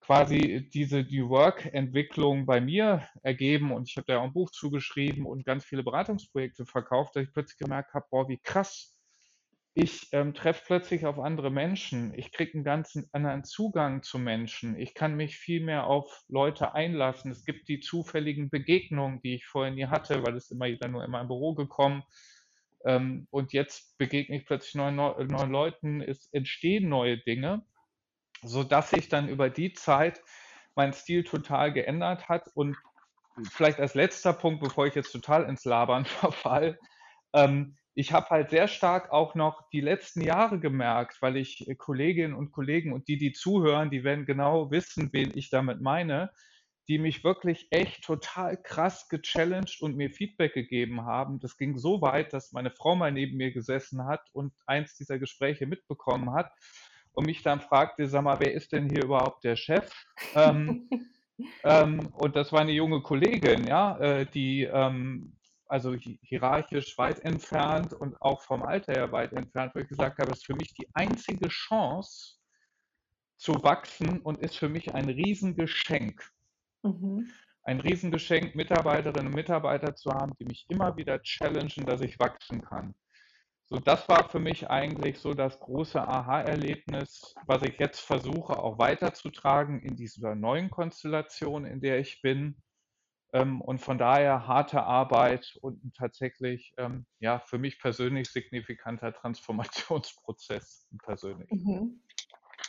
quasi 0.00 0.68
diese 0.72 1.02
New 1.02 1.28
Work-Entwicklung 1.30 2.46
bei 2.46 2.60
mir 2.60 3.08
ergeben 3.22 3.72
und 3.72 3.88
ich 3.88 3.96
habe 3.96 4.06
da 4.06 4.18
auch 4.18 4.24
ein 4.24 4.32
Buch 4.32 4.50
zugeschrieben 4.50 5.26
und 5.26 5.44
ganz 5.44 5.64
viele 5.64 5.82
Beratungsprojekte 5.82 6.64
verkauft, 6.64 7.16
dass 7.16 7.24
ich 7.24 7.32
plötzlich 7.32 7.58
gemerkt 7.58 7.92
habe, 7.94 8.06
boah, 8.10 8.28
wie 8.28 8.38
krass. 8.38 8.92
Ich 9.78 10.08
ähm, 10.12 10.32
treffe 10.32 10.62
plötzlich 10.64 11.04
auf 11.04 11.18
andere 11.18 11.50
Menschen. 11.50 12.14
Ich 12.14 12.32
kriege 12.32 12.54
einen 12.54 12.64
ganz 12.64 12.98
anderen 13.12 13.44
Zugang 13.44 14.02
zu 14.02 14.18
Menschen. 14.18 14.78
Ich 14.78 14.94
kann 14.94 15.16
mich 15.16 15.36
viel 15.36 15.62
mehr 15.62 15.86
auf 15.86 16.22
Leute 16.28 16.72
einlassen. 16.72 17.30
Es 17.30 17.44
gibt 17.44 17.68
die 17.68 17.80
zufälligen 17.80 18.48
Begegnungen, 18.48 19.20
die 19.20 19.34
ich 19.34 19.44
vorher 19.44 19.74
nie 19.74 19.84
hatte, 19.84 20.24
weil 20.24 20.34
es 20.34 20.50
immer 20.50 20.64
jeder 20.64 20.88
nur 20.88 21.04
in 21.04 21.10
mein 21.10 21.26
Büro 21.26 21.54
gekommen. 21.54 22.04
Ähm, 22.86 23.26
und 23.30 23.52
jetzt 23.52 23.98
begegne 23.98 24.36
ich 24.36 24.46
plötzlich 24.46 24.76
neuen, 24.76 24.96
neuen 24.96 25.50
Leuten. 25.50 26.00
Es 26.00 26.32
entstehen 26.32 26.88
neue 26.88 27.18
Dinge 27.18 27.62
so 28.42 28.62
dass 28.62 28.90
sich 28.90 29.08
dann 29.08 29.28
über 29.28 29.50
die 29.50 29.72
Zeit 29.72 30.22
mein 30.74 30.92
Stil 30.92 31.24
total 31.24 31.72
geändert 31.72 32.28
hat. 32.28 32.48
Und 32.54 32.76
vielleicht 33.50 33.80
als 33.80 33.94
letzter 33.94 34.32
Punkt, 34.32 34.60
bevor 34.60 34.86
ich 34.86 34.94
jetzt 34.94 35.12
total 35.12 35.44
ins 35.44 35.64
Labern 35.64 36.04
verfall, 36.04 36.78
ähm, 37.32 37.76
ich 37.98 38.12
habe 38.12 38.28
halt 38.28 38.50
sehr 38.50 38.68
stark 38.68 39.10
auch 39.10 39.34
noch 39.34 39.70
die 39.70 39.80
letzten 39.80 40.20
Jahre 40.20 40.60
gemerkt, 40.60 41.22
weil 41.22 41.38
ich 41.38 41.66
Kolleginnen 41.78 42.34
und 42.34 42.52
Kollegen 42.52 42.92
und 42.92 43.08
die, 43.08 43.16
die 43.16 43.32
zuhören, 43.32 43.90
die 43.90 44.04
werden 44.04 44.26
genau 44.26 44.70
wissen, 44.70 45.08
wen 45.12 45.32
ich 45.34 45.48
damit 45.48 45.80
meine, 45.80 46.30
die 46.88 46.98
mich 46.98 47.24
wirklich 47.24 47.68
echt 47.70 48.04
total 48.04 48.60
krass 48.62 49.08
gechallenged 49.08 49.80
und 49.80 49.96
mir 49.96 50.10
Feedback 50.10 50.52
gegeben 50.52 51.06
haben. 51.06 51.40
Das 51.40 51.56
ging 51.56 51.78
so 51.78 52.02
weit, 52.02 52.34
dass 52.34 52.52
meine 52.52 52.70
Frau 52.70 52.96
mal 52.96 53.10
neben 53.10 53.38
mir 53.38 53.50
gesessen 53.50 54.04
hat 54.04 54.20
und 54.34 54.52
eins 54.66 54.94
dieser 54.94 55.18
Gespräche 55.18 55.66
mitbekommen 55.66 56.34
hat 56.34 56.52
und 57.16 57.26
mich 57.26 57.42
dann 57.42 57.60
fragte, 57.60 58.06
sag 58.06 58.22
mal, 58.22 58.38
wer 58.40 58.52
ist 58.52 58.72
denn 58.72 58.90
hier 58.90 59.04
überhaupt 59.04 59.42
der 59.42 59.56
Chef? 59.56 59.90
ähm, 60.34 60.88
ähm, 61.64 62.12
und 62.12 62.36
das 62.36 62.52
war 62.52 62.60
eine 62.60 62.72
junge 62.72 63.00
Kollegin, 63.00 63.66
ja, 63.66 63.98
äh, 63.98 64.26
die 64.26 64.64
ähm, 64.64 65.32
also 65.66 65.94
hierarchisch 65.94 66.96
weit 66.98 67.20
entfernt 67.20 67.92
und 67.92 68.20
auch 68.20 68.42
vom 68.42 68.62
Alter 68.62 68.92
her 68.92 69.12
weit 69.12 69.32
entfernt, 69.32 69.74
wo 69.74 69.80
ich 69.80 69.88
gesagt 69.88 70.18
habe, 70.18 70.30
das 70.30 70.38
ist 70.38 70.46
für 70.46 70.54
mich 70.54 70.74
die 70.74 70.86
einzige 70.92 71.48
Chance 71.48 72.36
zu 73.36 73.52
wachsen 73.64 74.20
und 74.20 74.38
ist 74.38 74.58
für 74.58 74.68
mich 74.68 74.94
ein 74.94 75.08
Riesengeschenk. 75.08 76.22
Mhm. 76.82 77.28
Ein 77.62 77.80
Riesengeschenk, 77.80 78.54
Mitarbeiterinnen 78.54 79.26
und 79.26 79.34
Mitarbeiter 79.34 79.96
zu 79.96 80.10
haben, 80.10 80.34
die 80.38 80.44
mich 80.44 80.66
immer 80.68 80.96
wieder 80.96 81.20
challengen, 81.22 81.84
dass 81.84 82.02
ich 82.02 82.18
wachsen 82.20 82.60
kann. 82.62 82.94
So, 83.68 83.78
das 83.78 84.08
war 84.08 84.28
für 84.28 84.38
mich 84.38 84.70
eigentlich 84.70 85.18
so 85.18 85.34
das 85.34 85.58
große 85.58 86.00
Aha-Erlebnis, 86.00 87.34
was 87.46 87.62
ich 87.62 87.78
jetzt 87.78 87.98
versuche 87.98 88.56
auch 88.58 88.78
weiterzutragen 88.78 89.80
in 89.80 89.96
dieser 89.96 90.36
neuen 90.36 90.70
Konstellation, 90.70 91.64
in 91.64 91.80
der 91.80 91.98
ich 91.98 92.22
bin. 92.22 92.62
Ähm, 93.32 93.60
und 93.60 93.80
von 93.80 93.98
daher 93.98 94.46
harte 94.46 94.84
Arbeit 94.84 95.58
und 95.62 95.80
tatsächlich 95.96 96.74
ähm, 96.78 97.06
ja 97.18 97.40
für 97.40 97.58
mich 97.58 97.80
persönlich 97.80 98.28
signifikanter 98.28 99.12
Transformationsprozess 99.20 100.88
persönlich. 101.02 101.50
Mhm. 101.50 102.00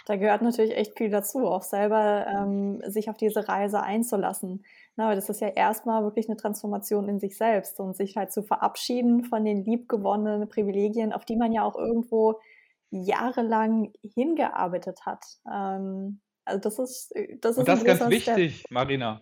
Da 0.08 0.16
gehört 0.16 0.42
natürlich 0.42 0.74
echt 0.74 0.98
viel 0.98 1.10
dazu, 1.10 1.48
auch 1.48 1.64
selber 1.64 2.26
ähm, 2.28 2.82
sich 2.90 3.10
auf 3.10 3.18
diese 3.18 3.50
Reise 3.50 3.84
einzulassen. 3.84 4.64
Na, 4.96 5.10
weil 5.10 5.18
das 5.18 5.28
ist 5.28 5.42
ja 5.42 5.50
erstmal 5.50 6.02
wirklich 6.04 6.30
eine 6.30 6.38
Transformation 6.38 7.10
in 7.10 7.20
sich 7.20 7.38
selbst 7.38 7.78
und 7.82 7.94
sich 7.94 8.16
halt 8.16 8.32
zu 8.32 8.42
verabschieden 8.42 9.26
von 9.26 9.44
den 9.44 9.66
liebgewonnenen 9.66 10.48
Privilegien, 10.48 11.12
auf 11.12 11.26
die 11.26 11.36
man 11.36 11.52
ja 11.52 11.64
auch 11.64 11.76
irgendwo 11.76 12.40
jahrelang 12.90 13.92
hingearbeitet 14.02 15.06
hat. 15.06 15.26
Ähm, 15.46 16.22
also 16.46 16.62
das 16.62 16.80
ist 16.80 17.14
das 17.42 17.52
ist 17.52 17.58
und 17.58 17.68
das 17.68 17.80
ist 17.80 17.86
ganz 17.86 18.10
wichtig, 18.10 18.60
Step. 18.60 18.72
Marina. 18.72 19.22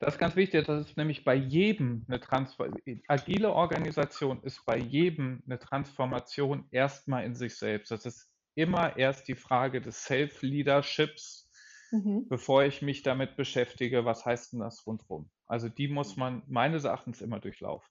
Das 0.00 0.14
ist 0.14 0.18
ganz 0.18 0.34
wichtig, 0.34 0.66
das 0.66 0.88
ist 0.88 0.96
nämlich 0.96 1.22
bei 1.24 1.36
jedem 1.36 2.04
eine 2.08 2.18
Transformation. 2.18 3.02
Agile 3.06 3.52
Organisation 3.52 4.42
ist 4.42 4.66
bei 4.66 4.78
jedem 4.78 5.44
eine 5.46 5.60
Transformation 5.60 6.66
erstmal 6.72 7.24
in 7.24 7.36
sich 7.36 7.56
selbst. 7.56 7.92
Das 7.92 8.04
ist 8.04 8.28
immer 8.58 8.96
erst 8.96 9.28
die 9.28 9.36
Frage 9.36 9.80
des 9.80 10.04
Self-Leaderships, 10.04 11.48
mhm. 11.92 12.26
bevor 12.28 12.64
ich 12.64 12.82
mich 12.82 13.04
damit 13.04 13.36
beschäftige, 13.36 14.04
was 14.04 14.26
heißt 14.26 14.52
denn 14.52 14.60
das 14.60 14.84
rundherum. 14.84 15.30
Also 15.46 15.68
die 15.68 15.86
muss 15.86 16.16
man 16.16 16.42
meines 16.48 16.82
Erachtens 16.84 17.22
immer 17.22 17.38
durchlaufen. 17.38 17.88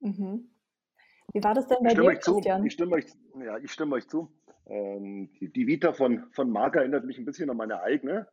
Mhm. 0.00 0.48
Wie 1.32 1.42
war 1.42 1.54
das 1.54 1.66
denn 1.66 1.78
bei 1.82 1.92
dir, 1.92 2.14
Christian? 2.14 2.64
Ich 2.64 2.74
stimme 2.74 2.92
euch, 2.92 3.06
ja, 3.44 3.58
ich 3.58 3.72
stimme 3.72 3.96
euch 3.96 4.06
zu. 4.06 4.32
Ähm, 4.68 5.32
die, 5.40 5.52
die, 5.52 5.66
Vita 5.66 5.92
von, 5.92 6.30
von 6.32 6.50
Marc 6.50 6.76
erinnert 6.76 7.04
mich 7.04 7.18
ein 7.18 7.24
bisschen 7.24 7.50
an 7.50 7.56
meine 7.56 7.82
eigene. 7.82 8.28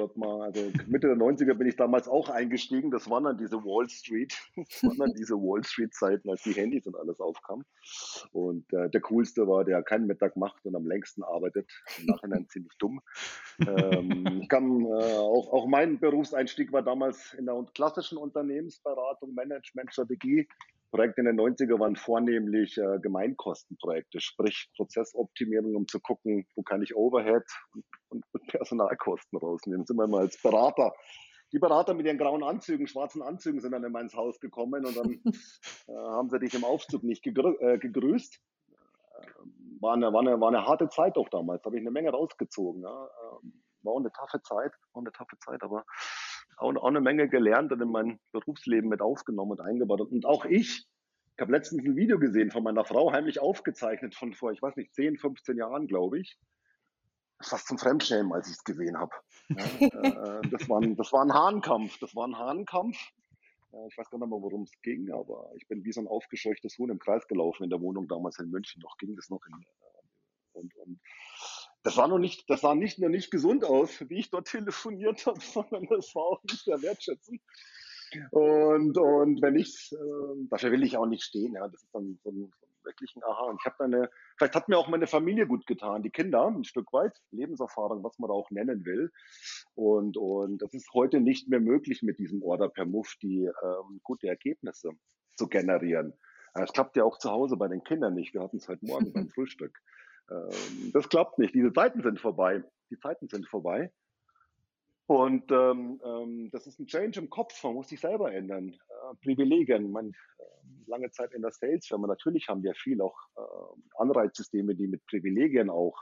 Sag 0.00 0.16
mal, 0.16 0.42
also 0.42 0.72
Mitte 0.86 1.08
der 1.08 1.16
90er 1.16 1.52
bin 1.52 1.66
ich 1.66 1.76
damals 1.76 2.08
auch 2.08 2.30
eingestiegen. 2.30 2.90
Das 2.90 3.10
waren 3.10 3.24
dann 3.24 3.36
diese 3.36 3.62
Wall 3.64 3.86
Street, 3.90 4.34
das 4.56 4.82
waren 4.82 4.96
dann 4.96 5.12
diese 5.12 5.34
Wall 5.34 5.62
Street 5.62 5.92
Zeiten, 5.92 6.30
als 6.30 6.42
die 6.42 6.52
Handys 6.52 6.86
und 6.86 6.96
alles 6.96 7.20
aufkamen. 7.20 7.66
Und 8.32 8.72
äh, 8.72 8.88
der 8.88 9.00
coolste 9.02 9.46
war, 9.46 9.64
der 9.64 9.82
keinen 9.82 10.06
Mittag 10.06 10.36
macht 10.36 10.64
und 10.64 10.74
am 10.74 10.86
längsten 10.86 11.22
arbeitet. 11.22 11.70
Im 11.98 12.06
Nachhinein 12.06 12.48
ziemlich 12.48 12.72
dumm. 12.78 13.02
Ähm, 13.66 14.40
ich 14.42 14.48
kam, 14.48 14.86
äh, 14.86 14.88
auch, 14.88 15.52
auch 15.52 15.66
mein 15.66 15.98
Berufseinstieg 15.98 16.72
war 16.72 16.82
damals 16.82 17.34
in 17.34 17.44
der 17.44 17.62
klassischen 17.74 18.16
Unternehmensberatung, 18.16 19.34
Management, 19.34 19.92
Strategie. 19.92 20.48
Projekte 20.90 21.20
in 21.20 21.26
den 21.26 21.40
90er 21.40 21.78
waren 21.78 21.96
vornehmlich 21.96 22.76
äh, 22.76 22.98
Gemeinkostenprojekte, 23.00 24.20
sprich 24.20 24.70
Prozessoptimierung, 24.76 25.76
um 25.76 25.86
zu 25.86 26.00
gucken, 26.00 26.46
wo 26.56 26.62
kann 26.62 26.82
ich 26.82 26.96
Overhead 26.96 27.44
und, 27.72 27.84
und, 28.08 28.46
Personalkosten 28.48 29.38
rausnehmen. 29.38 29.86
Sind 29.86 29.96
wir 29.96 30.08
mal 30.08 30.22
als 30.22 30.40
Berater. 30.42 30.92
Die 31.52 31.58
Berater 31.58 31.94
mit 31.94 32.06
ihren 32.06 32.18
grauen 32.18 32.42
Anzügen, 32.42 32.86
schwarzen 32.86 33.22
Anzügen 33.22 33.60
sind 33.60 33.72
dann 33.72 33.84
immer 33.84 34.00
ins 34.00 34.14
Haus 34.14 34.40
gekommen 34.40 34.84
und 34.84 34.96
dann 34.96 35.20
äh, 35.88 35.92
haben 35.92 36.28
sie 36.28 36.38
dich 36.38 36.54
im 36.54 36.64
Aufzug 36.64 37.02
nicht 37.04 37.22
gegrü 37.22 37.54
äh, 37.60 37.78
gegrüßt. 37.78 38.40
Äh, 38.68 39.26
war, 39.80 39.94
eine, 39.94 40.12
war, 40.12 40.20
eine, 40.20 40.40
war 40.40 40.48
eine 40.48 40.66
harte 40.66 40.88
Zeit 40.88 41.16
auch 41.16 41.28
damals, 41.28 41.64
habe 41.64 41.76
ich 41.76 41.82
eine 41.82 41.90
Menge 41.90 42.10
rausgezogen. 42.10 42.82
Ja. 42.82 43.08
Ähm, 43.42 43.62
war 43.82 43.94
auch 43.94 44.00
eine 44.00 44.12
taffe 44.12 44.42
Zeit, 44.42 44.72
war 44.92 45.02
eine 45.02 45.12
taffe 45.12 45.38
Zeit, 45.38 45.62
aber 45.62 45.84
auch, 46.56 46.74
auch 46.76 46.88
eine 46.88 47.00
Menge 47.00 47.28
gelernt 47.28 47.72
und 47.72 47.80
in 47.80 47.90
mein 47.90 48.18
Berufsleben 48.32 48.88
mit 48.88 49.00
aufgenommen 49.00 49.52
und 49.52 49.60
eingebaut. 49.60 50.00
Und 50.00 50.26
auch 50.26 50.44
ich, 50.44 50.86
ich 51.36 51.40
habe 51.40 51.52
letztens 51.52 51.84
ein 51.84 51.96
Video 51.96 52.18
gesehen 52.18 52.50
von 52.50 52.62
meiner 52.62 52.84
Frau, 52.84 53.12
heimlich 53.12 53.40
aufgezeichnet 53.40 54.14
von 54.14 54.34
vor, 54.34 54.52
ich 54.52 54.60
weiß 54.60 54.76
nicht, 54.76 54.94
10, 54.94 55.16
15 55.16 55.56
Jahren, 55.56 55.86
glaube 55.86 56.20
ich. 56.20 56.38
Fast 57.42 57.68
zum 57.68 57.78
Fremdschämen, 57.78 58.32
als 58.32 58.48
ich 58.48 58.54
es 58.54 58.64
gesehen 58.64 58.98
habe. 58.98 59.12
Ja, 59.48 59.64
äh, 59.86 60.42
das, 60.50 60.68
war 60.68 60.82
ein, 60.82 60.96
das 60.96 61.10
war 61.12 61.26
Hahnkampf. 61.26 61.98
Das 61.98 62.14
war 62.14 62.26
ein 62.26 62.36
Hahnkampf. 62.36 62.98
Ich 63.88 63.96
weiß 63.96 64.10
gar 64.10 64.18
nicht 64.18 64.28
mehr, 64.28 64.42
worum 64.42 64.64
es 64.64 64.82
ging, 64.82 65.12
aber 65.12 65.50
ich 65.56 65.66
bin 65.68 65.84
wie 65.84 65.92
so 65.92 66.00
ein 66.00 66.08
aufgescheuchtes 66.08 66.76
Huhn 66.76 66.90
im 66.90 66.98
Kreis 66.98 67.26
gelaufen 67.28 67.62
in 67.62 67.70
der 67.70 67.80
Wohnung 67.80 68.08
damals 68.08 68.38
in 68.40 68.50
München. 68.50 68.82
Noch 68.82 68.98
ging 68.98 69.14
das 69.14 69.30
noch 69.30 69.40
in, 69.46 69.54
äh, 69.54 70.58
und, 70.58 70.74
und 70.76 71.00
das 71.82 71.94
sah 71.94 72.08
noch 72.08 72.18
nicht, 72.18 72.48
das 72.48 72.60
sah 72.60 72.74
nicht 72.74 72.98
nur 72.98 73.10
nicht 73.10 73.30
gesund 73.30 73.64
aus, 73.64 74.08
wie 74.08 74.18
ich 74.18 74.30
dort 74.30 74.46
telefoniert 74.50 75.26
habe, 75.26 75.40
sondern 75.40 75.86
das 75.86 76.14
war 76.14 76.24
auch 76.24 76.42
nicht 76.44 76.64
sehr 76.64 76.80
wertschätzend. 76.82 77.40
Und, 78.32 78.98
und 78.98 79.40
wenn 79.40 79.56
ich, 79.56 79.92
äh, 79.92 80.46
dafür 80.50 80.72
will 80.72 80.82
ich 80.82 80.96
auch 80.96 81.06
nicht 81.06 81.22
stehen, 81.22 81.54
ja, 81.54 81.68
das 81.68 81.82
ist 81.82 81.94
dann 81.94 82.18
so 82.24 82.30
ein, 82.30 82.52
so 82.58 82.66
ein 82.66 82.70
wirklich 82.84 83.14
ein 83.16 83.22
Aha. 83.24 83.44
Und 83.44 83.60
ich 83.60 83.66
habe 83.66 83.84
eine, 83.84 84.10
vielleicht 84.36 84.54
hat 84.54 84.68
mir 84.68 84.78
auch 84.78 84.88
meine 84.88 85.06
Familie 85.06 85.46
gut 85.46 85.66
getan, 85.66 86.02
die 86.02 86.10
Kinder 86.10 86.46
ein 86.46 86.64
Stück 86.64 86.92
weit, 86.92 87.20
Lebenserfahrung, 87.30 88.02
was 88.02 88.18
man 88.18 88.28
da 88.28 88.34
auch 88.34 88.50
nennen 88.50 88.84
will. 88.84 89.12
Und, 89.74 90.16
und 90.16 90.62
das 90.62 90.74
ist 90.74 90.92
heute 90.92 91.20
nicht 91.20 91.48
mehr 91.48 91.60
möglich 91.60 92.02
mit 92.02 92.18
diesem 92.18 92.42
Order 92.42 92.68
per 92.68 92.86
Move, 92.86 93.08
die 93.22 93.44
ähm, 93.44 94.00
gute 94.02 94.28
Ergebnisse 94.28 94.90
zu 95.36 95.48
generieren. 95.48 96.14
Es 96.54 96.72
klappt 96.72 96.96
ja 96.96 97.04
auch 97.04 97.18
zu 97.18 97.30
Hause 97.30 97.56
bei 97.56 97.68
den 97.68 97.84
Kindern 97.84 98.14
nicht. 98.14 98.34
Wir 98.34 98.42
hatten 98.42 98.56
es 98.56 98.68
heute 98.68 98.84
Morgen 98.84 99.12
beim 99.12 99.28
Frühstück. 99.34 99.80
Ähm, 100.30 100.90
das 100.92 101.08
klappt 101.08 101.38
nicht. 101.38 101.54
Diese 101.54 101.72
Zeiten 101.72 102.02
sind 102.02 102.20
vorbei. 102.20 102.62
Die 102.90 102.98
Zeiten 102.98 103.28
sind 103.28 103.46
vorbei. 103.48 103.92
Und 105.06 105.50
ähm, 105.50 106.00
ähm, 106.04 106.50
das 106.52 106.66
ist 106.66 106.78
ein 106.78 106.86
Change 106.86 107.20
im 107.20 107.30
Kopf. 107.30 107.62
Man 107.64 107.74
muss 107.74 107.88
sich 107.88 108.00
selber 108.00 108.32
ändern. 108.32 108.70
Äh, 108.70 109.14
Privilegien. 109.22 109.90
Man, 109.90 110.10
äh, 110.10 110.44
lange 110.86 111.10
Zeit 111.10 111.32
in 111.34 111.42
der 111.42 111.50
Sales-Firma. 111.50 112.06
Natürlich 112.06 112.48
haben 112.48 112.62
wir 112.62 112.74
viel 112.74 113.00
auch 113.00 113.16
äh, 113.36 113.40
Anreizsysteme, 113.98 114.74
die 114.74 114.86
mit 114.86 115.04
Privilegien 115.06 115.68
auch 115.68 115.96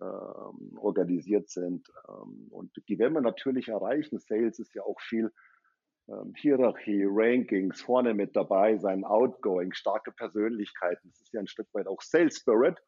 ähm, 0.00 0.78
organisiert 0.78 1.50
sind. 1.50 1.88
Ähm, 2.08 2.48
und 2.50 2.70
die 2.88 2.98
werden 2.98 3.14
wir 3.14 3.20
natürlich 3.20 3.68
erreichen. 3.68 4.18
Sales 4.18 4.58
ist 4.58 4.74
ja 4.74 4.82
auch 4.82 5.00
viel 5.00 5.32
ähm, 6.08 6.32
Hierarchie, 6.36 7.04
Rankings, 7.06 7.82
vorne 7.82 8.14
mit 8.14 8.34
dabei 8.34 8.78
sein, 8.78 9.04
Outgoing, 9.04 9.74
starke 9.74 10.12
Persönlichkeiten. 10.12 11.10
Das 11.10 11.20
ist 11.20 11.34
ja 11.34 11.40
ein 11.40 11.48
Stück 11.48 11.68
weit 11.74 11.86
auch 11.86 12.00
Sales 12.00 12.38
Spirit 12.38 12.78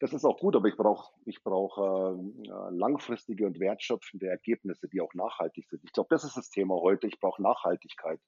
das 0.00 0.12
ist 0.12 0.24
auch 0.24 0.38
gut, 0.38 0.56
aber 0.56 0.68
ich 0.68 0.76
brauche 0.76 1.12
ich 1.24 1.42
brauch, 1.42 1.78
äh, 1.78 2.50
langfristige 2.70 3.46
und 3.46 3.60
wertschöpfende 3.60 4.26
Ergebnisse, 4.26 4.88
die 4.88 5.00
auch 5.00 5.14
nachhaltig 5.14 5.68
sind. 5.68 5.82
Ich 5.84 5.92
glaube, 5.92 6.08
das 6.10 6.24
ist 6.24 6.36
das 6.36 6.50
Thema 6.50 6.74
heute. 6.76 7.06
Ich 7.06 7.20
brauche 7.20 7.42
Nachhaltigkeit. 7.42 8.20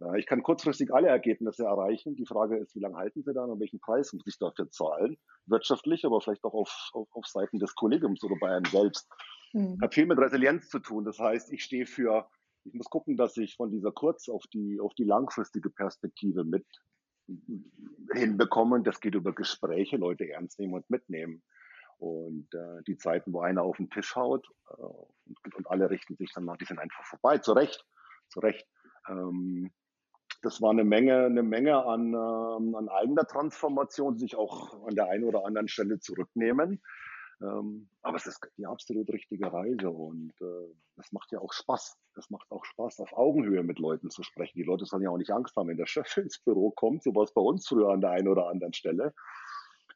Äh, 0.00 0.18
ich 0.18 0.26
kann 0.26 0.42
kurzfristig 0.42 0.92
alle 0.92 1.08
Ergebnisse 1.08 1.64
erreichen. 1.64 2.16
Die 2.16 2.26
Frage 2.26 2.56
ist, 2.58 2.74
wie 2.74 2.80
lange 2.80 2.96
halten 2.96 3.22
sie 3.22 3.34
dann 3.34 3.50
und 3.50 3.60
welchen 3.60 3.80
Preis 3.80 4.12
muss 4.12 4.26
ich 4.26 4.38
dafür 4.38 4.70
zahlen? 4.70 5.18
Wirtschaftlich, 5.46 6.04
aber 6.04 6.20
vielleicht 6.20 6.44
auch 6.44 6.54
auf, 6.54 6.90
auf, 6.92 7.08
auf 7.12 7.26
Seiten 7.26 7.58
des 7.58 7.74
Kollegiums 7.74 8.22
oder 8.24 8.36
bei 8.40 8.48
einem 8.48 8.64
selbst. 8.66 9.08
Mhm. 9.52 9.78
Hat 9.82 9.94
viel 9.94 10.06
mit 10.06 10.18
Resilienz 10.18 10.68
zu 10.68 10.78
tun. 10.78 11.04
Das 11.04 11.18
heißt, 11.18 11.52
ich 11.52 11.62
stehe 11.62 11.86
für 11.86 12.28
ich 12.64 12.74
muss 12.74 12.88
gucken, 12.88 13.16
dass 13.16 13.36
ich 13.36 13.56
von 13.56 13.70
dieser 13.70 13.92
kurz 13.92 14.28
auf 14.28 14.44
die, 14.52 14.78
auf 14.80 14.94
die 14.94 15.04
langfristige 15.04 15.70
Perspektive 15.70 16.44
mit, 16.44 16.66
hinbekommen. 18.12 18.84
Das 18.84 19.00
geht 19.00 19.14
über 19.14 19.32
Gespräche, 19.32 19.96
Leute 19.96 20.28
ernst 20.28 20.58
nehmen 20.58 20.74
und 20.74 20.88
mitnehmen. 20.90 21.42
Und 21.98 22.52
äh, 22.54 22.82
die 22.86 22.96
Zeiten, 22.96 23.32
wo 23.32 23.42
einer 23.42 23.62
auf 23.62 23.76
den 23.76 23.88
Tisch 23.88 24.16
haut 24.16 24.48
äh, 24.70 24.82
und, 24.82 25.54
und, 25.54 25.70
alle 25.70 25.88
richten 25.88 26.16
sich 26.16 26.32
dann 26.32 26.44
nach, 26.44 26.56
die 26.56 26.64
sind 26.64 26.80
einfach 26.80 27.04
vorbei. 27.04 27.38
Zu 27.38 27.52
Recht, 27.52 27.86
zu 28.28 28.40
Recht. 28.40 28.66
Ähm, 29.08 29.70
das 30.42 30.60
war 30.60 30.70
eine 30.70 30.82
Menge, 30.82 31.26
eine 31.26 31.44
Menge 31.44 31.84
an, 31.84 32.08
ähm, 32.08 32.74
an 32.74 32.88
eigener 32.88 33.24
Transformation, 33.24 34.18
sich 34.18 34.34
auch 34.34 34.84
an 34.86 34.96
der 34.96 35.06
einen 35.10 35.24
oder 35.24 35.46
anderen 35.46 35.68
Stelle 35.68 36.00
zurücknehmen. 36.00 36.82
Ähm, 37.42 37.88
aber 38.02 38.16
es 38.16 38.26
ist 38.26 38.40
die 38.56 38.66
absolut 38.66 39.10
richtige 39.10 39.52
Reise 39.52 39.90
und 39.90 40.32
äh, 40.40 40.74
das 40.96 41.10
macht 41.12 41.32
ja 41.32 41.40
auch 41.40 41.52
Spaß. 41.52 41.96
Das 42.14 42.30
macht 42.30 42.50
auch 42.50 42.64
Spaß, 42.64 43.00
auf 43.00 43.12
Augenhöhe 43.12 43.62
mit 43.62 43.78
Leuten 43.78 44.10
zu 44.10 44.22
sprechen. 44.22 44.58
Die 44.58 44.64
Leute 44.64 44.84
sollen 44.84 45.02
ja 45.02 45.10
auch 45.10 45.18
nicht 45.18 45.32
Angst 45.32 45.56
haben, 45.56 45.68
wenn 45.68 45.76
der 45.76 45.86
Chef 45.86 46.16
ins 46.16 46.38
Büro 46.38 46.70
kommt, 46.70 47.02
so 47.02 47.14
was 47.14 47.32
bei 47.34 47.40
uns 47.40 47.66
früher 47.66 47.90
an 47.90 48.00
der 48.00 48.10
einen 48.10 48.28
oder 48.28 48.48
anderen 48.48 48.72
Stelle. 48.72 49.12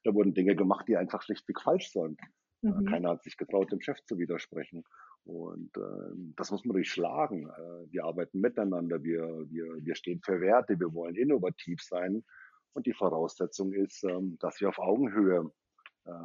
Da 0.04 0.14
wurden 0.14 0.34
Dinge 0.34 0.56
gemacht, 0.56 0.86
die 0.88 0.96
einfach 0.96 1.22
schlichtweg 1.22 1.60
falsch 1.60 1.92
sind. 1.92 2.20
Mhm. 2.62 2.86
Keiner 2.86 3.10
hat 3.10 3.22
sich 3.22 3.36
getraut, 3.36 3.70
dem 3.70 3.80
Chef 3.80 4.02
zu 4.04 4.18
widersprechen. 4.18 4.84
Und 5.24 5.76
äh, 5.76 6.32
das 6.36 6.50
muss 6.50 6.64
man 6.64 6.74
durchschlagen. 6.74 7.48
Äh, 7.48 7.92
wir 7.92 8.04
arbeiten 8.04 8.40
miteinander, 8.40 9.02
wir, 9.02 9.44
wir, 9.50 9.84
wir 9.84 9.94
stehen 9.94 10.20
für 10.22 10.40
Werte, 10.40 10.78
wir 10.78 10.92
wollen 10.94 11.16
innovativ 11.16 11.82
sein. 11.82 12.24
Und 12.72 12.86
die 12.86 12.92
Voraussetzung 12.92 13.72
ist, 13.72 14.04
ähm, 14.04 14.36
dass 14.40 14.60
wir 14.60 14.68
auf 14.68 14.78
Augenhöhe 14.78 15.38
äh, 15.38 15.65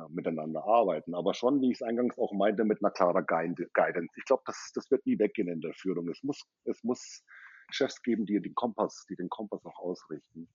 miteinander 0.10 0.64
arbeiten. 0.66 1.16
Aber 1.16 1.34
schon, 1.34 1.62
wie 1.62 1.72
ich 1.72 1.78
es 1.78 1.82
eingangs 1.82 2.18
auch 2.18 2.32
meinte, 2.34 2.64
mit 2.64 2.84
einer 2.84 2.92
klaren 2.92 3.26
Guidance. 3.26 4.14
Ich 4.16 4.26
glaube, 4.26 4.44
das, 4.46 4.72
das 4.76 4.90
wird 4.92 5.06
nie 5.06 5.18
weggehen 5.18 5.48
in 5.48 5.62
der 5.62 5.74
Führung. 5.74 6.10
Es 6.10 6.22
muss, 6.24 6.42
es 6.66 6.84
muss 6.84 7.24
Chefs 7.72 8.02
geben, 8.02 8.26
die 8.26 8.42
den 8.42 8.56
Kompass, 8.56 9.06
die 9.10 9.16
den 9.16 9.30
Kompass 9.30 9.66
auch 9.66 9.80
ausrichten. 9.80 10.48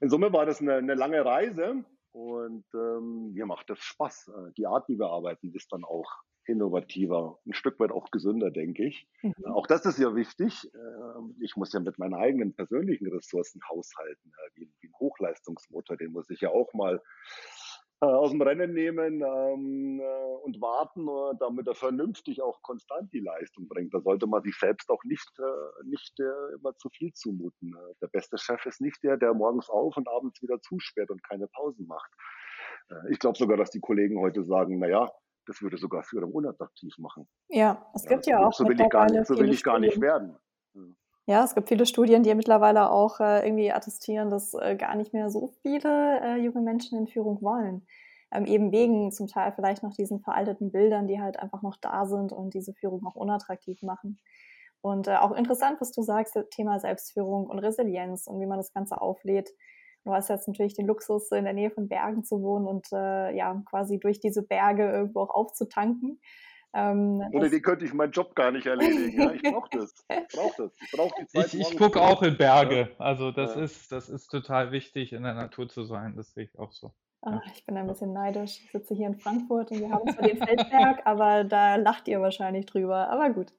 In 0.00 0.08
Summe 0.08 0.32
war 0.32 0.46
das 0.46 0.60
eine, 0.60 0.76
eine 0.76 0.94
lange 0.94 1.24
Reise 1.24 1.84
und 2.12 2.64
ähm, 2.74 3.32
mir 3.32 3.46
macht 3.46 3.68
das 3.70 3.78
Spaß. 3.80 4.28
Äh, 4.28 4.52
die 4.56 4.66
Art, 4.66 4.88
wie 4.88 4.98
wir 4.98 5.08
arbeiten, 5.08 5.52
ist 5.54 5.72
dann 5.72 5.84
auch 5.84 6.10
innovativer, 6.46 7.38
ein 7.46 7.52
Stück 7.52 7.78
weit 7.78 7.92
auch 7.92 8.10
gesünder, 8.10 8.50
denke 8.50 8.84
ich. 8.84 9.06
Mhm. 9.22 9.34
Auch 9.46 9.66
das 9.66 9.84
ist 9.84 9.98
ja 9.98 10.14
wichtig. 10.14 10.70
Ähm, 10.74 11.36
ich 11.40 11.56
muss 11.56 11.72
ja 11.72 11.80
mit 11.80 11.98
meinen 11.98 12.14
eigenen 12.14 12.54
persönlichen 12.54 13.06
Ressourcen 13.08 13.60
haushalten, 13.68 14.32
wie 14.54 14.64
ein 14.82 14.92
Hochleistungsmotor, 14.98 15.96
den 15.96 16.12
muss 16.12 16.28
ich 16.30 16.40
ja 16.40 16.50
auch 16.50 16.72
mal 16.72 16.96
äh, 16.96 17.00
aus 18.06 18.30
dem 18.30 18.40
Rennen 18.40 18.72
nehmen 18.72 19.22
ähm, 19.22 20.00
äh, 20.00 20.44
und 20.44 20.60
warten, 20.60 21.06
äh, 21.06 21.36
damit 21.38 21.66
er 21.66 21.74
vernünftig 21.74 22.40
auch 22.40 22.62
konstant 22.62 23.12
die 23.12 23.20
Leistung 23.20 23.68
bringt. 23.68 23.92
Da 23.92 24.00
sollte 24.00 24.26
man 24.26 24.42
sich 24.42 24.56
selbst 24.58 24.88
auch 24.90 25.04
nicht, 25.04 25.30
äh, 25.38 25.86
nicht 25.86 26.18
äh, 26.18 26.54
immer 26.54 26.74
zu 26.76 26.88
viel 26.90 27.12
zumuten. 27.12 27.74
Äh, 27.74 27.94
der 28.00 28.08
beste 28.08 28.38
Chef 28.38 28.64
ist 28.64 28.80
nicht 28.80 29.02
der, 29.02 29.18
der 29.18 29.34
morgens 29.34 29.68
auf 29.68 29.96
und 29.96 30.08
abends 30.08 30.40
wieder 30.40 30.60
zusperrt 30.62 31.10
und 31.10 31.22
keine 31.22 31.46
Pausen 31.48 31.86
macht. 31.86 32.10
ich 33.10 33.18
glaube 33.18 33.38
sogar, 33.38 33.56
dass 33.56 33.70
die 33.70 33.80
Kollegen 33.80 34.18
heute 34.18 34.44
sagen, 34.44 34.78
na 34.78 34.88
ja, 34.88 35.08
das 35.46 35.62
würde 35.62 35.76
sogar 35.76 36.02
Führung 36.02 36.32
unattraktiv 36.32 36.96
machen. 36.98 37.28
Ja, 37.48 37.86
es 37.94 38.06
gibt 38.06 38.26
ja, 38.26 38.40
ja 38.40 38.46
auch. 38.46 38.52
So 38.52 38.66
will 38.66 38.80
ich 38.80 38.88
gar 38.88 39.10
nicht, 39.10 39.26
so 39.26 39.38
will 39.38 39.52
ich 39.52 39.62
gar 39.62 39.78
nicht 39.78 40.00
werden. 40.00 40.36
Ja, 40.74 40.82
es 41.44 41.54
gibt 41.54 41.68
viele 41.68 41.86
Studien, 41.86 42.22
die 42.22 42.34
mittlerweile 42.34 42.90
auch 42.90 43.20
äh, 43.20 43.46
irgendwie 43.46 43.72
attestieren, 43.72 44.30
dass 44.30 44.54
äh, 44.54 44.76
gar 44.76 44.96
nicht 44.96 45.12
mehr 45.12 45.30
so 45.30 45.52
viele 45.62 46.20
äh, 46.20 46.36
junge 46.36 46.60
Menschen 46.60 46.98
in 46.98 47.06
Führung 47.06 47.40
wollen. 47.42 47.86
Ähm, 48.32 48.46
eben 48.46 48.72
wegen 48.72 49.12
zum 49.12 49.26
Teil 49.26 49.52
vielleicht 49.52 49.82
noch 49.82 49.94
diesen 49.94 50.20
veralteten 50.20 50.70
Bildern, 50.70 51.06
die 51.08 51.20
halt 51.20 51.38
einfach 51.38 51.62
noch 51.62 51.76
da 51.76 52.06
sind 52.06 52.32
und 52.32 52.54
diese 52.54 52.72
Führung 52.74 53.04
auch 53.06 53.16
unattraktiv 53.16 53.82
machen. 53.82 54.18
Und 54.82 55.08
äh, 55.08 55.16
auch 55.16 55.32
interessant, 55.32 55.80
was 55.80 55.92
du 55.92 56.02
sagst, 56.02 56.36
das 56.36 56.48
Thema 56.50 56.78
Selbstführung 56.80 57.46
und 57.46 57.58
Resilienz 57.58 58.26
und 58.26 58.40
wie 58.40 58.46
man 58.46 58.58
das 58.58 58.72
Ganze 58.72 59.00
auflädt. 59.00 59.50
Du 60.04 60.12
hast 60.12 60.28
jetzt 60.30 60.48
natürlich 60.48 60.74
den 60.74 60.86
Luxus, 60.86 61.30
in 61.32 61.44
der 61.44 61.52
Nähe 61.52 61.70
von 61.70 61.88
Bergen 61.88 62.24
zu 62.24 62.40
wohnen 62.42 62.66
und 62.66 62.86
äh, 62.92 63.36
ja, 63.36 63.62
quasi 63.66 64.00
durch 64.00 64.20
diese 64.20 64.42
Berge 64.42 64.90
irgendwo 64.90 65.20
auch 65.20 65.30
aufzutanken. 65.30 66.20
Ähm, 66.72 67.22
Ohne 67.32 67.50
die 67.50 67.60
könnte 67.60 67.84
ich 67.84 67.92
meinen 67.92 68.12
Job 68.12 68.34
gar 68.34 68.52
nicht 68.52 68.66
erledigen. 68.66 69.20
Ja, 69.20 69.32
ich 69.32 69.42
brauche 69.42 69.70
das. 69.72 69.92
Ich 70.08 70.36
brauche 70.36 70.62
das. 70.62 70.72
Ich, 70.80 70.92
brauch 70.92 71.12
die 71.18 71.26
Zeit 71.26 71.54
ich, 71.54 71.60
ich 71.60 71.76
gucke 71.76 72.00
auch 72.00 72.22
in 72.22 72.36
Berge. 72.36 72.90
Also 72.98 73.32
das, 73.32 73.56
ja. 73.56 73.62
ist, 73.62 73.90
das 73.90 74.08
ist 74.08 74.28
total 74.28 74.70
wichtig, 74.70 75.12
in 75.12 75.24
der 75.24 75.34
Natur 75.34 75.68
zu 75.68 75.82
sein. 75.82 76.14
Das 76.16 76.32
sehe 76.32 76.44
ich 76.44 76.58
auch 76.58 76.72
so. 76.72 76.92
Ach, 77.22 77.42
ich 77.54 77.66
bin 77.66 77.76
ein 77.76 77.86
bisschen 77.86 78.12
neidisch. 78.12 78.60
Ich 78.64 78.70
sitze 78.70 78.94
hier 78.94 79.08
in 79.08 79.16
Frankfurt 79.16 79.70
und 79.72 79.80
wir 79.80 79.90
haben 79.90 80.10
zwar 80.10 80.26
den 80.26 80.38
Feldberg, 80.38 81.00
aber 81.04 81.44
da 81.44 81.76
lacht 81.76 82.08
ihr 82.08 82.20
wahrscheinlich 82.20 82.66
drüber. 82.66 83.10
Aber 83.10 83.30
gut. 83.30 83.52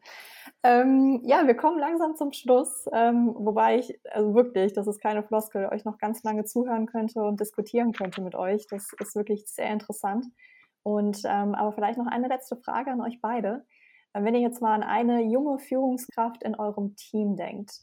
Ähm, 0.64 1.22
ja, 1.24 1.46
wir 1.46 1.56
kommen 1.56 1.80
langsam 1.80 2.16
zum 2.16 2.34
Schluss, 2.34 2.86
ähm, 2.94 3.34
wobei 3.36 3.80
ich, 3.80 4.00
also 4.12 4.34
wirklich, 4.36 4.74
das 4.74 4.88
ist 4.88 5.00
keine 5.00 5.24
Floskel, 5.24 5.68
euch 5.72 5.86
noch 5.86 5.98
ganz 5.98 6.24
lange 6.24 6.46
zuhören 6.46 6.86
könnte 6.86 7.22
und 7.22 7.40
diskutieren 7.40 7.94
könnte 7.94 8.22
mit 8.22 8.36
euch. 8.36 8.68
Das 8.68 8.94
ist 9.00 9.16
wirklich 9.16 9.46
sehr 9.48 9.72
interessant. 9.72 10.26
Und 10.84 11.22
ähm, 11.26 11.56
aber 11.56 11.74
vielleicht 11.74 11.98
noch 11.98 12.08
eine 12.08 12.28
letzte 12.28 12.58
Frage 12.58 12.92
an 12.92 13.02
euch 13.02 13.22
beide. 13.22 13.66
Äh, 14.14 14.24
wenn 14.24 14.36
ihr 14.36 14.42
jetzt 14.42 14.62
mal 14.62 14.74
an 14.74 14.84
eine 14.84 15.22
junge 15.22 15.60
Führungskraft 15.60 16.44
in 16.44 16.56
eurem 16.56 16.96
Team 16.96 17.36
denkt, 17.36 17.82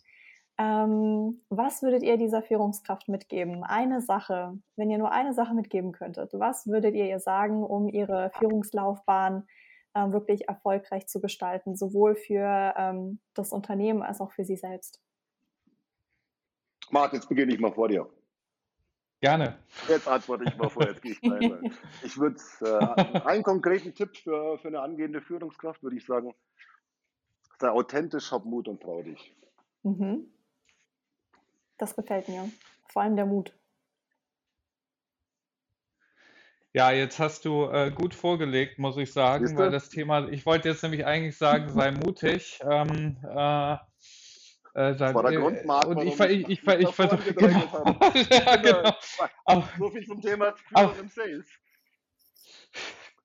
ähm, 0.61 1.41
was 1.51 1.83
würdet 1.83 2.03
ihr 2.03 2.17
dieser 2.17 2.43
Führungskraft 2.43 3.09
mitgeben? 3.09 3.63
Eine 3.63 4.01
Sache, 4.01 4.59
wenn 4.75 4.91
ihr 4.91 4.99
nur 4.99 5.13
eine 5.13 5.33
Sache 5.33 5.55
mitgeben 5.55 5.93
könntet, 5.93 6.33
was 6.35 6.67
würdet 6.67 6.97
ihr 6.97 7.07
ihr 7.07 7.21
sagen, 7.21 7.63
um 7.63 7.89
ihre 7.89 8.33
Führungslaufbahn 8.39 9.47
äh, 9.95 10.11
wirklich 10.11 10.49
erfolgreich 10.49 11.07
zu 11.07 11.21
gestalten, 11.21 11.77
sowohl 11.77 12.17
für 12.17 12.75
ähm, 12.77 13.21
das 13.35 13.53
Unternehmen 13.53 14.03
als 14.03 14.21
auch 14.21 14.33
für 14.33 14.45
sie 14.45 14.57
selbst? 14.57 15.01
Marc, 16.91 17.13
jetzt 17.13 17.29
beginne 17.29 17.55
ich 17.55 17.61
mal 17.61 17.73
vor 17.73 17.87
dir. 17.87 18.09
Gerne. 19.21 19.59
Jetzt 19.89 20.07
antworte 20.07 20.45
ich 20.45 20.57
mal 20.57 20.69
vor, 20.69 20.87
jetzt 20.87 21.03
gehe 21.03 21.13
ich 21.13 21.23
weiter. 21.23 21.61
Ich 22.03 22.17
würde 22.17 22.39
äh, 22.61 23.21
einen 23.25 23.43
konkreten 23.43 23.95
Tipp 23.95 24.17
für, 24.17 24.59
für 24.59 24.69
eine 24.69 24.81
angehende 24.81 25.21
Führungskraft, 25.21 25.83
würde 25.83 25.97
ich 25.97 26.07
sagen, 26.07 26.35
sei 27.59 27.71
authentisch, 27.71 28.31
hab 28.31 28.45
Mut 28.45 28.69
und 28.69 28.81
trau 28.81 29.03
dich. 29.03 29.35
Mhm. 29.83 30.31
Das 31.77 31.97
gefällt 31.97 32.29
mir. 32.29 32.51
Vor 32.87 33.03
allem 33.03 33.17
der 33.17 33.27
Mut. 33.27 33.53
Ja, 36.73 36.93
jetzt 36.93 37.19
hast 37.19 37.45
du 37.45 37.65
äh, 37.65 37.91
gut 37.91 38.15
vorgelegt, 38.15 38.79
muss 38.79 38.97
ich 38.99 39.13
sagen, 39.13 39.57
weil 39.57 39.71
das 39.71 39.89
Thema, 39.89 40.29
ich 40.29 40.45
wollte 40.47 40.69
jetzt 40.69 40.83
nämlich 40.83 41.05
eigentlich 41.05 41.37
sagen, 41.37 41.71
sei 41.71 41.91
mutig. 41.91 42.61
Ähm, 42.63 43.17
äh, 43.25 43.77
äh, 44.75 44.99
war 44.99 45.31
der 45.31 45.41
äh, 45.41 45.67
Marc, 45.67 45.87
und 45.87 46.03
ich, 46.03 46.19
ich, 46.19 46.49
ich, 46.49 46.67
ich 46.67 46.89
versuche, 46.91 47.35
genau. 47.35 47.99
ja, 48.31 48.57
genau. 48.57 48.93
Aber, 49.45 49.69
so 49.79 49.91
viel 49.91 50.07
zum 50.07 50.21
Thema 50.21 50.55
Führung 50.55 50.99
im 51.01 51.09
Sales. 51.09 51.47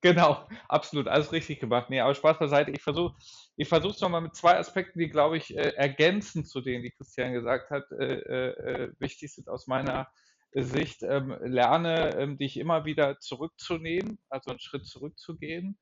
Genau, 0.00 0.46
absolut, 0.68 1.08
alles 1.08 1.32
richtig 1.32 1.60
gemacht. 1.60 1.88
Nee, 1.88 2.00
aber 2.00 2.14
Spaß 2.14 2.38
beiseite. 2.38 2.70
Ich 2.72 2.82
versuche 2.82 3.16
ich 3.56 3.68
versuche 3.68 3.94
es 3.94 4.00
nochmal 4.00 4.20
mit 4.20 4.34
zwei 4.34 4.58
Aspekten, 4.58 4.98
die, 4.98 5.08
glaube 5.08 5.38
ich, 5.38 5.56
äh, 5.56 5.72
ergänzend 5.76 6.46
zu 6.48 6.60
denen, 6.60 6.82
die 6.82 6.90
Christian 6.90 7.32
gesagt 7.32 7.70
hat, 7.70 7.90
äh, 7.92 8.18
äh, 8.18 8.92
wichtig 8.98 9.32
sind 9.32 9.48
aus 9.48 9.66
meiner 9.66 10.08
Sicht. 10.52 11.02
Ähm, 11.02 11.36
lerne, 11.40 12.16
ähm, 12.18 12.36
dich 12.36 12.58
immer 12.58 12.84
wieder 12.84 13.18
zurückzunehmen, 13.18 14.18
also 14.28 14.50
einen 14.50 14.60
Schritt 14.60 14.86
zurückzugehen 14.86 15.78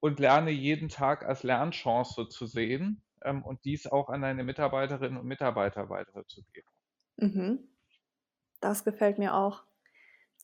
und 0.00 0.18
lerne 0.18 0.50
jeden 0.50 0.88
Tag 0.88 1.26
als 1.26 1.42
Lernchance 1.42 2.28
zu 2.28 2.46
sehen 2.46 3.02
ähm, 3.24 3.42
und 3.42 3.64
dies 3.64 3.86
auch 3.86 4.08
an 4.08 4.22
deine 4.22 4.44
Mitarbeiterinnen 4.44 5.18
und 5.18 5.26
Mitarbeiter 5.26 5.88
weiterzugeben. 5.88 6.70
Mhm. 7.16 7.68
Das 8.60 8.84
gefällt 8.84 9.18
mir 9.18 9.34
auch. 9.34 9.64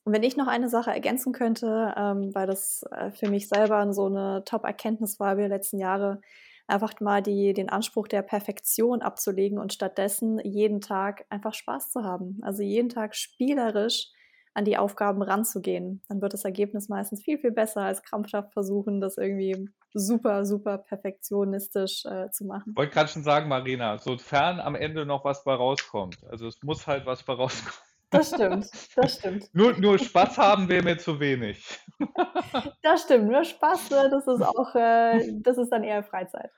Und 0.04 0.12
wenn 0.12 0.22
ich 0.22 0.36
noch 0.36 0.48
eine 0.48 0.68
Sache 0.68 0.90
ergänzen 0.90 1.32
könnte, 1.32 1.94
ähm, 1.96 2.34
weil 2.34 2.46
das 2.46 2.84
äh, 2.90 3.10
für 3.10 3.30
mich 3.30 3.48
selber 3.48 3.92
so 3.92 4.06
eine 4.06 4.44
Top-Erkenntnis 4.44 5.18
war 5.18 5.32
über 5.32 5.42
die 5.42 5.48
letzten 5.48 5.78
Jahre, 5.78 6.20
einfach 6.66 6.98
mal 7.00 7.22
die, 7.22 7.52
den 7.52 7.68
Anspruch 7.68 8.08
der 8.08 8.22
Perfektion 8.22 9.02
abzulegen 9.02 9.58
und 9.58 9.72
stattdessen 9.72 10.38
jeden 10.40 10.80
Tag 10.80 11.24
einfach 11.28 11.54
Spaß 11.54 11.90
zu 11.90 12.04
haben. 12.04 12.38
Also 12.42 12.62
jeden 12.62 12.88
Tag 12.88 13.14
spielerisch 13.16 14.08
an 14.54 14.64
die 14.64 14.76
Aufgaben 14.76 15.22
ranzugehen. 15.22 16.00
Dann 16.08 16.22
wird 16.22 16.32
das 16.32 16.44
Ergebnis 16.44 16.88
meistens 16.88 17.22
viel, 17.22 17.38
viel 17.38 17.50
besser 17.50 17.82
als 17.82 18.02
krampfhaft 18.02 18.52
versuchen, 18.52 19.00
das 19.00 19.18
irgendwie 19.18 19.68
super, 19.92 20.44
super 20.46 20.78
perfektionistisch 20.78 22.04
äh, 22.04 22.30
zu 22.30 22.44
machen. 22.44 22.70
Ich 22.70 22.76
wollte 22.76 22.92
gerade 22.92 23.10
schon 23.10 23.24
sagen, 23.24 23.48
Marina, 23.48 23.98
sofern 23.98 24.60
am 24.60 24.74
Ende 24.74 25.04
noch 25.06 25.24
was 25.24 25.44
bei 25.44 25.54
rauskommt. 25.54 26.18
Also 26.30 26.46
es 26.46 26.62
muss 26.62 26.86
halt 26.86 27.04
was 27.04 27.22
bei 27.24 27.34
rauskommen. 27.34 27.74
Das 28.10 28.28
stimmt, 28.28 28.70
das 28.94 29.14
stimmt. 29.16 29.50
nur, 29.54 29.72
nur 29.78 29.98
Spaß 29.98 30.38
haben 30.38 30.68
wäre 30.68 30.84
mir 30.84 30.98
zu 30.98 31.18
wenig. 31.18 31.80
das 32.82 33.02
stimmt, 33.02 33.28
nur 33.28 33.42
Spaß, 33.42 33.90
äh, 33.90 34.10
das 34.10 34.26
ist 34.28 34.42
auch, 34.42 34.74
äh, 34.76 35.32
das 35.40 35.58
ist 35.58 35.70
dann 35.70 35.82
eher 35.82 36.04
Freizeit. 36.04 36.50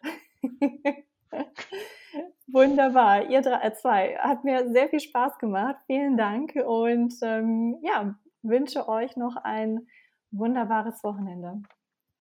Wunderbar, 2.48 3.28
ihr 3.28 3.42
drei, 3.42 3.60
äh, 3.66 3.74
zwei. 3.74 4.16
Hat 4.18 4.44
mir 4.44 4.68
sehr 4.70 4.88
viel 4.88 5.00
Spaß 5.00 5.38
gemacht. 5.38 5.76
Vielen 5.86 6.16
Dank 6.16 6.54
und 6.54 7.14
ähm, 7.22 7.76
ja, 7.82 8.14
wünsche 8.42 8.88
euch 8.88 9.16
noch 9.16 9.36
ein 9.36 9.88
wunderbares 10.30 11.02
Wochenende. 11.02 11.62